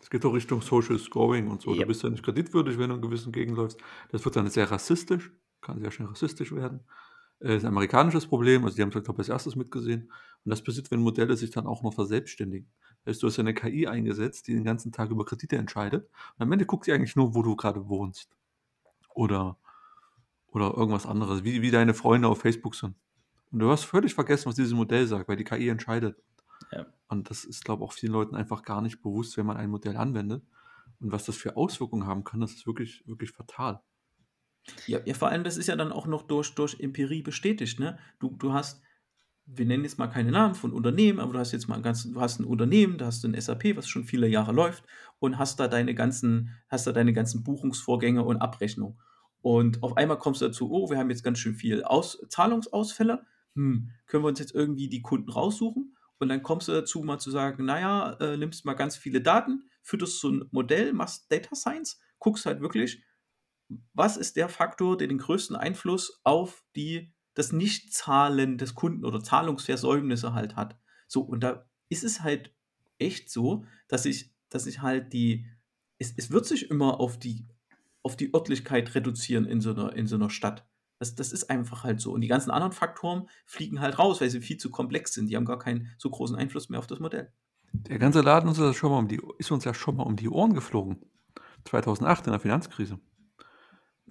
Es 0.00 0.10
geht, 0.10 0.24
auch 0.24 0.34
Richtung 0.34 0.60
Social 0.62 0.98
Scoring 0.98 1.48
und 1.48 1.62
so. 1.62 1.72
Ja. 1.72 1.82
Du 1.82 1.86
bist 1.86 2.02
ja 2.02 2.10
nicht 2.10 2.22
kreditwürdig, 2.22 2.78
wenn 2.78 2.90
du 2.90 2.96
in 2.96 3.02
gewissen 3.02 3.32
Gegend 3.32 3.56
läufst. 3.56 3.78
Das 4.10 4.24
wird 4.24 4.36
dann 4.36 4.48
sehr 4.48 4.70
rassistisch, 4.70 5.32
kann 5.60 5.80
sehr 5.80 5.90
schnell 5.90 6.08
rassistisch 6.08 6.52
werden. 6.52 6.80
Äh, 7.40 7.48
Das 7.48 7.56
ist 7.58 7.64
ein 7.64 7.68
amerikanisches 7.68 8.26
Problem, 8.26 8.64
also 8.64 8.76
die 8.76 8.82
haben 8.82 8.90
es, 8.90 8.94
glaube 8.94 9.12
ich, 9.14 9.18
als 9.18 9.28
erstes 9.28 9.56
mitgesehen. 9.56 10.12
Und 10.44 10.50
das 10.50 10.62
passiert, 10.62 10.90
wenn 10.90 11.00
Modelle 11.00 11.36
sich 11.36 11.50
dann 11.50 11.66
auch 11.66 11.82
noch 11.82 11.94
verselbstständigen. 11.94 12.70
Das 13.04 13.14
heißt, 13.14 13.22
du 13.22 13.26
hast 13.28 13.36
ja 13.36 13.42
eine 13.42 13.54
KI 13.54 13.86
eingesetzt, 13.86 14.46
die 14.48 14.54
den 14.54 14.64
ganzen 14.64 14.92
Tag 14.92 15.10
über 15.10 15.24
Kredite 15.24 15.56
entscheidet. 15.56 16.04
Und 16.38 16.42
am 16.42 16.52
Ende 16.52 16.66
guckt 16.66 16.84
sie 16.84 16.92
eigentlich 16.92 17.16
nur, 17.16 17.34
wo 17.34 17.42
du 17.42 17.56
gerade 17.56 17.88
wohnst. 17.88 18.30
Oder, 19.14 19.58
oder 20.48 20.74
irgendwas 20.76 21.06
anderes, 21.06 21.44
wie, 21.44 21.62
wie 21.62 21.70
deine 21.70 21.94
Freunde 21.94 22.28
auf 22.28 22.40
Facebook 22.40 22.74
sind. 22.74 22.94
Und 23.52 23.60
du 23.60 23.70
hast 23.70 23.84
völlig 23.84 24.14
vergessen, 24.14 24.46
was 24.46 24.56
dieses 24.56 24.74
Modell 24.74 25.06
sagt, 25.06 25.28
weil 25.28 25.36
die 25.36 25.44
KI 25.44 25.68
entscheidet. 25.68 26.16
Ja. 26.72 26.86
Und 27.08 27.30
das 27.30 27.44
ist, 27.44 27.64
glaube 27.64 27.82
ich, 27.82 27.88
auch 27.88 27.92
vielen 27.92 28.12
Leuten 28.12 28.34
einfach 28.34 28.62
gar 28.62 28.82
nicht 28.82 29.00
bewusst, 29.02 29.36
wenn 29.36 29.46
man 29.46 29.56
ein 29.56 29.70
Modell 29.70 29.96
anwendet. 29.96 30.42
Und 31.00 31.12
was 31.12 31.24
das 31.24 31.36
für 31.36 31.56
Auswirkungen 31.56 32.06
haben 32.06 32.24
kann, 32.24 32.40
das 32.40 32.52
ist 32.52 32.66
wirklich, 32.66 33.06
wirklich 33.06 33.30
fatal. 33.30 33.80
Ja, 34.86 35.00
ja, 35.04 35.14
vor 35.14 35.28
allem, 35.28 35.44
das 35.44 35.56
ist 35.56 35.68
ja 35.68 35.76
dann 35.76 35.92
auch 35.92 36.06
noch 36.06 36.22
durch, 36.22 36.54
durch 36.54 36.80
Empirie 36.80 37.22
bestätigt, 37.22 37.78
ne? 37.78 37.98
Du, 38.18 38.30
du 38.36 38.52
hast, 38.52 38.82
wir 39.44 39.64
nennen 39.64 39.84
jetzt 39.84 39.98
mal 39.98 40.08
keine 40.08 40.32
Namen 40.32 40.54
von 40.54 40.72
Unternehmen, 40.72 41.20
aber 41.20 41.34
du 41.34 41.38
hast 41.38 41.52
jetzt 41.52 41.68
mal 41.68 41.76
ein 41.76 41.82
ganz, 41.82 42.10
du 42.10 42.20
hast 42.20 42.40
ein 42.40 42.44
Unternehmen, 42.44 42.98
da 42.98 43.06
hast 43.06 43.22
du 43.22 43.28
ein 43.28 43.40
SAP, 43.40 43.76
was 43.76 43.88
schon 43.88 44.04
viele 44.04 44.26
Jahre 44.26 44.52
läuft 44.52 44.84
und 45.20 45.38
hast 45.38 45.60
da 45.60 45.68
deine 45.68 45.94
ganzen, 45.94 46.50
hast 46.68 46.86
da 46.86 46.92
deine 46.92 47.12
ganzen 47.12 47.44
Buchungsvorgänge 47.44 48.24
und 48.24 48.38
Abrechnung. 48.38 48.98
Und 49.40 49.82
auf 49.84 49.96
einmal 49.96 50.18
kommst 50.18 50.40
du 50.40 50.46
dazu, 50.46 50.70
oh, 50.72 50.90
wir 50.90 50.98
haben 50.98 51.10
jetzt 51.10 51.22
ganz 51.22 51.38
schön 51.38 51.54
viel 51.54 51.84
Aus 51.84 52.18
Zahlungsausfälle. 52.28 53.24
Hm, 53.54 53.90
können 54.06 54.24
wir 54.24 54.28
uns 54.28 54.40
jetzt 54.40 54.54
irgendwie 54.54 54.88
die 54.88 55.02
Kunden 55.02 55.30
raussuchen? 55.30 55.95
Und 56.18 56.28
dann 56.28 56.42
kommst 56.42 56.68
du 56.68 56.72
dazu, 56.72 57.02
mal 57.02 57.18
zu 57.18 57.30
sagen, 57.30 57.64
naja, 57.64 58.12
äh, 58.20 58.36
nimmst 58.36 58.64
mal 58.64 58.74
ganz 58.74 58.96
viele 58.96 59.20
Daten, 59.20 59.68
fütterst 59.82 60.20
so 60.20 60.30
ein 60.30 60.48
Modell, 60.50 60.92
machst 60.92 61.30
Data 61.30 61.54
Science, 61.54 62.00
guckst 62.18 62.46
halt 62.46 62.60
wirklich, 62.60 63.02
was 63.92 64.16
ist 64.16 64.36
der 64.36 64.48
Faktor, 64.48 64.96
der 64.96 65.08
den 65.08 65.18
größten 65.18 65.56
Einfluss 65.56 66.20
auf 66.24 66.64
die, 66.74 67.12
das 67.34 67.52
Nichtzahlen 67.52 68.58
des 68.58 68.74
Kunden 68.74 69.04
oder 69.04 69.20
Zahlungsversäumnisse 69.20 70.32
halt 70.32 70.56
hat. 70.56 70.78
So, 71.08 71.22
und 71.22 71.40
da 71.40 71.68
ist 71.88 72.04
es 72.04 72.22
halt 72.22 72.54
echt 72.98 73.30
so, 73.30 73.64
dass 73.88 74.06
ich, 74.06 74.32
dass 74.48 74.66
ich 74.66 74.80
halt 74.80 75.12
die, 75.12 75.46
es, 75.98 76.14
es 76.16 76.30
wird 76.30 76.46
sich 76.46 76.70
immer 76.70 77.00
auf 77.00 77.18
die, 77.18 77.46
auf 78.02 78.16
die 78.16 78.32
Örtlichkeit 78.32 78.94
reduzieren 78.94 79.46
in 79.46 79.60
so 79.60 79.70
einer, 79.70 79.94
in 79.94 80.06
so 80.06 80.16
einer 80.16 80.30
Stadt. 80.30 80.66
Das, 80.98 81.14
das 81.14 81.32
ist 81.32 81.50
einfach 81.50 81.84
halt 81.84 82.00
so. 82.00 82.12
Und 82.12 82.22
die 82.22 82.28
ganzen 82.28 82.50
anderen 82.50 82.72
Faktoren 82.72 83.28
fliegen 83.44 83.80
halt 83.80 83.98
raus, 83.98 84.20
weil 84.20 84.30
sie 84.30 84.40
viel 84.40 84.56
zu 84.56 84.70
komplex 84.70 85.12
sind. 85.12 85.28
Die 85.28 85.36
haben 85.36 85.44
gar 85.44 85.58
keinen 85.58 85.92
so 85.98 86.08
großen 86.08 86.36
Einfluss 86.36 86.68
mehr 86.68 86.78
auf 86.78 86.86
das 86.86 87.00
Modell. 87.00 87.32
Der 87.72 87.98
ganze 87.98 88.22
Laden 88.22 88.50
ist, 88.50 88.58
uns 88.58 88.76
schon 88.76 88.90
mal 88.90 88.98
um 88.98 89.08
die, 89.08 89.20
ist 89.38 89.50
uns 89.50 89.64
ja 89.64 89.74
schon 89.74 89.96
mal 89.96 90.04
um 90.04 90.16
die 90.16 90.28
Ohren 90.28 90.54
geflogen. 90.54 90.98
2008 91.64 92.26
in 92.26 92.32
der 92.32 92.40
Finanzkrise. 92.40 92.98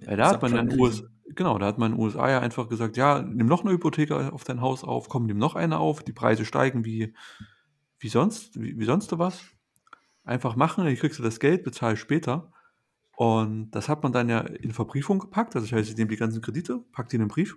Weil 0.04 0.16
da 0.16 0.28
hat 0.28 0.42
man 0.42 0.54
in 0.54 0.68
den 0.68 0.78
USA, 0.78 1.04
genau, 1.34 1.58
da 1.58 1.66
hat 1.66 1.78
man 1.78 1.92
in 1.92 1.98
den 1.98 2.04
USA 2.04 2.30
ja 2.30 2.40
einfach 2.40 2.68
gesagt, 2.68 2.96
ja, 2.96 3.22
nimm 3.22 3.46
noch 3.46 3.64
eine 3.64 3.72
Hypothek 3.72 4.10
auf 4.12 4.44
dein 4.44 4.60
Haus 4.60 4.84
auf, 4.84 5.08
komm, 5.08 5.26
nimm 5.26 5.38
noch 5.38 5.56
eine 5.56 5.78
auf, 5.78 6.02
die 6.02 6.12
Preise 6.12 6.44
steigen 6.44 6.84
wie, 6.84 7.14
wie 7.98 8.08
sonst, 8.08 8.60
wie, 8.60 8.78
wie 8.78 8.84
sonst 8.84 9.18
was. 9.18 9.42
Einfach 10.22 10.56
machen, 10.56 10.84
dann 10.84 10.94
kriegst 10.96 11.18
du 11.18 11.22
das 11.22 11.40
Geld, 11.40 11.64
bezahl 11.64 11.96
später. 11.96 12.52
Und 13.16 13.70
das 13.70 13.88
hat 13.88 14.02
man 14.02 14.12
dann 14.12 14.28
ja 14.28 14.40
in 14.40 14.72
Verbriefung 14.72 15.18
gepackt. 15.18 15.56
Also 15.56 15.66
das 15.66 15.72
heißt, 15.72 15.90
ich 15.90 15.96
nehme 15.96 16.10
die 16.10 16.18
ganzen 16.18 16.42
Kredite, 16.42 16.84
pack 16.92 17.08
die 17.08 17.16
in 17.16 17.22
den 17.22 17.28
Brief, 17.28 17.56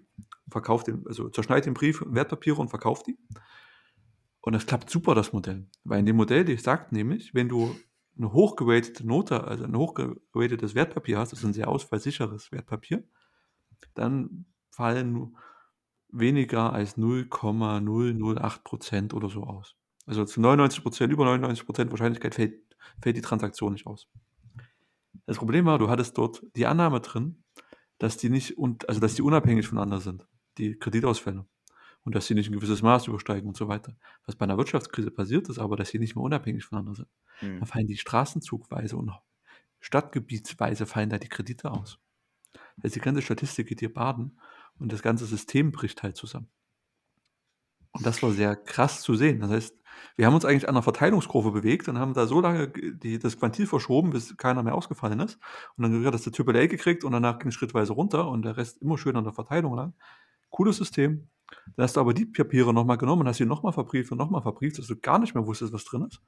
verkauft 0.50 0.88
den, 0.88 1.06
also 1.06 1.28
zerschneide 1.30 1.66
den 1.66 1.74
Brief 1.74 2.02
Wertpapiere 2.08 2.56
und 2.56 2.70
verkauft 2.70 3.08
die. 3.08 3.18
Und 4.40 4.54
das 4.54 4.66
klappt 4.66 4.90
super, 4.90 5.16
das 5.16 5.34
Modell. 5.34 5.68
Weil 5.84 6.00
in 6.00 6.06
dem 6.06 6.16
Modell, 6.16 6.46
die 6.46 6.56
sagt 6.56 6.94
nämlich, 6.94 7.34
wenn 7.34 7.50
du 7.50 7.76
eine 8.18 8.32
hochgeratete 8.32 9.06
Note, 9.06 9.44
also 9.44 9.66
ein 9.66 9.76
hochgeratetes 9.76 10.76
Wertpapier 10.76 11.20
hast, 11.20 11.34
das 11.34 11.40
ist 11.40 11.46
ein 11.46 11.54
sehr 11.54 11.68
ausfallsicheres 11.68 12.54
Wertpapier, 12.54 13.04
dann 13.96 14.46
fallen 14.72 15.36
weniger 16.08 16.72
als 16.72 16.96
0,008 16.96 18.64
Prozent 18.64 19.14
oder 19.14 19.28
so 19.28 19.44
aus. 19.44 19.76
Also 20.06 20.24
zu 20.24 20.40
99 20.40 20.82
Prozent, 20.84 21.12
über 21.12 21.26
99 21.26 21.66
Prozent 21.66 21.92
Wahrscheinlichkeit 21.92 22.36
fällt, 22.36 22.62
fällt 23.02 23.18
die 23.18 23.22
Transaktion 23.22 23.74
nicht 23.74 23.86
aus. 23.86 24.08
Das 25.30 25.38
Problem 25.38 25.66
war, 25.66 25.78
du 25.78 25.90
hattest 25.90 26.18
dort 26.18 26.44
die 26.56 26.66
Annahme 26.66 27.02
drin, 27.02 27.44
dass 28.00 28.18
die 28.18 28.32
nicht, 28.32 28.58
und, 28.58 28.90
also 28.90 29.00
dass 29.00 29.14
die 29.14 29.22
unabhängig 29.22 29.68
voneinander 29.68 30.00
sind, 30.00 30.28
die 30.58 30.74
Kreditausfälle. 30.76 31.46
Und 32.04 32.16
dass 32.16 32.26
sie 32.26 32.34
nicht 32.34 32.50
ein 32.50 32.54
gewisses 32.54 32.82
Maß 32.82 33.06
übersteigen 33.06 33.48
und 33.48 33.56
so 33.56 33.68
weiter. 33.68 33.96
Was 34.26 34.36
bei 34.36 34.46
einer 34.46 34.58
Wirtschaftskrise 34.58 35.12
passiert 35.12 35.48
ist, 35.48 35.60
aber 35.60 35.76
dass 35.76 35.90
sie 35.90 36.00
nicht 36.00 36.16
mehr 36.16 36.24
unabhängig 36.24 36.66
voneinander 36.66 36.96
sind. 36.96 37.10
Mhm. 37.42 37.60
Da 37.60 37.68
fallen 37.68 37.86
die 37.86 37.98
straßenzugweise 37.98 38.98
und 38.98 39.12
stadtgebietsweise 39.80 40.88
fallen 40.88 41.12
da 41.12 41.20
die 41.20 41.30
Kredite 41.30 41.70
aus. 41.70 42.00
Also 42.82 42.96
die 42.96 43.00
ganze 43.00 43.22
Statistik 43.22 43.68
geht 43.68 43.82
hier 43.82 43.94
baden 43.94 44.40
und 44.80 44.92
das 44.92 45.04
ganze 45.04 45.28
System 45.28 45.72
bricht 45.72 46.02
halt 46.02 46.16
zusammen. 46.16 46.50
Und 47.92 48.06
das 48.06 48.22
war 48.22 48.32
sehr 48.32 48.56
krass 48.56 49.02
zu 49.02 49.16
sehen. 49.16 49.40
Das 49.40 49.52
heißt, 49.52 49.76
wir 50.16 50.26
haben 50.26 50.36
uns 50.36 50.46
eigentlich 50.46 50.68
an 50.68 50.76
der 50.76 50.84
Verteilungskurve 50.84 51.52
bewegt 51.52 51.88
und 51.88 51.98
haben 51.98 52.14
da 52.14 52.28
so 52.28 52.42
lange 52.42 52.68
die, 52.70 53.20
das 53.20 53.38
Quantil 53.38 53.68
verschoben, 53.68 54.12
bis 54.12 54.36
keiner 54.38 54.64
mehr 54.64 54.76
ausgefallen 54.76 55.20
ist. 55.20 55.40
Und 55.78 55.84
dann 55.84 56.06
hat 56.06 56.14
das 56.14 56.24
der 56.24 56.34
Triple 56.34 56.60
A 56.60 56.68
gekriegt 56.68 57.04
und 57.04 57.12
danach 57.12 57.40
ging 57.40 57.50
es 57.50 57.56
schrittweise 57.56 57.94
runter 57.94 58.28
und 58.30 58.44
der 58.44 58.58
Rest 58.58 58.82
immer 58.82 58.98
schön 58.98 59.16
an 59.16 59.24
der 59.24 59.34
Verteilung 59.34 59.76
lang. 59.76 59.94
Cooles 60.50 60.78
System. 60.78 61.30
Dann 61.76 61.84
hast 61.84 61.96
du 61.96 62.02
aber 62.02 62.14
die 62.14 62.26
Papiere 62.26 62.74
nochmal 62.74 62.98
genommen 62.98 63.22
und 63.22 63.28
hast 63.28 63.38
sie 63.38 63.46
nochmal 63.46 63.74
verbrieft 63.74 64.12
und 64.12 64.18
nochmal 64.18 64.42
verbrieft, 64.42 64.78
dass 64.78 64.88
du 64.88 64.96
gar 64.96 65.20
nicht 65.20 65.34
mehr 65.34 65.48
wusstest, 65.48 65.74
was 65.74 65.86
drin 65.86 66.06
ist. 66.08 66.22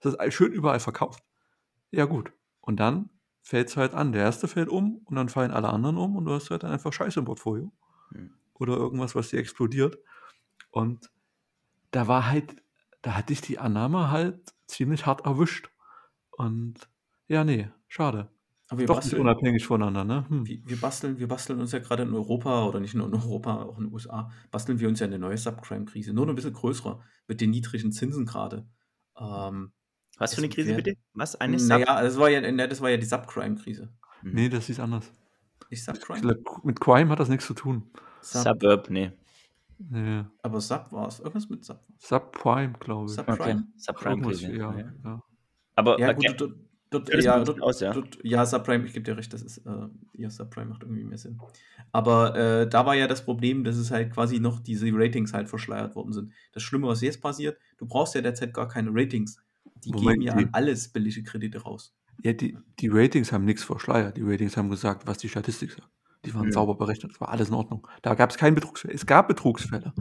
Das 0.00 0.14
ist 0.14 0.34
schön 0.34 0.52
überall 0.52 0.80
verkauft. 0.80 1.22
Ja, 1.90 2.04
gut. 2.04 2.32
Und 2.60 2.80
dann 2.80 3.10
fällt 3.42 3.68
es 3.68 3.76
halt 3.76 3.94
an. 3.94 4.12
Der 4.12 4.22
erste 4.22 4.48
fällt 4.48 4.68
um 4.68 5.02
und 5.04 5.16
dann 5.16 5.28
fallen 5.28 5.50
alle 5.50 5.68
anderen 5.68 5.96
um 5.96 6.16
und 6.16 6.24
du 6.24 6.32
hast 6.32 6.50
halt 6.50 6.62
dann 6.62 6.72
einfach 6.72 6.92
Scheiße 6.92 7.20
im 7.20 7.26
Portfolio. 7.26 7.72
Hm. 8.12 8.30
Oder 8.54 8.76
irgendwas, 8.76 9.14
was 9.14 9.30
dir 9.30 9.38
explodiert. 9.38 9.98
Und 10.70 11.10
da 11.90 12.08
war 12.08 12.26
halt, 12.28 12.56
da 13.02 13.14
hatte 13.14 13.32
ich 13.32 13.40
die 13.40 13.58
Annahme 13.58 14.10
halt 14.10 14.54
ziemlich 14.66 15.06
hart 15.06 15.26
erwischt. 15.26 15.70
Und 16.30 16.88
ja, 17.28 17.44
nee, 17.44 17.68
schade. 17.88 18.30
Aber 18.70 18.78
wir 18.78 18.86
Doch 18.86 18.96
basteln, 18.96 19.22
nicht 19.22 19.28
unabhängig 19.28 19.66
voneinander, 19.66 20.04
ne? 20.04 20.28
Hm. 20.28 20.46
wir, 20.46 20.60
wir, 20.64 20.80
basteln, 20.80 21.18
wir 21.18 21.26
basteln 21.26 21.60
uns 21.60 21.72
ja 21.72 21.80
gerade 21.80 22.04
in 22.04 22.14
Europa 22.14 22.66
oder 22.66 22.78
nicht 22.78 22.94
nur 22.94 23.08
in 23.08 23.14
Europa, 23.14 23.62
auch 23.62 23.78
in 23.78 23.86
den 23.86 23.92
USA, 23.92 24.30
basteln 24.52 24.78
wir 24.78 24.88
uns 24.88 25.00
ja 25.00 25.06
eine 25.06 25.18
neue 25.18 25.36
Subprime-Krise. 25.36 26.12
Nur 26.12 26.26
noch 26.26 26.32
ein 26.32 26.36
bisschen 26.36 26.52
größer 26.52 27.00
mit 27.26 27.40
den 27.40 27.50
niedrigen 27.50 27.90
Zinsen 27.90 28.26
gerade. 28.26 28.68
Ähm, 29.18 29.72
Was 30.18 30.34
für 30.34 30.40
eine 30.40 30.50
Krise 30.50 30.68
wär, 30.70 30.76
bitte? 30.76 30.94
Was? 31.14 31.34
Eine 31.34 31.58
Sub 31.58 31.80
naja, 31.80 32.00
das 32.00 32.16
war 32.16 32.30
ja, 32.30 32.66
das 32.66 32.80
war 32.80 32.90
ja 32.90 32.96
die 32.96 33.06
Subcrime-Krise. 33.06 33.92
Hm. 34.20 34.34
Nee, 34.34 34.48
das 34.48 34.68
ist 34.68 34.78
anders. 34.78 35.12
Nicht 35.68 35.84
Subcrime? 35.84 36.20
Glaub, 36.20 36.64
mit 36.64 36.80
Crime 36.80 37.10
hat 37.10 37.18
das 37.18 37.28
nichts 37.28 37.46
zu 37.46 37.54
tun. 37.54 37.90
Sub 38.20 38.44
Suburb, 38.44 38.88
nee. 38.88 39.10
Nee. 39.88 40.24
Aber 40.42 40.60
Sub 40.60 40.92
war 40.92 41.08
es. 41.08 41.20
Irgendwas 41.20 41.48
mit 41.48 41.64
Sub. 41.64 41.80
Subprime, 41.98 42.74
glaube 42.78 43.06
ich. 43.10 43.16
Subprime? 43.16 43.38
Okay. 43.40 43.62
Subprime-Krise. 43.76 44.52
Ja, 44.54 44.76
ja. 44.78 44.92
ja. 45.04 45.22
Aber 45.74 45.98
ja, 45.98 46.10
okay. 46.10 46.26
gut, 46.28 46.40
dort, 46.40 46.54
dort, 46.90 47.08
Ja, 47.08 47.38
ja, 47.38 47.44
dort, 47.44 47.62
aus, 47.62 47.80
ja. 47.80 47.92
dort, 47.92 48.18
ja, 48.22 48.44
Subprime, 48.44 48.84
ich 48.84 48.92
gebe 48.92 49.04
dir 49.04 49.16
recht, 49.16 49.32
das 49.32 49.42
ist, 49.42 49.58
äh, 49.58 49.70
ja, 50.14 50.28
Subprime 50.28 50.66
macht 50.66 50.82
irgendwie 50.82 51.04
mehr 51.04 51.16
Sinn. 51.16 51.40
Aber 51.92 52.36
äh, 52.36 52.68
da 52.68 52.84
war 52.84 52.94
ja 52.94 53.06
das 53.06 53.24
Problem, 53.24 53.64
dass 53.64 53.76
es 53.76 53.90
halt 53.90 54.12
quasi 54.12 54.38
noch 54.38 54.60
diese 54.60 54.88
Ratings 54.92 55.32
halt 55.32 55.48
verschleiert 55.48 55.94
worden 55.96 56.12
sind. 56.12 56.32
Das 56.52 56.62
Schlimme, 56.62 56.86
was 56.88 57.00
jetzt 57.00 57.22
passiert, 57.22 57.58
du 57.78 57.86
brauchst 57.86 58.14
ja 58.14 58.20
derzeit 58.20 58.52
gar 58.52 58.68
keine 58.68 58.90
Ratings. 58.92 59.38
Die 59.84 59.92
Moment, 59.92 60.18
geben 60.18 60.22
ja 60.22 60.34
die- 60.36 60.44
an 60.44 60.50
alles 60.52 60.88
billige 60.88 61.22
Kredite 61.22 61.62
raus. 61.62 61.94
Ja, 62.22 62.34
die, 62.34 62.58
die 62.78 62.88
Ratings 62.88 63.32
haben 63.32 63.46
nichts 63.46 63.64
verschleiert. 63.64 64.18
Die 64.18 64.22
Ratings 64.22 64.56
haben 64.58 64.68
gesagt, 64.68 65.06
was 65.06 65.16
die 65.16 65.28
Statistik 65.30 65.72
sagt. 65.72 65.88
Die 66.24 66.34
waren 66.34 66.46
Ja. 66.46 66.52
sauber 66.52 66.74
berechnet. 66.74 67.12
Es 67.12 67.20
war 67.20 67.30
alles 67.30 67.48
in 67.48 67.54
Ordnung. 67.54 67.86
Da 68.02 68.14
gab 68.14 68.30
es 68.30 68.36
keinen 68.36 68.54
Betrugsfälle. 68.54 68.94
Es 68.94 69.06
gab 69.06 69.28
Betrugsfälle. 69.28 69.92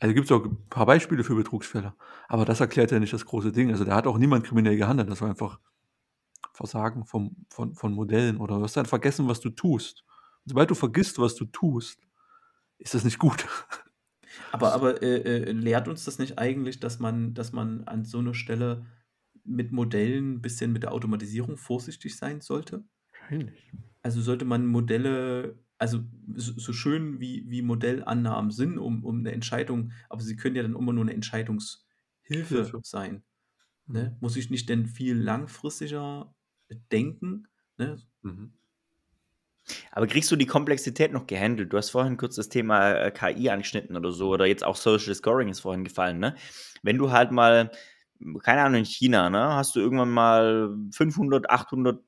Also 0.00 0.14
gibt 0.14 0.26
es 0.26 0.32
auch 0.32 0.44
ein 0.44 0.68
paar 0.68 0.86
Beispiele 0.86 1.24
für 1.24 1.34
Betrugsfälle. 1.34 1.94
Aber 2.28 2.44
das 2.44 2.60
erklärt 2.60 2.90
ja 2.90 2.98
nicht 2.98 3.12
das 3.12 3.24
große 3.24 3.52
Ding. 3.52 3.70
Also 3.70 3.84
da 3.84 3.94
hat 3.96 4.06
auch 4.06 4.18
niemand 4.18 4.44
kriminell 4.44 4.76
gehandelt. 4.76 5.08
Das 5.10 5.20
war 5.20 5.30
einfach 5.30 5.60
Versagen 6.52 7.04
vom, 7.04 7.46
von, 7.50 7.74
von 7.74 7.92
Modellen. 7.92 8.36
Oder 8.38 8.56
du 8.58 8.62
hast 8.64 8.76
dann 8.76 8.86
vergessen, 8.86 9.28
was 9.28 9.40
du 9.40 9.50
tust. 9.50 10.04
Und 10.44 10.50
sobald 10.50 10.70
du 10.70 10.74
vergisst, 10.74 11.18
was 11.18 11.34
du 11.36 11.46
tust, 11.46 12.00
ist 12.78 12.94
das 12.94 13.04
nicht 13.04 13.18
gut. 13.18 13.46
Aber, 14.50 14.72
aber 14.74 15.00
äh, 15.02 15.18
äh, 15.48 15.52
lehrt 15.52 15.86
uns 15.86 16.04
das 16.04 16.18
nicht 16.18 16.38
eigentlich, 16.38 16.80
dass 16.80 16.98
man, 16.98 17.34
dass 17.34 17.52
man 17.52 17.84
an 17.84 18.04
so 18.04 18.18
einer 18.18 18.34
Stelle 18.34 18.84
mit 19.44 19.70
Modellen 19.70 20.34
ein 20.34 20.42
bisschen 20.42 20.72
mit 20.72 20.82
der 20.82 20.92
Automatisierung 20.92 21.56
vorsichtig 21.56 22.16
sein 22.16 22.40
sollte? 22.40 22.84
Wahrscheinlich. 23.12 23.72
Also 24.04 24.20
sollte 24.20 24.44
man 24.44 24.66
Modelle, 24.66 25.58
also 25.78 26.00
so, 26.34 26.72
schön 26.74 27.20
wie, 27.20 27.48
wie 27.48 27.62
Modellannahmen 27.62 28.50
sind, 28.50 28.76
um, 28.78 29.02
um 29.02 29.20
eine 29.20 29.32
Entscheidung, 29.32 29.92
aber 30.10 30.20
sie 30.20 30.36
können 30.36 30.56
ja 30.56 30.62
dann 30.62 30.76
immer 30.76 30.92
nur 30.92 31.04
eine 31.04 31.14
Entscheidungshilfe 31.14 31.84
Hilfe. 32.22 32.80
sein. 32.84 33.24
Ne? 33.86 34.14
Muss 34.20 34.36
ich 34.36 34.50
nicht 34.50 34.68
denn 34.68 34.84
viel 34.84 35.16
langfristiger 35.16 36.34
denken? 36.92 37.48
Ne? 37.78 37.96
Mhm. 38.20 38.52
Aber 39.90 40.06
kriegst 40.06 40.30
du 40.30 40.36
die 40.36 40.44
Komplexität 40.44 41.12
noch 41.12 41.26
gehandelt? 41.26 41.72
Du 41.72 41.78
hast 41.78 41.88
vorhin 41.88 42.18
kurz 42.18 42.36
das 42.36 42.50
Thema 42.50 42.92
äh, 42.92 43.10
KI 43.10 43.48
angeschnitten 43.48 43.96
oder 43.96 44.12
so, 44.12 44.28
oder 44.28 44.44
jetzt 44.44 44.64
auch 44.64 44.76
Social 44.76 45.14
Scoring 45.14 45.48
ist 45.48 45.60
vorhin 45.60 45.84
gefallen, 45.84 46.18
ne? 46.18 46.34
Wenn 46.82 46.98
du 46.98 47.10
halt 47.10 47.32
mal, 47.32 47.70
keine 48.42 48.62
Ahnung, 48.62 48.80
in 48.80 48.84
China, 48.84 49.30
ne, 49.30 49.54
hast 49.54 49.74
du 49.74 49.80
irgendwann 49.80 50.10
mal 50.10 50.76
500, 50.92 51.48
800, 51.48 52.04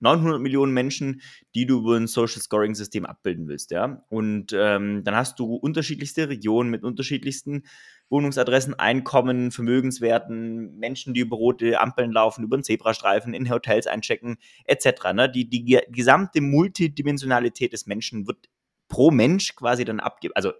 900 0.00 0.40
Millionen 0.40 0.72
Menschen, 0.72 1.20
die 1.54 1.66
du 1.66 1.78
über 1.80 1.96
ein 1.96 2.06
Social 2.06 2.40
Scoring 2.40 2.74
System 2.74 3.06
abbilden 3.06 3.48
willst, 3.48 3.70
ja? 3.70 4.04
Und 4.08 4.52
ähm, 4.52 5.04
dann 5.04 5.16
hast 5.16 5.38
du 5.38 5.54
unterschiedlichste 5.54 6.28
Regionen 6.28 6.70
mit 6.70 6.82
unterschiedlichsten 6.82 7.64
Wohnungsadressen, 8.08 8.74
Einkommen, 8.74 9.50
Vermögenswerten, 9.50 10.78
Menschen, 10.78 11.12
die 11.12 11.20
über 11.20 11.36
rote 11.36 11.80
Ampeln 11.80 12.12
laufen, 12.12 12.44
über 12.44 12.56
den 12.56 12.62
Zebrastreifen, 12.62 13.34
in 13.34 13.50
Hotels 13.50 13.86
einchecken, 13.86 14.36
etc. 14.64 15.12
Ne? 15.12 15.30
Die, 15.30 15.48
die 15.48 15.64
ge- 15.64 15.86
gesamte 15.90 16.40
Multidimensionalität 16.40 17.72
des 17.72 17.86
Menschen 17.86 18.26
wird 18.26 18.48
pro 18.88 19.10
Mensch 19.10 19.56
quasi 19.56 19.84
dann 19.84 19.98
abgebildet, 19.98 20.36
also 20.36 20.52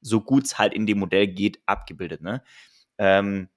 so 0.00 0.20
gut 0.20 0.44
es 0.44 0.58
halt 0.58 0.72
in 0.72 0.86
dem 0.86 0.98
Modell 0.98 1.26
geht, 1.26 1.60
abgebildet. 1.66 2.22
Ne? 2.22 2.44
Ähm, 2.98 3.48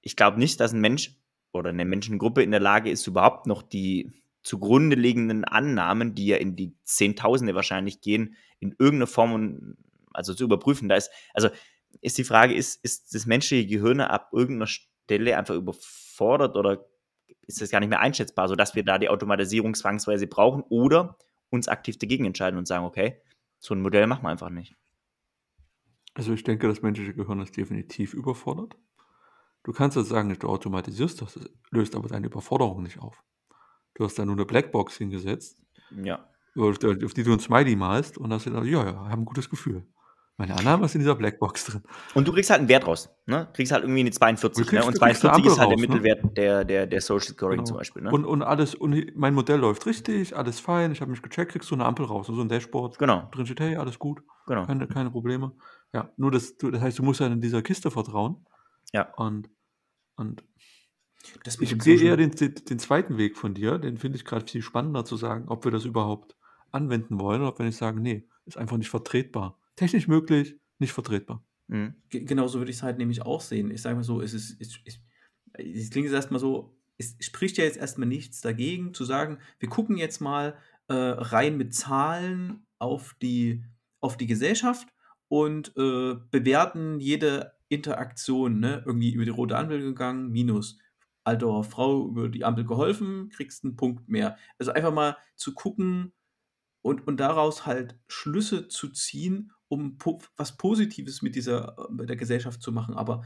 ich 0.00 0.16
glaube 0.16 0.38
nicht, 0.38 0.60
dass 0.60 0.72
ein 0.72 0.80
Mensch 0.80 1.16
oder 1.56 1.70
eine 1.70 1.84
Menschengruppe 1.84 2.42
in 2.42 2.50
der 2.50 2.60
Lage 2.60 2.90
ist, 2.90 3.06
überhaupt 3.06 3.46
noch 3.46 3.62
die 3.62 4.12
zugrunde 4.42 4.96
liegenden 4.96 5.44
Annahmen, 5.44 6.14
die 6.14 6.26
ja 6.26 6.36
in 6.36 6.54
die 6.54 6.76
Zehntausende 6.84 7.54
wahrscheinlich 7.54 8.00
gehen, 8.00 8.36
in 8.60 8.74
irgendeiner 8.78 9.08
Form 9.08 9.76
also 10.12 10.34
zu 10.34 10.44
überprüfen. 10.44 10.88
Da 10.88 10.96
ist, 10.96 11.10
also 11.34 11.48
ist 12.00 12.18
die 12.18 12.24
Frage, 12.24 12.54
ist, 12.54 12.82
ist 12.84 13.14
das 13.14 13.26
menschliche 13.26 13.66
Gehirn 13.66 14.00
ab 14.00 14.30
irgendeiner 14.32 14.68
Stelle 14.68 15.36
einfach 15.36 15.54
überfordert 15.54 16.56
oder 16.56 16.86
ist 17.46 17.60
das 17.60 17.70
gar 17.70 17.80
nicht 17.80 17.88
mehr 17.88 18.00
einschätzbar, 18.00 18.48
sodass 18.48 18.74
wir 18.74 18.84
da 18.84 18.98
die 18.98 19.08
Automatisierung 19.08 19.74
zwangsweise 19.74 20.26
brauchen 20.26 20.62
oder 20.68 21.16
uns 21.50 21.68
aktiv 21.68 21.98
dagegen 21.98 22.24
entscheiden 22.24 22.58
und 22.58 22.66
sagen, 22.66 22.84
okay, 22.84 23.20
so 23.58 23.74
ein 23.74 23.80
Modell 23.80 24.06
machen 24.06 24.24
wir 24.24 24.30
einfach 24.30 24.50
nicht. 24.50 24.76
Also 26.14 26.32
ich 26.32 26.44
denke, 26.44 26.66
das 26.66 26.82
menschliche 26.82 27.14
Gehirn 27.14 27.40
ist 27.40 27.56
definitiv 27.56 28.14
überfordert. 28.14 28.76
Du 29.66 29.72
kannst 29.72 29.96
jetzt 29.96 30.08
sagen, 30.10 30.32
du 30.38 30.46
automatisierst 30.48 31.20
das, 31.22 31.40
löst 31.72 31.96
aber 31.96 32.08
deine 32.08 32.26
Überforderung 32.28 32.84
nicht 32.84 33.00
auf. 33.00 33.20
Du 33.94 34.04
hast 34.04 34.16
da 34.16 34.24
nur 34.24 34.36
eine 34.36 34.44
Blackbox 34.46 34.96
hingesetzt, 34.96 35.60
Ja. 35.90 36.24
auf 36.56 36.78
die 36.78 37.24
du 37.24 37.32
ein 37.32 37.40
Smiley 37.40 37.74
malst 37.74 38.16
und 38.16 38.32
hast 38.32 38.44
gedacht, 38.44 38.64
ja, 38.66 38.84
ja, 38.84 38.94
haben 39.08 39.22
ein 39.22 39.24
gutes 39.24 39.50
Gefühl. 39.50 39.84
Meine 40.36 40.54
Annahme 40.56 40.84
ist 40.84 40.94
in 40.94 41.00
dieser 41.00 41.16
Blackbox 41.16 41.64
drin. 41.64 41.82
Und 42.14 42.28
du 42.28 42.32
kriegst 42.32 42.50
halt 42.50 42.60
einen 42.60 42.68
Wert 42.68 42.86
raus. 42.86 43.08
Ne? 43.24 43.48
Kriegst 43.54 43.72
halt 43.72 43.82
irgendwie 43.82 44.00
eine 44.02 44.10
42. 44.12 44.64
Du 44.64 44.70
kriegst- 44.70 44.84
ne? 44.84 44.86
Und 44.86 44.94
du 44.96 45.00
kriegst 45.00 45.24
eine 45.24 45.32
42 45.32 45.52
ist 45.52 45.58
halt 45.58 45.72
Ampel 45.72 45.86
der 45.88 45.96
raus, 45.96 46.04
ne? 46.04 46.12
Mittelwert 46.20 46.36
der, 46.36 46.64
der, 46.64 46.86
der 46.86 47.00
Social 47.00 47.32
Scoring 47.34 47.56
Genau. 47.56 47.64
zum 47.64 47.76
Beispiel. 47.78 48.02
Ne? 48.02 48.10
Und, 48.12 48.24
und 48.24 48.42
alles, 48.42 48.74
und 48.76 49.16
mein 49.16 49.34
Modell 49.34 49.58
läuft 49.58 49.84
richtig, 49.86 50.36
alles 50.36 50.60
fein, 50.60 50.92
ich 50.92 51.00
habe 51.00 51.10
mich 51.10 51.22
gecheckt, 51.22 51.50
kriegst 51.52 51.68
du 51.70 51.74
eine 51.74 51.86
Ampel 51.86 52.06
raus, 52.06 52.28
so 52.28 52.40
ein 52.40 52.48
Dashboard. 52.48 52.98
genau, 52.98 53.28
Drin 53.32 53.46
steht, 53.46 53.58
hey, 53.60 53.76
alles 53.76 53.98
gut, 53.98 54.22
genau. 54.46 54.64
keine, 54.66 54.86
keine 54.86 55.10
Probleme. 55.10 55.52
Ja, 55.92 56.12
nur 56.18 56.30
das, 56.30 56.56
das 56.58 56.80
heißt, 56.80 56.98
du 56.98 57.02
musst 57.02 57.18
ja 57.20 57.26
in 57.26 57.40
dieser 57.40 57.62
Kiste 57.62 57.90
vertrauen. 57.90 58.44
Ja. 58.92 59.12
Und, 59.16 59.48
und 60.16 60.42
ich 61.60 61.70
Social- 61.70 62.02
eher 62.02 62.16
den, 62.16 62.30
den, 62.30 62.78
zweiten 62.78 63.18
Weg 63.18 63.36
von 63.36 63.54
dir, 63.54 63.78
den 63.78 63.96
finde 63.98 64.16
ich 64.16 64.24
gerade 64.24 64.46
viel 64.50 64.62
spannender 64.62 65.04
zu 65.04 65.16
sagen, 65.16 65.48
ob 65.48 65.64
wir 65.64 65.72
das 65.72 65.84
überhaupt 65.84 66.36
anwenden 66.70 67.18
wollen 67.18 67.40
oder 67.40 67.50
ob 67.50 67.58
wir 67.58 67.66
nicht 67.66 67.76
sagen, 67.76 68.00
nee, 68.00 68.28
ist 68.44 68.56
einfach 68.56 68.76
nicht 68.76 68.90
vertretbar. 68.90 69.58
Technisch 69.74 70.06
möglich, 70.08 70.56
nicht 70.78 70.92
vertretbar. 70.92 71.44
Mhm. 71.66 71.94
Ge- 72.10 72.24
Genau 72.24 72.46
so 72.46 72.58
würde 72.58 72.70
ich 72.70 72.76
es 72.78 72.82
halt 72.82 72.98
nämlich 72.98 73.22
auch 73.22 73.40
sehen. 73.40 73.70
Ich 73.70 73.82
sage 73.82 73.96
mal 73.96 74.04
so, 74.04 74.20
es 74.20 74.34
ist, 74.34 74.60
es, 74.60 74.78
es, 74.84 75.00
es 75.54 75.90
klingt 75.90 76.06
jetzt 76.06 76.14
erstmal 76.14 76.40
so, 76.40 76.76
es 76.96 77.16
spricht 77.20 77.58
ja 77.58 77.64
jetzt 77.64 77.76
erstmal 77.76 78.08
nichts 78.08 78.40
dagegen, 78.40 78.94
zu 78.94 79.04
sagen, 79.04 79.38
wir 79.58 79.68
gucken 79.68 79.96
jetzt 79.96 80.20
mal 80.20 80.56
äh, 80.88 80.94
rein 80.94 81.56
mit 81.56 81.74
Zahlen 81.74 82.66
auf 82.78 83.14
die, 83.20 83.64
auf 84.00 84.16
die 84.16 84.26
Gesellschaft 84.26 84.88
und 85.28 85.72
äh, 85.76 86.14
bewerten 86.30 87.00
jede 87.00 87.55
Interaktion, 87.68 88.60
ne? 88.60 88.82
irgendwie 88.86 89.12
über 89.12 89.24
die 89.24 89.30
rote 89.30 89.56
Ampel 89.56 89.80
gegangen, 89.80 90.30
minus 90.30 90.78
alter 91.24 91.64
Frau 91.64 92.06
über 92.06 92.28
die 92.28 92.44
Ampel 92.44 92.64
geholfen, 92.64 93.28
kriegst 93.30 93.64
einen 93.64 93.76
Punkt 93.76 94.08
mehr. 94.08 94.36
Also 94.58 94.72
einfach 94.72 94.92
mal 94.92 95.16
zu 95.34 95.54
gucken 95.54 96.12
und, 96.82 97.06
und 97.06 97.18
daraus 97.18 97.66
halt 97.66 97.98
Schlüsse 98.06 98.68
zu 98.68 98.90
ziehen, 98.90 99.52
um 99.68 99.98
was 100.36 100.56
Positives 100.56 101.22
mit 101.22 101.34
dieser 101.34 101.76
äh, 101.78 101.92
mit 101.92 102.08
der 102.08 102.16
Gesellschaft 102.16 102.62
zu 102.62 102.70
machen. 102.70 102.94
Aber 102.94 103.24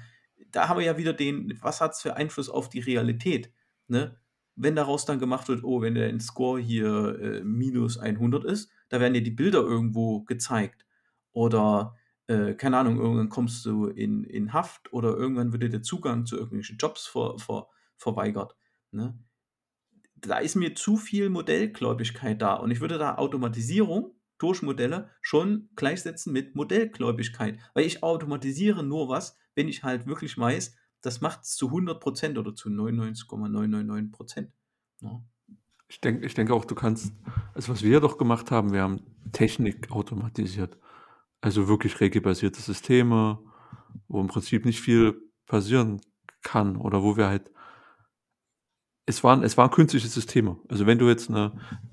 da 0.51 0.69
haben 0.69 0.79
wir 0.79 0.87
ja 0.87 0.97
wieder 0.97 1.13
den, 1.13 1.59
was 1.61 1.83
hat 1.83 1.93
es 1.93 2.01
für 2.01 2.17
Einfluss 2.17 2.49
auf 2.49 2.71
die 2.71 2.81
Realität? 2.81 3.53
Ne? 3.87 4.17
Wenn 4.57 4.77
daraus 4.77 5.05
dann 5.05 5.19
gemacht 5.19 5.49
wird, 5.49 5.63
oh, 5.63 5.83
wenn 5.83 5.95
der 5.95 6.19
Score 6.21 6.61
hier 6.61 7.19
äh, 7.21 7.45
minus 7.45 7.99
100 7.99 8.45
ist, 8.45 8.71
da 8.89 8.99
werden 9.01 9.15
dir 9.15 9.23
die 9.23 9.31
Bilder 9.31 9.61
irgendwo 9.61 10.23
gezeigt. 10.23 10.87
Oder, 11.33 11.97
äh, 12.31 12.55
keine 12.55 12.79
Ahnung, 12.79 12.99
irgendwann 12.99 13.29
kommst 13.29 13.65
du 13.67 13.87
in, 13.87 14.25
in 14.25 14.53
Haft 14.53 14.93
oder 14.93 15.17
irgendwann 15.17 15.53
wird 15.53 15.63
dir 15.63 15.71
der 15.71 15.83
Zugang 15.83 16.27
zu 16.27 16.37
irgendwelchen 16.37 16.79
Jobs 16.79 17.07
ver, 17.07 17.39
ver, 17.39 17.69
verweigert. 17.97 18.57
Ne? 18.93 19.19
da 20.21 20.39
ist 20.39 20.57
mir 20.57 20.75
zu 20.75 20.97
viel 20.97 21.31
Modellgläubigkeit 21.31 22.41
da. 22.41 22.55
Und 22.55 22.71
ich 22.71 22.81
würde 22.81 22.99
da 22.99 23.17
Automatisierung 23.17 24.15
durch 24.39 24.63
Modelle 24.63 25.11
schon 25.21 25.69
gleichsetzen 25.77 26.33
mit 26.33 26.55
Modellgläubigkeit. 26.55 27.59
Weil 27.75 27.85
ich 27.85 28.03
automatisiere 28.03 28.83
nur 28.83 29.09
was, 29.09 29.37
wenn 29.55 29.69
ich 29.69 29.83
halt 29.83 30.07
wirklich 30.07 30.37
weiß, 30.39 30.77
das 31.03 31.21
macht 31.21 31.43
es 31.43 31.57
zu 31.57 31.71
100% 31.71 32.39
oder 32.39 32.55
zu 32.55 32.69
99,999%. 32.69 34.49
Ja. 35.01 35.23
Ich 35.89 36.01
denke 36.01 36.25
ich 36.27 36.35
denke 36.35 36.55
auch, 36.55 36.65
du 36.65 36.75
kannst, 36.75 37.13
also 37.55 37.73
was 37.73 37.83
wir 37.83 38.01
doch 38.01 38.17
gemacht 38.17 38.51
haben, 38.51 38.73
wir 38.73 38.83
haben 38.83 39.01
Technik 39.33 39.91
automatisiert. 39.91 40.79
Also 41.41 41.69
wirklich 41.69 42.01
regelbasierte 42.01 42.61
Systeme, 42.61 43.39
wo 44.09 44.21
im 44.21 44.29
Prinzip 44.29 44.65
nicht 44.65 44.81
viel 44.81 45.21
passieren 45.47 46.01
kann 46.43 46.77
oder 46.77 47.03
wo 47.03 47.17
wir 47.17 47.29
halt 47.29 47.51
es 49.11 49.25
waren, 49.25 49.43
es 49.43 49.57
waren 49.57 49.71
künstliche 49.71 50.09
Systeme. 50.09 50.57
Also 50.69 50.87
wenn 50.87 50.99
du 50.99 51.09
jetzt 51.09 51.29
eine, 51.29 51.53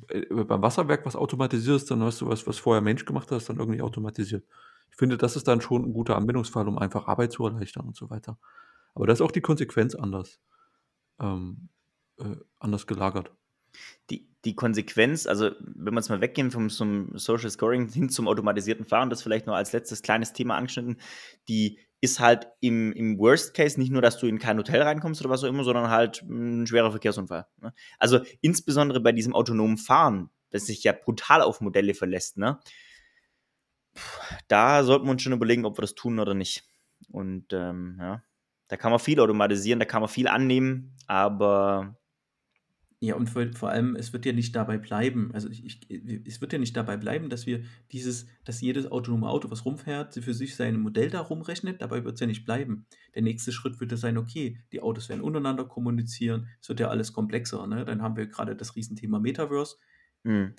äh, 0.09 0.21
beim 0.43 0.61
Wasserwerk 0.61 1.05
was 1.05 1.15
automatisierst, 1.15 1.89
dann 1.89 2.03
hast 2.03 2.21
du 2.21 2.27
was, 2.27 2.45
was 2.45 2.57
vorher 2.57 2.81
Mensch 2.81 3.05
gemacht 3.05 3.31
hast, 3.31 3.49
dann 3.49 3.57
irgendwie 3.57 3.81
automatisiert. 3.81 4.45
Ich 4.91 4.97
finde, 4.97 5.17
das 5.17 5.35
ist 5.35 5.47
dann 5.47 5.59
schon 5.61 5.83
ein 5.83 5.93
guter 5.93 6.15
Anwendungsfall, 6.15 6.67
um 6.67 6.77
einfach 6.77 7.07
Arbeit 7.07 7.31
zu 7.31 7.45
erleichtern 7.45 7.87
und 7.87 7.95
so 7.95 8.09
weiter. 8.09 8.37
Aber 8.93 9.07
da 9.07 9.13
ist 9.13 9.21
auch 9.21 9.31
die 9.31 9.41
Konsequenz 9.41 9.95
anders, 9.95 10.39
ähm, 11.19 11.69
äh, 12.19 12.35
anders 12.59 12.87
gelagert. 12.87 13.31
Die, 14.09 14.26
die 14.45 14.55
Konsequenz, 14.55 15.27
also 15.27 15.51
wenn 15.59 15.93
wir 15.93 15.99
jetzt 15.99 16.09
mal 16.09 16.21
weggehen 16.21 16.51
vom 16.51 16.69
Social 16.69 17.49
Scoring 17.49 17.89
hin 17.93 18.09
zum 18.09 18.27
automatisierten 18.27 18.85
Fahren, 18.85 19.09
das 19.09 19.23
vielleicht 19.23 19.47
noch 19.47 19.55
als 19.55 19.73
letztes 19.73 20.01
kleines 20.01 20.33
Thema 20.33 20.55
angeschnitten, 20.55 20.97
die 21.49 21.79
ist 21.99 22.19
halt 22.19 22.47
im, 22.59 22.93
im 22.93 23.17
Worst 23.17 23.55
Case 23.55 23.79
nicht 23.79 23.91
nur, 23.91 24.03
dass 24.03 24.19
du 24.19 24.27
in 24.27 24.37
kein 24.37 24.57
Hotel 24.57 24.83
reinkommst 24.83 25.21
oder 25.21 25.31
was 25.31 25.43
auch 25.43 25.47
immer, 25.47 25.63
sondern 25.63 25.89
halt 25.89 26.21
ein 26.21 26.67
schwerer 26.67 26.91
Verkehrsunfall. 26.91 27.47
Ne? 27.59 27.73
Also 27.97 28.19
insbesondere 28.41 28.99
bei 29.01 29.11
diesem 29.11 29.33
autonomen 29.33 29.77
Fahren, 29.77 30.29
das 30.51 30.67
sich 30.67 30.83
ja 30.83 30.93
brutal 30.93 31.41
auf 31.41 31.59
Modelle 31.59 31.95
verlässt, 31.95 32.37
ne? 32.37 32.59
da 34.47 34.83
sollten 34.83 35.05
wir 35.05 35.11
uns 35.11 35.23
schon 35.23 35.33
überlegen, 35.33 35.65
ob 35.65 35.77
wir 35.77 35.81
das 35.81 35.95
tun 35.95 36.19
oder 36.19 36.33
nicht. 36.33 36.63
Und 37.09 37.53
ähm, 37.53 37.97
ja, 37.99 38.23
da 38.67 38.77
kann 38.77 38.91
man 38.91 38.99
viel 38.99 39.19
automatisieren, 39.19 39.79
da 39.79 39.85
kann 39.85 40.01
man 40.01 40.09
viel 40.09 40.27
annehmen, 40.27 40.95
aber 41.07 41.95
ja, 42.99 43.13
und 43.13 43.29
vor, 43.29 43.45
vor 43.53 43.69
allem, 43.69 43.95
es 43.95 44.11
wird 44.11 44.25
ja 44.25 44.33
nicht 44.33 44.55
dabei 44.55 44.79
bleiben. 44.79 45.29
Also 45.31 45.49
ich, 45.49 45.63
ich, 45.63 46.27
es 46.27 46.41
wird 46.41 46.51
ja 46.51 46.57
nicht 46.57 46.75
dabei 46.75 46.97
bleiben, 46.97 47.29
dass 47.29 47.45
wir 47.45 47.63
dieses, 47.91 48.25
dass 48.43 48.59
jedes 48.59 48.91
autonome 48.91 49.29
Auto, 49.29 49.51
was 49.51 49.65
rumfährt, 49.65 50.15
für 50.15 50.33
sich 50.33 50.55
sein 50.55 50.79
Modell 50.79 51.11
da 51.11 51.21
rumrechnet. 51.21 51.81
Dabei 51.83 52.03
wird 52.03 52.15
es 52.15 52.21
ja 52.21 52.25
nicht 52.25 52.45
bleiben. 52.45 52.87
Der 53.13 53.21
nächste 53.21 53.51
Schritt 53.51 53.79
wird 53.79 53.91
ja 53.91 53.97
sein, 53.97 54.17
okay, 54.17 54.59
die 54.71 54.81
Autos 54.81 55.09
werden 55.09 55.21
untereinander 55.21 55.65
kommunizieren, 55.65 56.47
es 56.59 56.69
wird 56.69 56.79
ja 56.79 56.87
alles 56.87 57.13
komplexer. 57.13 57.67
Ne? 57.67 57.85
Dann 57.85 58.01
haben 58.01 58.17
wir 58.17 58.25
gerade 58.25 58.55
das 58.55 58.75
Riesenthema 58.75 59.19
Metaverse, 59.19 59.75
mhm. 60.23 60.55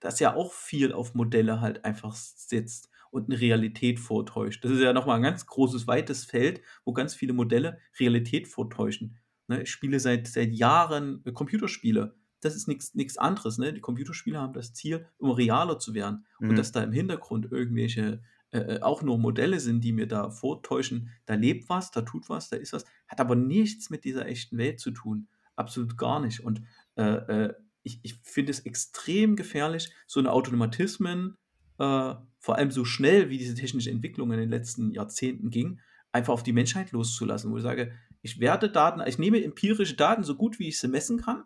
das 0.00 0.18
ja 0.18 0.34
auch 0.34 0.54
viel 0.54 0.94
auf 0.94 1.14
Modelle 1.14 1.60
halt 1.60 1.84
einfach 1.84 2.14
setzt 2.14 2.88
und 3.10 3.28
eine 3.28 3.38
Realität 3.38 4.00
vortäuscht. 4.00 4.64
Das 4.64 4.72
ist 4.72 4.80
ja 4.80 4.94
nochmal 4.94 5.16
ein 5.16 5.22
ganz 5.22 5.46
großes, 5.46 5.86
weites 5.86 6.24
Feld, 6.24 6.62
wo 6.86 6.94
ganz 6.94 7.14
viele 7.14 7.34
Modelle 7.34 7.78
Realität 8.00 8.48
vortäuschen. 8.48 9.18
Ne? 9.48 9.62
Ich 9.62 9.70
spiele 9.70 10.00
seit, 10.00 10.28
seit 10.28 10.52
Jahren 10.52 11.22
äh, 11.24 11.32
Computerspiele. 11.32 12.14
Das 12.40 12.56
ist 12.56 12.66
nichts 12.66 13.18
anderes. 13.18 13.58
Ne? 13.58 13.72
Die 13.72 13.80
Computerspiele 13.80 14.40
haben 14.40 14.52
das 14.52 14.74
Ziel, 14.74 15.06
immer 15.20 15.36
realer 15.36 15.78
zu 15.78 15.94
werden. 15.94 16.26
Mhm. 16.40 16.50
Und 16.50 16.58
dass 16.58 16.72
da 16.72 16.82
im 16.82 16.92
Hintergrund 16.92 17.50
irgendwelche 17.50 18.20
äh, 18.52 18.58
äh, 18.58 18.82
auch 18.82 19.02
nur 19.02 19.18
Modelle 19.18 19.60
sind, 19.60 19.82
die 19.82 19.92
mir 19.92 20.06
da 20.06 20.30
vortäuschen, 20.30 21.10
da 21.24 21.34
lebt 21.34 21.68
was, 21.70 21.90
da 21.90 22.02
tut 22.02 22.28
was, 22.28 22.50
da 22.50 22.56
ist 22.56 22.74
was, 22.74 22.84
hat 23.08 23.18
aber 23.18 23.34
nichts 23.34 23.88
mit 23.88 24.04
dieser 24.04 24.26
echten 24.26 24.58
Welt 24.58 24.78
zu 24.78 24.90
tun. 24.90 25.28
Absolut 25.56 25.96
gar 25.96 26.20
nicht. 26.20 26.40
Und 26.40 26.62
äh, 26.96 27.02
äh 27.02 27.54
ich, 27.84 27.98
ich 28.04 28.14
finde 28.22 28.52
es 28.52 28.60
extrem 28.60 29.34
gefährlich, 29.34 29.92
so 30.06 30.20
eine 30.20 30.30
Automatismen, 30.30 31.36
äh, 31.78 32.14
vor 32.38 32.56
allem 32.56 32.70
so 32.70 32.84
schnell, 32.84 33.28
wie 33.28 33.38
diese 33.38 33.56
technische 33.56 33.90
Entwicklung 33.90 34.30
in 34.30 34.38
den 34.38 34.50
letzten 34.50 34.92
Jahrzehnten 34.92 35.50
ging, 35.50 35.80
einfach 36.12 36.32
auf 36.32 36.42
die 36.42 36.52
Menschheit 36.52 36.92
loszulassen, 36.92 37.50
wo 37.50 37.56
ich 37.56 37.62
sage, 37.62 37.92
ich 38.20 38.38
werte 38.38 38.70
Daten, 38.70 39.02
ich 39.06 39.18
nehme 39.18 39.42
empirische 39.42 39.96
Daten 39.96 40.22
so 40.22 40.36
gut 40.36 40.58
wie 40.58 40.68
ich 40.68 40.78
sie 40.78 40.88
messen 40.88 41.20
kann 41.20 41.44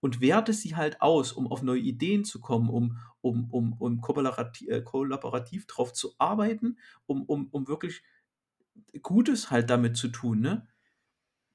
und 0.00 0.20
werte 0.20 0.52
sie 0.52 0.74
halt 0.74 1.00
aus, 1.00 1.32
um 1.32 1.46
auf 1.46 1.62
neue 1.62 1.80
Ideen 1.80 2.24
zu 2.24 2.40
kommen, 2.40 2.68
um, 2.68 2.98
um, 3.20 3.50
um, 3.50 3.74
um 3.74 4.00
kollaborativ, 4.00 4.68
äh, 4.68 4.82
kollaborativ 4.82 5.66
drauf 5.66 5.92
zu 5.92 6.14
arbeiten, 6.18 6.78
um, 7.06 7.22
um, 7.24 7.48
um 7.50 7.68
wirklich 7.68 8.02
Gutes 9.02 9.50
halt 9.50 9.70
damit 9.70 9.96
zu 9.96 10.08
tun. 10.08 10.40
Ne? 10.40 10.66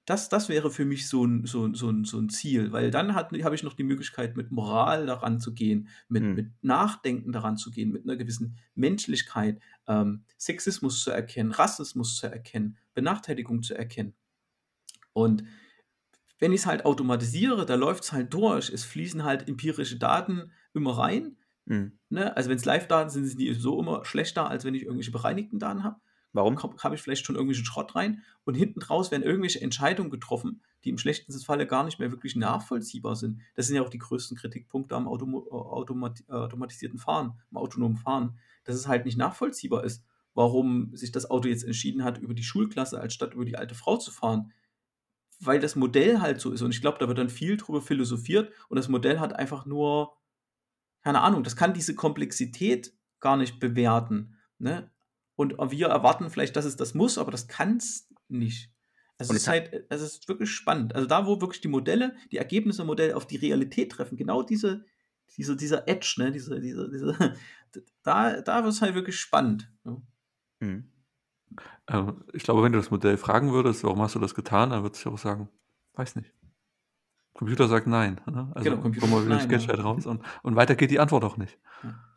Das, 0.05 0.29
das 0.29 0.49
wäre 0.49 0.71
für 0.71 0.83
mich 0.83 1.07
so 1.07 1.25
ein, 1.25 1.45
so, 1.45 1.73
so, 1.73 1.93
so 2.03 2.17
ein 2.17 2.29
Ziel, 2.29 2.71
weil 2.71 2.89
dann 2.89 3.13
habe 3.13 3.55
ich 3.55 3.63
noch 3.63 3.75
die 3.75 3.83
Möglichkeit, 3.83 4.35
mit 4.35 4.51
Moral 4.51 5.05
daran 5.05 5.39
zu 5.39 5.53
gehen, 5.53 5.89
mit, 6.09 6.23
hm. 6.23 6.33
mit 6.33 6.51
Nachdenken 6.63 7.31
daran 7.31 7.55
zu 7.55 7.69
gehen, 7.69 7.91
mit 7.91 8.03
einer 8.03 8.17
gewissen 8.17 8.57
Menschlichkeit, 8.73 9.61
ähm, 9.87 10.23
Sexismus 10.39 11.03
zu 11.03 11.11
erkennen, 11.11 11.51
Rassismus 11.51 12.17
zu 12.17 12.27
erkennen, 12.27 12.77
Benachteiligung 12.95 13.61
zu 13.61 13.75
erkennen. 13.75 14.15
Und 15.13 15.43
wenn 16.39 16.51
ich 16.51 16.61
es 16.61 16.65
halt 16.65 16.85
automatisiere, 16.85 17.67
da 17.67 17.75
läuft 17.75 18.03
es 18.03 18.11
halt 18.11 18.33
durch. 18.33 18.69
Es 18.69 18.83
fließen 18.83 19.23
halt 19.23 19.47
empirische 19.47 19.97
Daten 19.97 20.51
immer 20.73 20.97
rein. 20.97 21.37
Mhm. 21.65 21.99
Ne? 22.09 22.35
Also 22.35 22.49
wenn 22.49 22.57
es 22.57 22.65
Live-Daten 22.65 23.11
sind, 23.11 23.27
sind 23.27 23.39
die 23.39 23.53
so 23.53 23.79
immer 23.79 24.03
schlechter, 24.03 24.49
als 24.49 24.65
wenn 24.65 24.73
ich 24.73 24.83
irgendwelche 24.83 25.11
bereinigten 25.11 25.59
Daten 25.59 25.83
habe. 25.83 25.99
Warum? 26.33 26.57
Habe 26.57 26.95
ich 26.95 27.01
vielleicht 27.01 27.25
schon 27.25 27.35
irgendwelchen 27.35 27.65
Schrott 27.65 27.95
rein 27.95 28.23
und 28.45 28.55
hinten 28.55 28.79
draus 28.79 29.11
werden 29.11 29.23
irgendwelche 29.23 29.61
Entscheidungen 29.61 30.09
getroffen, 30.09 30.61
die 30.83 30.89
im 30.89 30.97
schlechtesten 30.97 31.43
Falle 31.43 31.67
gar 31.67 31.83
nicht 31.83 31.99
mehr 31.99 32.11
wirklich 32.11 32.35
nachvollziehbar 32.35 33.15
sind. 33.15 33.41
Das 33.55 33.67
sind 33.67 33.75
ja 33.75 33.81
auch 33.81 33.89
die 33.89 33.99
größten 33.99 34.37
Kritikpunkte 34.37 34.95
am 34.95 35.07
Autom 35.07 35.35
Automat 35.35 36.23
automatisierten 36.29 36.99
Fahren, 36.99 37.39
am 37.51 37.57
autonomen 37.57 37.97
Fahren, 37.97 38.37
dass 38.63 38.75
es 38.75 38.87
halt 38.87 39.05
nicht 39.05 39.17
nachvollziehbar 39.17 39.83
ist, 39.83 40.03
warum 40.33 40.95
sich 40.95 41.11
das 41.11 41.29
Auto 41.29 41.49
jetzt 41.49 41.63
entschieden 41.63 42.03
hat, 42.03 42.17
über 42.17 42.33
die 42.33 42.43
Schulklasse 42.43 42.99
als 42.99 43.13
statt 43.13 43.33
über 43.33 43.45
die 43.45 43.57
alte 43.57 43.75
Frau 43.75 43.97
zu 43.97 44.11
fahren 44.11 44.53
weil 45.41 45.59
das 45.59 45.75
Modell 45.75 46.21
halt 46.21 46.39
so 46.39 46.51
ist. 46.51 46.61
Und 46.61 46.73
ich 46.73 46.81
glaube, 46.81 46.99
da 46.99 47.07
wird 47.07 47.17
dann 47.17 47.29
viel 47.29 47.57
drüber 47.57 47.81
philosophiert 47.81 48.51
und 48.69 48.77
das 48.77 48.87
Modell 48.87 49.19
hat 49.19 49.33
einfach 49.33 49.65
nur, 49.65 50.15
keine 51.03 51.21
Ahnung, 51.21 51.43
das 51.43 51.55
kann 51.55 51.73
diese 51.73 51.95
Komplexität 51.95 52.93
gar 53.19 53.37
nicht 53.37 53.59
bewerten. 53.59 54.37
Ne? 54.59 54.91
Und 55.41 55.55
wir 55.71 55.87
erwarten 55.87 56.29
vielleicht, 56.29 56.55
dass 56.55 56.65
es 56.65 56.75
das 56.75 56.93
muss, 56.93 57.17
aber 57.17 57.31
das 57.31 57.47
kann 57.47 57.77
es 57.77 58.07
nicht. 58.27 58.71
Also 59.17 59.33
es 59.33 59.41
ist 59.41 59.47
halt, 59.47 59.85
es 59.89 60.01
ist 60.01 60.27
wirklich 60.27 60.51
spannend. 60.51 60.93
Also 60.93 61.07
da, 61.07 61.25
wo 61.25 61.41
wirklich 61.41 61.61
die 61.61 61.67
Modelle, 61.67 62.15
die 62.31 62.37
Ergebnisse 62.37 62.83
Modelle 62.83 63.15
auf 63.15 63.25
die 63.25 63.37
Realität 63.37 63.91
treffen, 63.91 64.17
genau 64.17 64.43
diese, 64.43 64.85
diese, 65.37 65.55
dieser 65.55 65.87
Edge, 65.87 66.15
ne, 66.19 66.31
diese, 66.31 66.59
diese, 66.61 66.91
diese, 66.91 67.35
da, 68.03 68.41
da 68.41 68.63
wird 68.63 68.71
es 68.71 68.83
halt 68.83 68.93
wirklich 68.93 69.19
spannend. 69.19 69.71
Ne? 69.83 69.99
Mhm. 70.59 70.91
Ähm, 71.87 72.23
ich 72.33 72.43
glaube, 72.43 72.61
wenn 72.61 72.71
du 72.71 72.77
das 72.77 72.91
Modell 72.91 73.17
fragen 73.17 73.51
würdest, 73.51 73.83
warum 73.83 73.99
hast 74.03 74.13
du 74.13 74.19
das 74.19 74.35
getan, 74.35 74.69
dann 74.69 74.83
würde 74.83 74.95
es 74.95 75.07
auch 75.07 75.17
sagen, 75.17 75.49
weiß 75.93 76.17
nicht. 76.17 76.31
Computer 77.33 77.67
sagt 77.67 77.87
nein. 77.87 78.21
Ne? 78.29 78.51
Also 78.53 78.69
genau, 78.69 78.81
Computer 78.83 79.07
sagt 79.07 79.27
nein, 79.27 79.41
Sketch 79.41 79.63
ja. 79.63 79.69
halt 79.69 79.83
raus 79.83 80.05
und, 80.05 80.21
und 80.43 80.55
weiter 80.55 80.75
geht 80.75 80.91
die 80.91 80.99
Antwort 80.99 81.23
auch 81.23 81.37
nicht. 81.37 81.57
Ja. 81.81 82.10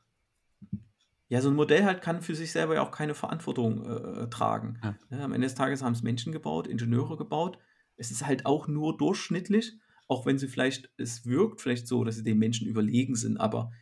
So 1.41 1.49
ein 1.49 1.57
Modell 1.57 1.85
halt 1.85 2.03
kann 2.03 2.23
für 2.23 2.35
sich 2.35 2.53
selber 2.53 2.75
ja 2.75 2.83
auch 2.83 2.91
keine 2.91 3.15
Verantwortung 3.15 3.85
äh, 3.85 4.29
tragen. 4.29 4.79
Ja. 4.83 4.95
Ja, 5.11 5.25
am 5.25 5.33
Ende 5.33 5.47
des 5.47 5.55
Tages 5.55 5.83
haben 5.83 5.95
es 5.95 6.03
Menschen 6.03 6.33
gebaut, 6.33 6.67
Ingenieure 6.67 7.17
gebaut. 7.17 7.59
Es 7.97 8.11
ist 8.11 8.27
halt 8.27 8.47
auch 8.47 8.69
nur 8.69 8.97
durchschnittlich, 8.97 9.73
auch 10.09 10.27
wenn 10.27 10.39
sie 10.39 10.49
vielleicht, 10.49 10.91
es 10.97 11.27
wirkt 11.27 11.61
vielleicht 11.61 11.87
so, 11.87 12.05
dass 12.05 12.17
sie 12.17 12.25
den 12.25 12.39
Menschen 12.39 12.67
überlegen 12.67 13.15
sind, 13.15 13.39
aber 13.39 13.73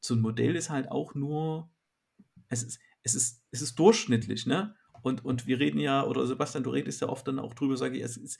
so 0.00 0.14
ein 0.14 0.20
Modell 0.20 0.56
ist 0.56 0.70
halt 0.70 0.90
auch 0.90 1.14
nur, 1.14 1.70
es 2.48 2.62
ist, 2.62 2.80
es 3.02 3.14
ist, 3.14 3.42
es 3.50 3.62
ist 3.62 3.78
durchschnittlich, 3.78 4.46
ne? 4.46 4.74
Und, 5.02 5.24
und 5.24 5.46
wir 5.46 5.58
reden 5.58 5.80
ja, 5.80 6.04
oder 6.04 6.26
Sebastian, 6.26 6.62
du 6.62 6.70
redest 6.70 7.00
ja 7.00 7.08
oft 7.08 7.26
dann 7.26 7.38
auch 7.38 7.54
drüber, 7.54 7.76
sage 7.76 7.96
ich, 7.96 8.04
es 8.04 8.16
ist, 8.16 8.38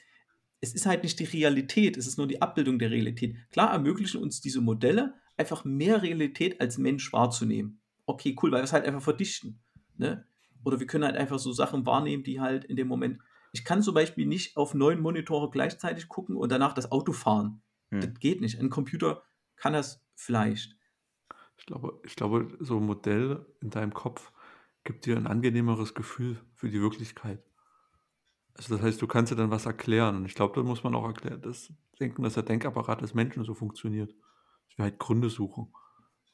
es 0.60 0.74
ist 0.74 0.86
halt 0.86 1.02
nicht 1.02 1.18
die 1.18 1.24
Realität, 1.24 1.96
es 1.96 2.06
ist 2.06 2.18
nur 2.18 2.28
die 2.28 2.40
Abbildung 2.40 2.78
der 2.78 2.90
Realität. 2.90 3.36
Klar 3.50 3.72
ermöglichen 3.72 4.22
uns 4.22 4.40
diese 4.40 4.60
Modelle 4.60 5.14
einfach 5.36 5.64
mehr 5.64 6.02
Realität 6.02 6.60
als 6.60 6.78
Mensch 6.78 7.12
wahrzunehmen. 7.12 7.81
Okay, 8.06 8.36
cool, 8.42 8.50
weil 8.52 8.60
wir 8.60 8.64
es 8.64 8.72
halt 8.72 8.84
einfach 8.84 9.02
verdichten. 9.02 9.60
Ne? 9.96 10.26
Oder 10.64 10.80
wir 10.80 10.86
können 10.86 11.04
halt 11.04 11.16
einfach 11.16 11.38
so 11.38 11.52
Sachen 11.52 11.86
wahrnehmen, 11.86 12.22
die 12.22 12.40
halt 12.40 12.64
in 12.64 12.76
dem 12.76 12.88
Moment. 12.88 13.18
Ich 13.52 13.64
kann 13.64 13.82
zum 13.82 13.94
Beispiel 13.94 14.26
nicht 14.26 14.56
auf 14.56 14.74
neun 14.74 15.00
Monitore 15.00 15.50
gleichzeitig 15.50 16.08
gucken 16.08 16.36
und 16.36 16.50
danach 16.50 16.72
das 16.72 16.90
Auto 16.90 17.12
fahren. 17.12 17.62
Hm. 17.90 18.00
Das 18.00 18.14
geht 18.20 18.40
nicht. 18.40 18.58
Ein 18.58 18.70
Computer 18.70 19.22
kann 19.56 19.72
das 19.72 20.04
vielleicht. 20.14 20.76
Ich 21.56 21.66
glaube, 21.66 22.00
ich 22.04 22.16
glaube, 22.16 22.56
so 22.60 22.78
ein 22.78 22.86
Modell 22.86 23.46
in 23.60 23.70
deinem 23.70 23.94
Kopf 23.94 24.32
gibt 24.84 25.06
dir 25.06 25.16
ein 25.16 25.26
angenehmeres 25.26 25.94
Gefühl 25.94 26.40
für 26.54 26.68
die 26.68 26.80
Wirklichkeit. 26.80 27.42
Also 28.54 28.74
das 28.74 28.84
heißt, 28.84 29.00
du 29.00 29.06
kannst 29.06 29.32
dir 29.32 29.36
dann 29.36 29.50
was 29.50 29.66
erklären. 29.66 30.16
Und 30.16 30.26
ich 30.26 30.34
glaube, 30.34 30.54
da 30.54 30.62
muss 30.62 30.82
man 30.82 30.94
auch 30.94 31.06
erklären, 31.06 31.40
das 31.40 31.72
denken, 32.00 32.22
dass 32.22 32.34
der 32.34 32.42
Denkapparat 32.42 33.00
des 33.00 33.14
Menschen 33.14 33.44
so 33.44 33.54
funktioniert. 33.54 34.10
Dass 34.10 34.78
wir 34.78 34.84
halt 34.84 34.98
Gründe 34.98 35.30
suchen 35.30 35.72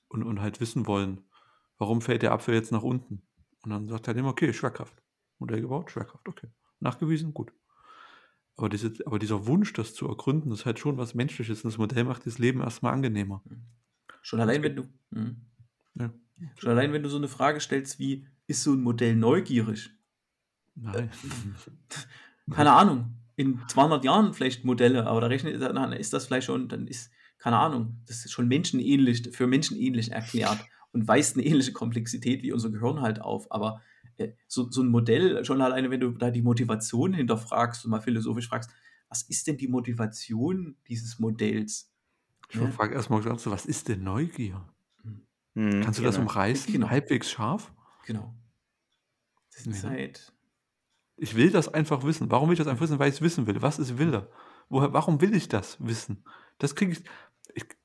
und, 0.08 0.22
und 0.22 0.40
halt 0.40 0.60
wissen 0.60 0.86
wollen, 0.86 1.24
warum 1.78 2.00
fällt 2.00 2.22
der 2.22 2.32
Apfel 2.32 2.54
jetzt 2.54 2.72
nach 2.72 2.82
unten? 2.82 3.22
Und 3.62 3.70
dann 3.70 3.88
sagt 3.88 4.08
er 4.08 4.14
dem, 4.14 4.26
okay, 4.26 4.52
Schwerkraft. 4.52 5.02
Modell 5.38 5.60
gebaut, 5.60 5.90
Schwerkraft, 5.90 6.28
okay. 6.28 6.48
Nachgewiesen, 6.80 7.32
gut. 7.32 7.52
Aber, 8.56 8.68
diese, 8.68 8.92
aber 9.06 9.18
dieser 9.18 9.46
Wunsch, 9.46 9.72
das 9.72 9.94
zu 9.94 10.08
ergründen, 10.08 10.50
das 10.50 10.60
ist 10.60 10.66
halt 10.66 10.78
schon 10.78 10.96
was 10.96 11.14
Menschliches. 11.14 11.62
Und 11.62 11.72
das 11.72 11.78
Modell 11.78 12.04
macht 12.04 12.26
das 12.26 12.38
Leben 12.38 12.60
erstmal 12.60 12.92
angenehmer. 12.92 13.42
Schon 14.22 14.40
allein, 14.40 14.62
wenn 14.62 14.76
du. 14.76 14.88
Hm. 15.12 15.36
Ja. 15.94 16.12
Schon 16.56 16.70
allein, 16.70 16.92
wenn 16.92 17.02
du 17.02 17.08
so 17.08 17.16
eine 17.16 17.28
Frage 17.28 17.60
stellst 17.60 17.98
wie, 17.98 18.26
ist 18.46 18.62
so 18.64 18.72
ein 18.72 18.80
Modell 18.80 19.14
neugierig? 19.14 19.90
Nein. 20.74 21.10
Keine 22.50 22.72
Ahnung. 22.72 23.14
In 23.36 23.60
200 23.68 24.04
Jahren 24.04 24.34
vielleicht 24.34 24.64
Modelle, 24.64 25.06
aber 25.06 25.20
da 25.20 25.28
rechnet, 25.28 25.60
dann 25.60 25.92
ist 25.92 26.12
das 26.12 26.26
vielleicht 26.26 26.46
schon, 26.46 26.68
dann 26.68 26.88
ist, 26.88 27.12
keine 27.38 27.56
Ahnung, 27.58 28.02
das 28.08 28.24
ist 28.24 28.32
schon 28.32 28.48
menschenähnlich, 28.48 29.30
für 29.30 29.46
menschenähnlich 29.46 30.10
erklärt 30.10 30.58
und 30.92 31.06
weist 31.06 31.36
eine 31.36 31.44
ähnliche 31.44 31.72
Komplexität 31.72 32.42
wie 32.42 32.52
unser 32.52 32.70
Gehirn 32.70 33.00
halt 33.00 33.20
auf. 33.20 33.50
Aber 33.52 33.82
äh, 34.16 34.32
so, 34.46 34.70
so 34.70 34.82
ein 34.82 34.88
Modell, 34.88 35.44
schon 35.44 35.60
alleine, 35.60 35.90
wenn 35.90 36.00
du 36.00 36.10
da 36.12 36.30
die 36.30 36.42
Motivation 36.42 37.12
hinterfragst 37.12 37.84
und 37.84 37.90
mal 37.90 38.00
philosophisch 38.00 38.48
fragst, 38.48 38.70
was 39.08 39.22
ist 39.22 39.46
denn 39.46 39.56
die 39.56 39.68
Motivation 39.68 40.76
dieses 40.86 41.18
Modells? 41.18 41.92
Ich 42.50 42.56
ja? 42.60 42.70
frage 42.70 42.94
erstmal, 42.94 43.24
was 43.24 43.66
ist 43.66 43.88
denn 43.88 44.02
Neugier? 44.04 44.68
Mhm, 45.54 45.82
Kannst 45.82 45.98
du 45.98 46.04
das 46.04 46.16
genau. 46.16 46.28
umreißen? 46.28 46.72
Genau. 46.72 46.88
Halbwegs 46.88 47.30
scharf? 47.30 47.72
Genau. 48.06 48.34
Das 49.52 49.66
ist 49.66 49.82
Nee, 49.82 49.90
ne? 49.90 49.96
halt. 49.96 50.32
Ich 51.16 51.34
will 51.34 51.50
das 51.50 51.72
einfach 51.72 52.04
wissen. 52.04 52.30
Warum 52.30 52.48
will 52.48 52.52
ich 52.54 52.58
das 52.58 52.68
einfach 52.68 52.82
wissen? 52.82 52.98
Weil 52.98 53.08
ich 53.08 53.16
es 53.16 53.22
wissen 53.22 53.46
will. 53.46 53.60
Was 53.60 53.78
ist 53.78 53.98
Wille? 53.98 54.30
Woher, 54.68 54.92
warum 54.92 55.20
will 55.20 55.34
ich 55.34 55.48
das 55.48 55.76
wissen? 55.84 56.24
Das 56.58 56.74
kriege 56.74 56.92
ich. 56.92 57.02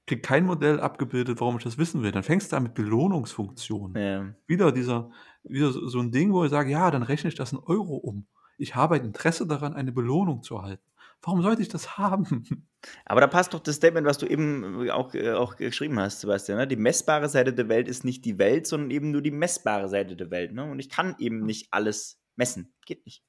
Ich 0.04 0.08
kriege 0.08 0.22
kein 0.22 0.46
Modell 0.46 0.82
abgebildet, 0.82 1.40
warum 1.40 1.58
ich 1.58 1.64
das 1.64 1.78
wissen 1.78 2.04
will. 2.04 2.12
Dann 2.12 2.24
fängst 2.24 2.52
du 2.52 2.58
an 2.58 2.64
mit 2.64 2.74
Belohnungsfunktionen. 2.74 4.04
Ja. 4.04 4.36
Wieder 4.48 4.74
dieser, 4.74 5.12
wieder 5.44 5.72
so 5.72 6.00
ein 6.00 6.12
Ding, 6.12 6.34
wo 6.34 6.44
ich 6.44 6.52
sage, 6.52 6.72
ja, 6.72 6.92
dann 6.92 7.04
rechne 7.04 7.30
ich 7.30 7.36
das 7.36 7.54
in 7.54 7.60
Euro 7.60 7.96
um. 7.96 8.28
Ich 8.58 8.76
habe 8.76 8.96
ein 8.96 9.06
Interesse 9.06 9.48
daran, 9.48 9.74
eine 9.74 9.94
Belohnung 9.94 10.44
zu 10.44 10.56
erhalten. 10.58 10.84
Warum 11.22 11.42
sollte 11.42 11.62
ich 11.62 11.70
das 11.70 11.98
haben? 11.98 12.68
Aber 13.06 13.22
da 13.22 13.28
passt 13.28 13.54
doch 13.54 13.62
das 13.62 13.78
Statement, 13.78 14.06
was 14.06 14.18
du 14.18 14.26
eben 14.26 14.90
auch, 14.90 15.14
äh, 15.14 15.32
auch 15.32 15.56
geschrieben 15.56 15.98
hast, 15.98 16.20
Sebastian. 16.20 16.58
Ne? 16.58 16.68
Die 16.68 16.76
messbare 16.76 17.30
Seite 17.30 17.54
der 17.54 17.70
Welt 17.70 17.88
ist 17.88 18.04
nicht 18.04 18.26
die 18.26 18.38
Welt, 18.38 18.68
sondern 18.68 18.92
eben 18.92 19.12
nur 19.12 19.22
die 19.22 19.32
messbare 19.32 19.88
Seite 19.88 20.18
der 20.18 20.32
Welt. 20.32 20.52
Ne? 20.52 20.70
Und 20.70 20.80
ich 20.80 20.90
kann 20.90 21.16
eben 21.20 21.46
nicht 21.46 21.70
alles 21.72 22.20
messen. 22.36 22.74
Geht 22.86 23.06
nicht. 23.06 23.24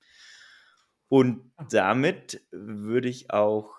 Und 1.08 1.52
damit 1.70 2.44
würde 2.50 3.08
ich 3.08 3.30
auch 3.30 3.76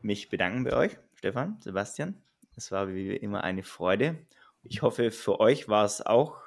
mich 0.00 0.28
bedanken 0.28 0.62
bei 0.62 0.74
euch, 0.76 0.98
Stefan, 1.22 1.56
Sebastian. 1.60 2.20
Es 2.56 2.72
war 2.72 2.88
wie 2.88 3.14
immer 3.14 3.44
eine 3.44 3.62
Freude. 3.62 4.26
Ich 4.64 4.82
hoffe, 4.82 5.12
für 5.12 5.38
euch 5.38 5.68
war 5.68 5.84
es 5.84 6.04
auch, 6.04 6.42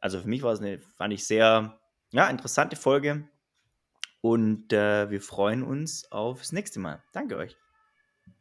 also 0.00 0.20
für 0.20 0.26
mich 0.26 0.42
war 0.42 0.54
es 0.54 0.58
eine, 0.58 0.80
fand 0.80 1.14
ich 1.14 1.24
sehr 1.24 1.78
ja, 2.10 2.28
interessante 2.28 2.74
Folge. 2.74 3.28
Und 4.20 4.72
äh, 4.72 5.08
wir 5.08 5.20
freuen 5.20 5.62
uns 5.62 6.10
aufs 6.10 6.50
nächste 6.50 6.80
Mal. 6.80 7.04
Danke 7.12 7.36
euch. 7.36 7.56